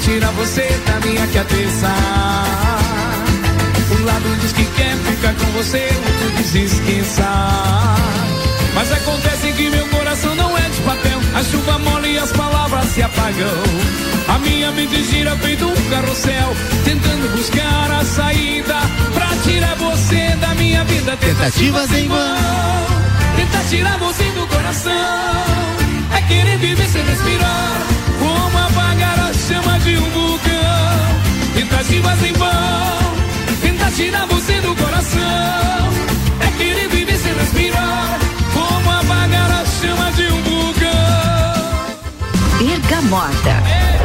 Tirar 0.00 0.30
você 0.32 0.66
da 0.86 1.06
minha 1.06 1.26
cabeça? 1.28 1.88
Um 3.90 4.04
lado 4.04 4.40
diz 4.40 4.52
que 4.52 4.64
quer 4.64 4.96
ficar 4.96 5.34
com 5.34 5.46
você, 5.52 5.88
outro 6.06 6.30
diz 6.36 6.54
esqueça. 6.54 7.24
Mas 8.74 8.92
acontece 8.92 9.52
que 9.52 9.70
meu 9.70 9.86
coração 9.88 10.34
não 10.36 10.56
é 10.56 10.68
de 10.68 10.80
papel. 10.82 11.18
A 11.34 11.42
chuva 11.42 11.78
mole 11.78 12.12
e 12.12 12.18
as 12.18 12.32
palavras 12.32 12.86
se 12.86 13.02
apagam. 13.02 13.48
A 14.28 14.38
minha 14.38 14.70
mente 14.72 15.02
gira 15.04 15.34
feito 15.36 15.66
um 15.66 15.90
carrossel, 15.90 16.54
tentando 16.84 17.36
buscar 17.36 17.90
a 17.90 18.04
saída 18.04 18.76
pra 19.14 19.28
tirar 19.42 19.74
você 19.76 20.36
da 20.40 20.54
minha 20.54 20.84
vida. 20.84 21.16
Tentativas 21.16 21.92
em 21.92 22.08
vão. 22.08 22.18
Tentar 23.36 23.64
tirar 23.68 23.98
você 23.98 24.24
do 24.24 24.46
coração 24.46 25.77
querer 26.28 26.58
viver 26.58 26.86
sem 26.86 27.02
respirar, 27.02 27.72
como 28.18 28.58
apagar 28.58 29.18
a 29.18 29.32
chama 29.32 29.78
de 29.80 29.96
um 29.96 30.10
vulcão. 30.10 30.48
Tentativas 31.54 32.22
em 32.22 32.32
vão, 32.34 33.16
tentar 33.62 33.90
tirar 33.92 34.26
você 34.26 34.60
do 34.60 34.76
coração 34.76 35.88
é 36.40 36.50
querer 36.58 36.88
viver 36.88 37.16
sem 37.16 37.34
respirar, 37.34 38.18
como 38.52 38.90
apagar 38.90 39.50
a 39.50 39.64
chama 39.64 40.12
de 40.12 40.26
um 40.26 40.42
vulcão. 40.42 40.88
Bergamota. 42.58 43.62
Bergamota. 43.64 43.97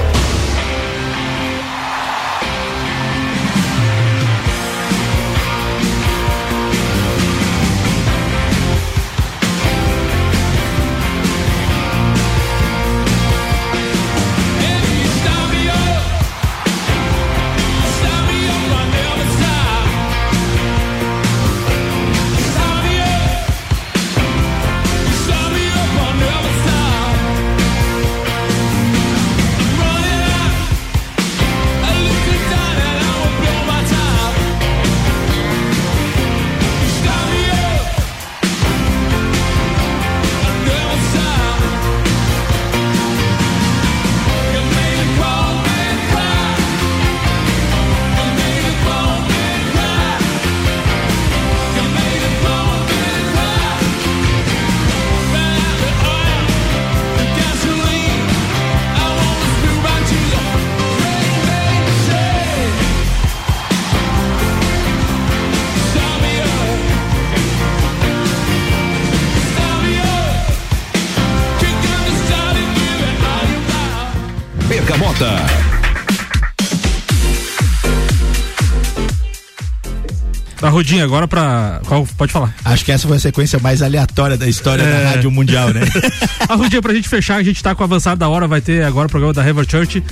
Rodinha, 80.73 81.03
agora 81.03 81.27
pra. 81.27 81.79
Qual, 81.87 82.05
pode 82.17 82.31
falar. 82.31 82.53
Acho 82.65 82.83
que 82.83 82.91
essa 82.91 83.07
foi 83.07 83.17
a 83.17 83.19
sequência 83.19 83.59
mais 83.59 83.81
aleatória 83.81 84.35
da 84.37 84.47
história 84.47 84.83
É. 84.83 85.03
da 85.03 85.09
Rádio 85.11 85.31
Mundial, 85.31 85.69
né? 85.69 85.81
a 86.49 86.55
Rodinha, 86.55 86.81
pra 86.81 86.93
gente 86.93 87.07
fechar, 87.07 87.35
a 87.37 87.43
gente 87.43 87.61
tá 87.63 87.73
com 87.73 87.81
o 87.81 87.85
avançado 87.85 88.19
da 88.19 88.27
hora, 88.27 88.47
vai 88.47 88.59
ter 88.61 88.83
agora 88.83 89.07
o 89.07 89.09
programa 89.09 89.33
da 89.33 89.41
River 89.41 89.65
Church. 89.69 90.03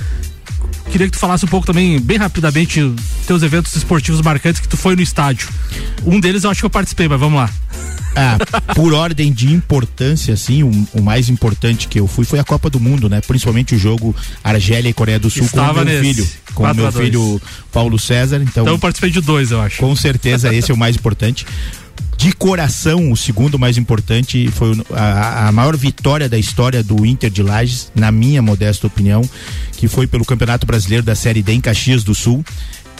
Queria 0.92 1.06
que 1.06 1.12
tu 1.12 1.18
falasse 1.18 1.44
um 1.44 1.48
pouco 1.48 1.66
também, 1.66 1.98
bem 1.98 2.18
rapidamente, 2.18 2.80
teus 3.26 3.42
eventos 3.42 3.74
esportivos 3.74 4.20
marcantes 4.20 4.60
que 4.60 4.68
tu 4.68 4.76
foi 4.76 4.94
no 4.94 5.00
estádio. 5.02 5.48
Um 6.04 6.20
deles 6.20 6.44
eu 6.44 6.50
acho 6.50 6.60
que 6.60 6.66
eu 6.66 6.70
participei, 6.70 7.08
mas 7.08 7.18
vamos 7.18 7.38
lá. 7.40 7.50
Ah, 8.14 8.36
por 8.74 8.92
ordem 8.92 9.32
de 9.32 9.50
importância, 9.50 10.34
assim, 10.34 10.62
o, 10.62 10.70
o 10.92 11.00
mais 11.00 11.30
importante 11.30 11.88
que 11.88 11.98
eu 11.98 12.06
fui 12.06 12.26
foi 12.26 12.38
a 12.38 12.44
Copa 12.44 12.68
do 12.68 12.78
Mundo, 12.78 13.08
né? 13.08 13.22
Principalmente 13.26 13.74
o 13.74 13.78
jogo 13.78 14.14
Argélia 14.44 14.90
e 14.90 14.92
Coreia 14.92 15.18
do 15.18 15.30
Sul 15.30 15.44
Estava 15.46 15.76
com 15.76 15.80
o 15.80 15.84
meu 15.86 16.02
nesse. 16.02 16.14
filho, 16.14 16.28
com 16.54 16.62
o 16.62 16.66
4 16.66 16.70
a 16.70 16.74
meu 16.74 16.92
2. 16.92 17.04
filho 17.06 17.42
Paulo 17.72 17.98
César. 17.98 18.36
Então, 18.36 18.64
Então 18.64 18.74
eu 18.74 18.78
participei 18.78 19.10
de 19.10 19.22
dois, 19.22 19.50
eu 19.50 19.62
acho. 19.62 19.78
com 19.78 19.96
certeza 19.96 20.54
esse 20.54 20.70
é 20.70 20.74
o 20.74 20.76
mais 20.76 20.94
importante. 20.94 21.46
De 22.22 22.32
coração, 22.32 23.10
o 23.10 23.16
segundo 23.16 23.58
mais 23.58 23.76
importante 23.76 24.48
foi 24.52 24.70
o- 24.76 24.86
a, 24.94 25.48
a 25.48 25.52
maior 25.52 25.76
vitória 25.76 26.28
da 26.28 26.38
história 26.38 26.80
do 26.80 27.04
Inter 27.04 27.28
de 27.28 27.42
Lages, 27.42 27.90
na 27.96 28.12
minha 28.12 28.40
modesta 28.40 28.86
opinião, 28.86 29.28
que 29.76 29.88
foi 29.88 30.06
pelo 30.06 30.24
Campeonato 30.24 30.64
Brasileiro 30.64 31.04
da 31.04 31.16
Série 31.16 31.42
D 31.42 31.52
em 31.54 31.60
Caxias 31.60 32.04
do 32.04 32.14
Sul. 32.14 32.44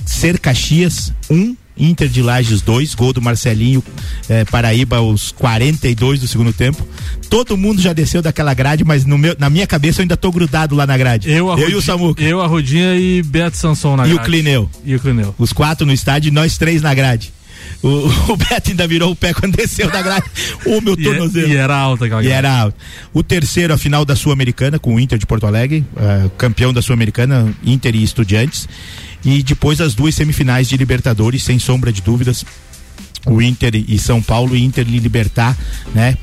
Ser 0.05 0.41
Caxias 0.41 1.13
1, 1.31 1.35
um, 1.37 1.57
Inter 1.79 2.09
de 2.09 2.21
Lages 2.21 2.63
2, 2.63 2.97
gol 2.97 3.13
do 3.13 3.23
Marcelinho 3.23 3.81
eh, 4.29 4.45
Paraíba 4.45 4.97
aos 4.97 5.31
42 5.31 6.19
do 6.21 6.27
segundo 6.27 6.53
tempo. 6.53 6.85
Todo 7.31 7.57
mundo 7.57 7.81
já 7.81 7.93
desceu 7.93 8.21
daquela 8.23 8.53
grade, 8.53 8.83
mas 8.85 9.05
no 9.05 9.17
meu, 9.17 9.37
na 9.39 9.49
minha 9.49 9.69
cabeça 9.69 10.01
eu 10.01 10.03
ainda 10.03 10.17
tô 10.17 10.33
grudado 10.33 10.75
lá 10.75 10.85
na 10.85 10.99
grade. 10.99 11.31
Eu, 11.31 11.49
a 11.49 11.55
eu 11.55 11.59
e 11.59 11.63
Rodinha- 11.63 11.79
o 11.79 11.83
Samuca. 11.83 12.21
Eu, 12.25 12.43
a 12.43 12.47
Rodinha 12.49 12.97
e 12.97 13.23
Beto 13.23 13.57
Sanson 13.57 13.95
na 13.97 14.05
E 14.05 14.11
o 14.11 14.15
grade. 14.15 14.29
Clineu. 14.31 14.69
E 14.85 14.97
o 14.97 15.01
Clineu. 15.01 15.33
Os 15.39 15.53
quatro 15.53 15.87
no 15.87 15.93
estádio 15.93 16.29
e 16.29 16.33
nós 16.33 16.59
três 16.59 16.83
na 16.83 16.93
grade. 16.93 17.33
O, 17.83 17.89
o 18.33 18.37
Beto 18.37 18.71
ainda 18.71 18.87
virou 18.87 19.11
o 19.13 19.17
pé 19.17 19.33
quando 19.35 19.57
desceu 19.57 19.91
da 19.91 20.01
grade. 20.03 20.25
O 20.67 20.81
meu 20.81 20.95
E, 20.99 21.03
tornozelo. 21.03 21.49
e 21.49 21.57
era 21.57 21.77
alta 21.77 22.05
aquela 22.07 22.23
E 22.23 22.27
grade. 22.29 22.47
era. 22.47 22.75
O 23.13 23.23
terceiro, 23.23 23.73
a 23.75 23.79
final 23.79 24.05
da 24.05 24.15
Sul-Americana, 24.17 24.79
com 24.79 24.95
o 24.95 25.01
Inter 25.01 25.19
de 25.19 25.27
Porto 25.27 25.47
Alegre, 25.47 25.85
eh, 25.97 26.31
campeão 26.39 26.73
da 26.73 26.81
Sul-Americana, 26.83 27.53
Inter 27.65 27.95
e 27.97 28.03
Estudiantes. 28.03 28.69
E 29.25 29.43
depois 29.43 29.81
as 29.81 29.95
duas 29.95 30.15
semifinais 30.15 30.69
de 30.69 30.77
Libertadores, 30.77 31.43
sem 31.43 31.59
sombra 31.59 31.93
de 31.93 32.01
dúvidas. 32.03 32.45
O 33.25 33.41
Inter 33.41 33.73
e 33.77 33.99
São 34.01 34.21
Paulo 34.21 34.57
e 34.57 34.65
Inter 34.65 34.85
e 34.89 34.99
Libertar, 34.99 35.57
né? 35.95 36.17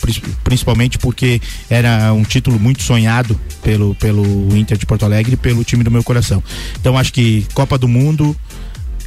Principalmente 0.43 0.97
porque 0.97 1.41
era 1.69 2.11
um 2.13 2.23
título 2.23 2.59
muito 2.59 2.83
sonhado 2.83 3.39
pelo, 3.63 3.95
pelo 3.95 4.25
Inter 4.57 4.77
de 4.77 4.85
Porto 4.85 5.05
Alegre 5.05 5.35
e 5.35 5.37
pelo 5.37 5.63
time 5.63 5.81
do 5.81 5.89
meu 5.89 6.03
coração. 6.03 6.43
Então 6.77 6.97
acho 6.97 7.13
que 7.13 7.45
Copa 7.53 7.77
do 7.77 7.87
Mundo, 7.87 8.35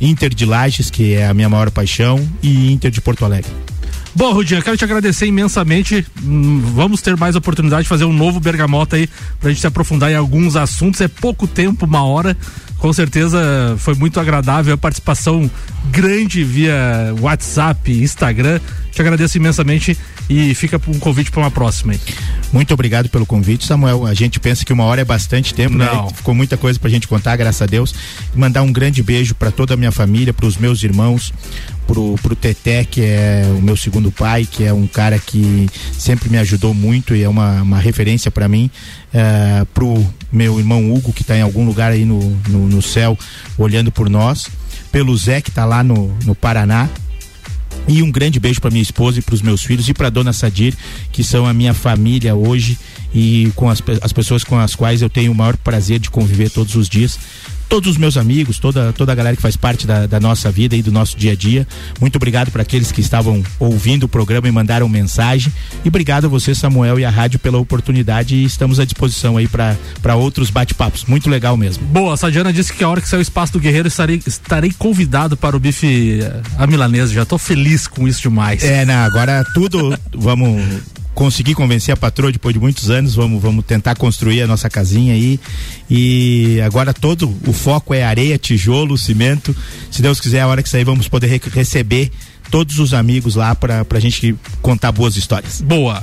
Inter 0.00 0.34
de 0.34 0.44
Lages, 0.44 0.90
que 0.90 1.14
é 1.14 1.26
a 1.26 1.34
minha 1.34 1.48
maior 1.48 1.70
paixão, 1.70 2.18
e 2.42 2.72
Inter 2.72 2.90
de 2.90 3.00
Porto 3.00 3.24
Alegre. 3.24 3.50
Bom, 4.14 4.32
Rudinha, 4.32 4.60
quero 4.60 4.76
te 4.76 4.84
agradecer 4.84 5.26
imensamente. 5.26 6.06
Hum, 6.22 6.60
Vamos 6.74 7.00
ter 7.00 7.16
mais 7.16 7.34
oportunidade 7.34 7.84
de 7.84 7.88
fazer 7.88 8.04
um 8.04 8.12
novo 8.12 8.38
Bergamota 8.40 8.96
aí 8.96 9.08
pra 9.40 9.48
gente 9.50 9.60
se 9.60 9.66
aprofundar 9.66 10.10
em 10.10 10.14
alguns 10.14 10.54
assuntos. 10.54 11.00
É 11.00 11.08
pouco 11.08 11.46
tempo, 11.46 11.86
uma 11.86 12.04
hora. 12.04 12.36
Com 12.78 12.92
certeza 12.92 13.38
foi 13.78 13.94
muito 13.94 14.20
agradável 14.20 14.74
a 14.74 14.78
participação 14.78 15.50
grande 15.90 16.44
via 16.44 17.14
WhatsApp, 17.20 17.90
Instagram. 17.90 18.60
Te 18.92 19.00
agradeço 19.00 19.38
imensamente 19.38 19.96
e 20.28 20.54
fica 20.54 20.80
um 20.86 20.98
convite 20.98 21.30
para 21.30 21.40
uma 21.40 21.50
próxima 21.50 21.94
aí. 21.94 22.00
Muito 22.52 22.74
obrigado 22.74 23.08
pelo 23.08 23.24
convite, 23.24 23.66
Samuel. 23.66 24.06
A 24.06 24.12
gente 24.12 24.38
pensa 24.38 24.66
que 24.66 24.72
uma 24.72 24.84
hora 24.84 25.00
é 25.00 25.04
bastante 25.04 25.54
tempo, 25.54 25.74
Não. 25.74 26.06
né? 26.06 26.12
Ficou 26.14 26.34
muita 26.34 26.58
coisa 26.58 26.78
pra 26.78 26.90
gente 26.90 27.08
contar, 27.08 27.34
graças 27.36 27.62
a 27.62 27.66
Deus. 27.66 27.94
Mandar 28.34 28.60
um 28.60 28.70
grande 28.70 29.02
beijo 29.02 29.34
para 29.34 29.50
toda 29.50 29.72
a 29.72 29.76
minha 29.78 29.90
família, 29.90 30.34
para 30.34 30.44
os 30.44 30.58
meus 30.58 30.82
irmãos, 30.82 31.32
pro, 31.86 32.16
pro 32.22 32.36
Teté, 32.36 32.84
que 32.84 33.00
é 33.00 33.44
o 33.56 33.62
meu 33.62 33.78
segundo 33.78 34.12
pai, 34.12 34.46
que 34.48 34.62
é 34.64 34.72
um 34.74 34.86
cara 34.86 35.18
que 35.18 35.66
sempre 35.98 36.28
me 36.28 36.36
ajudou 36.36 36.74
muito 36.74 37.16
e 37.16 37.22
é 37.22 37.28
uma, 37.28 37.62
uma 37.62 37.78
referência 37.78 38.30
para 38.30 38.46
mim. 38.46 38.70
É, 39.14 39.64
pro 39.72 40.06
meu 40.30 40.58
irmão 40.58 40.92
Hugo, 40.92 41.14
que 41.14 41.24
tá 41.24 41.34
em 41.34 41.42
algum 41.42 41.64
lugar 41.64 41.92
aí 41.92 42.04
no, 42.04 42.20
no, 42.46 42.68
no 42.68 42.82
céu, 42.82 43.18
olhando 43.56 43.90
por 43.90 44.10
nós. 44.10 44.48
Pelo 44.90 45.16
Zé, 45.16 45.40
que 45.40 45.50
tá 45.50 45.64
lá 45.64 45.82
no, 45.82 46.14
no 46.26 46.34
Paraná, 46.34 46.90
e 47.88 48.02
um 48.02 48.10
grande 48.10 48.38
beijo 48.38 48.60
para 48.60 48.70
minha 48.70 48.82
esposa 48.82 49.18
e 49.18 49.22
para 49.22 49.34
os 49.34 49.42
meus 49.42 49.62
filhos 49.62 49.88
e 49.88 49.94
para 49.94 50.10
dona 50.10 50.32
Sadir, 50.32 50.74
que 51.10 51.24
são 51.24 51.46
a 51.46 51.52
minha 51.52 51.74
família 51.74 52.34
hoje 52.34 52.78
e 53.14 53.50
com 53.54 53.68
as, 53.68 53.82
as 54.00 54.12
pessoas 54.12 54.44
com 54.44 54.58
as 54.58 54.74
quais 54.74 55.02
eu 55.02 55.10
tenho 55.10 55.32
o 55.32 55.34
maior 55.34 55.56
prazer 55.56 55.98
de 55.98 56.10
conviver 56.10 56.50
todos 56.50 56.74
os 56.74 56.88
dias. 56.88 57.18
Todos 57.72 57.92
os 57.92 57.96
meus 57.96 58.18
amigos, 58.18 58.58
toda, 58.58 58.92
toda 58.92 59.12
a 59.12 59.14
galera 59.14 59.34
que 59.34 59.40
faz 59.40 59.56
parte 59.56 59.86
da, 59.86 60.06
da 60.06 60.20
nossa 60.20 60.50
vida 60.50 60.76
e 60.76 60.82
do 60.82 60.92
nosso 60.92 61.16
dia 61.16 61.32
a 61.32 61.34
dia. 61.34 61.66
Muito 61.98 62.16
obrigado 62.16 62.50
para 62.50 62.60
aqueles 62.60 62.92
que 62.92 63.00
estavam 63.00 63.42
ouvindo 63.58 64.02
o 64.02 64.08
programa 64.08 64.46
e 64.46 64.52
mandaram 64.52 64.86
mensagem. 64.90 65.50
E 65.82 65.88
obrigado 65.88 66.26
a 66.26 66.28
você, 66.28 66.54
Samuel, 66.54 67.00
e 67.00 67.04
a 67.06 67.08
rádio 67.08 67.38
pela 67.38 67.56
oportunidade. 67.56 68.36
E 68.36 68.44
estamos 68.44 68.78
à 68.78 68.84
disposição 68.84 69.38
aí 69.38 69.48
para 69.48 70.14
outros 70.16 70.50
bate-papos. 70.50 71.06
Muito 71.06 71.30
legal 71.30 71.56
mesmo. 71.56 71.82
Boa, 71.86 72.12
a 72.12 72.16
Sadiana 72.18 72.52
disse 72.52 72.74
que 72.74 72.84
a 72.84 72.90
hora 72.90 73.00
que 73.00 73.08
sair 73.08 73.20
o 73.20 73.22
espaço 73.22 73.54
do 73.54 73.58
Guerreiro 73.58 73.88
estarei, 73.88 74.20
estarei 74.26 74.70
convidado 74.70 75.34
para 75.34 75.56
o 75.56 75.58
bife 75.58 76.20
eh, 76.20 76.42
a 76.58 76.66
milanesa. 76.66 77.14
Já 77.14 77.24
tô 77.24 77.38
feliz 77.38 77.86
com 77.86 78.06
isso 78.06 78.20
demais. 78.20 78.62
É, 78.62 78.84
não, 78.84 79.02
agora 79.02 79.42
tudo 79.54 79.98
vamos 80.12 80.60
conseguir 81.14 81.54
convencer 81.54 81.92
a 81.92 81.96
patroa 81.96 82.32
depois 82.32 82.54
de 82.54 82.60
muitos 82.60 82.90
anos, 82.90 83.14
vamos, 83.14 83.40
vamos 83.42 83.64
tentar 83.64 83.94
construir 83.96 84.42
a 84.42 84.46
nossa 84.46 84.68
casinha 84.70 85.14
aí. 85.14 85.38
E 85.90 86.60
agora 86.64 86.92
todo 86.94 87.34
o 87.46 87.52
foco 87.52 87.92
é 87.94 88.02
areia, 88.02 88.38
tijolo, 88.38 88.96
cimento. 88.96 89.54
Se 89.90 90.00
Deus 90.02 90.20
quiser, 90.20 90.40
a 90.40 90.46
hora 90.46 90.62
que 90.62 90.68
sair, 90.68 90.84
vamos 90.84 91.08
poder 91.08 91.26
re- 91.26 91.40
receber 91.52 92.10
todos 92.50 92.78
os 92.78 92.92
amigos 92.94 93.34
lá 93.34 93.54
pra, 93.54 93.84
pra 93.84 94.00
gente 94.00 94.34
contar 94.60 94.92
boas 94.92 95.16
histórias. 95.16 95.60
Boa. 95.60 96.02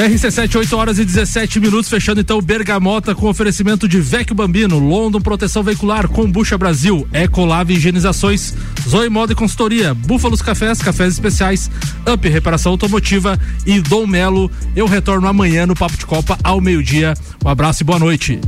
RC7, 0.00 0.56
8 0.56 0.76
horas 0.78 0.98
e 0.98 1.04
17 1.04 1.60
minutos, 1.60 1.90
fechando 1.90 2.22
então 2.22 2.40
Bergamota 2.40 3.14
com 3.14 3.28
oferecimento 3.28 3.86
de 3.86 4.00
Vecchio 4.00 4.34
Bambino, 4.34 4.78
London 4.78 5.20
Proteção 5.20 5.62
Veicular, 5.62 6.08
Combucha 6.08 6.56
Brasil, 6.56 7.06
Ecolave 7.12 7.74
Higienizações, 7.74 8.54
Zoe 8.88 9.10
Moda 9.10 9.34
e 9.34 9.36
Consultoria, 9.36 9.92
Búfalos 9.92 10.40
Cafés, 10.40 10.80
Cafés 10.80 11.12
Especiais, 11.12 11.70
Up 12.10 12.26
Reparação 12.26 12.72
Automotiva 12.72 13.38
e 13.66 13.78
Dom 13.78 14.06
Melo. 14.06 14.50
Eu 14.74 14.86
retorno 14.86 15.28
amanhã 15.28 15.66
no 15.66 15.74
Papo 15.74 15.98
de 15.98 16.06
Copa 16.06 16.38
ao 16.42 16.62
meio-dia. 16.62 17.12
Um 17.44 17.48
abraço 17.50 17.82
e 17.82 17.84
boa 17.84 17.98
noite. 17.98 18.40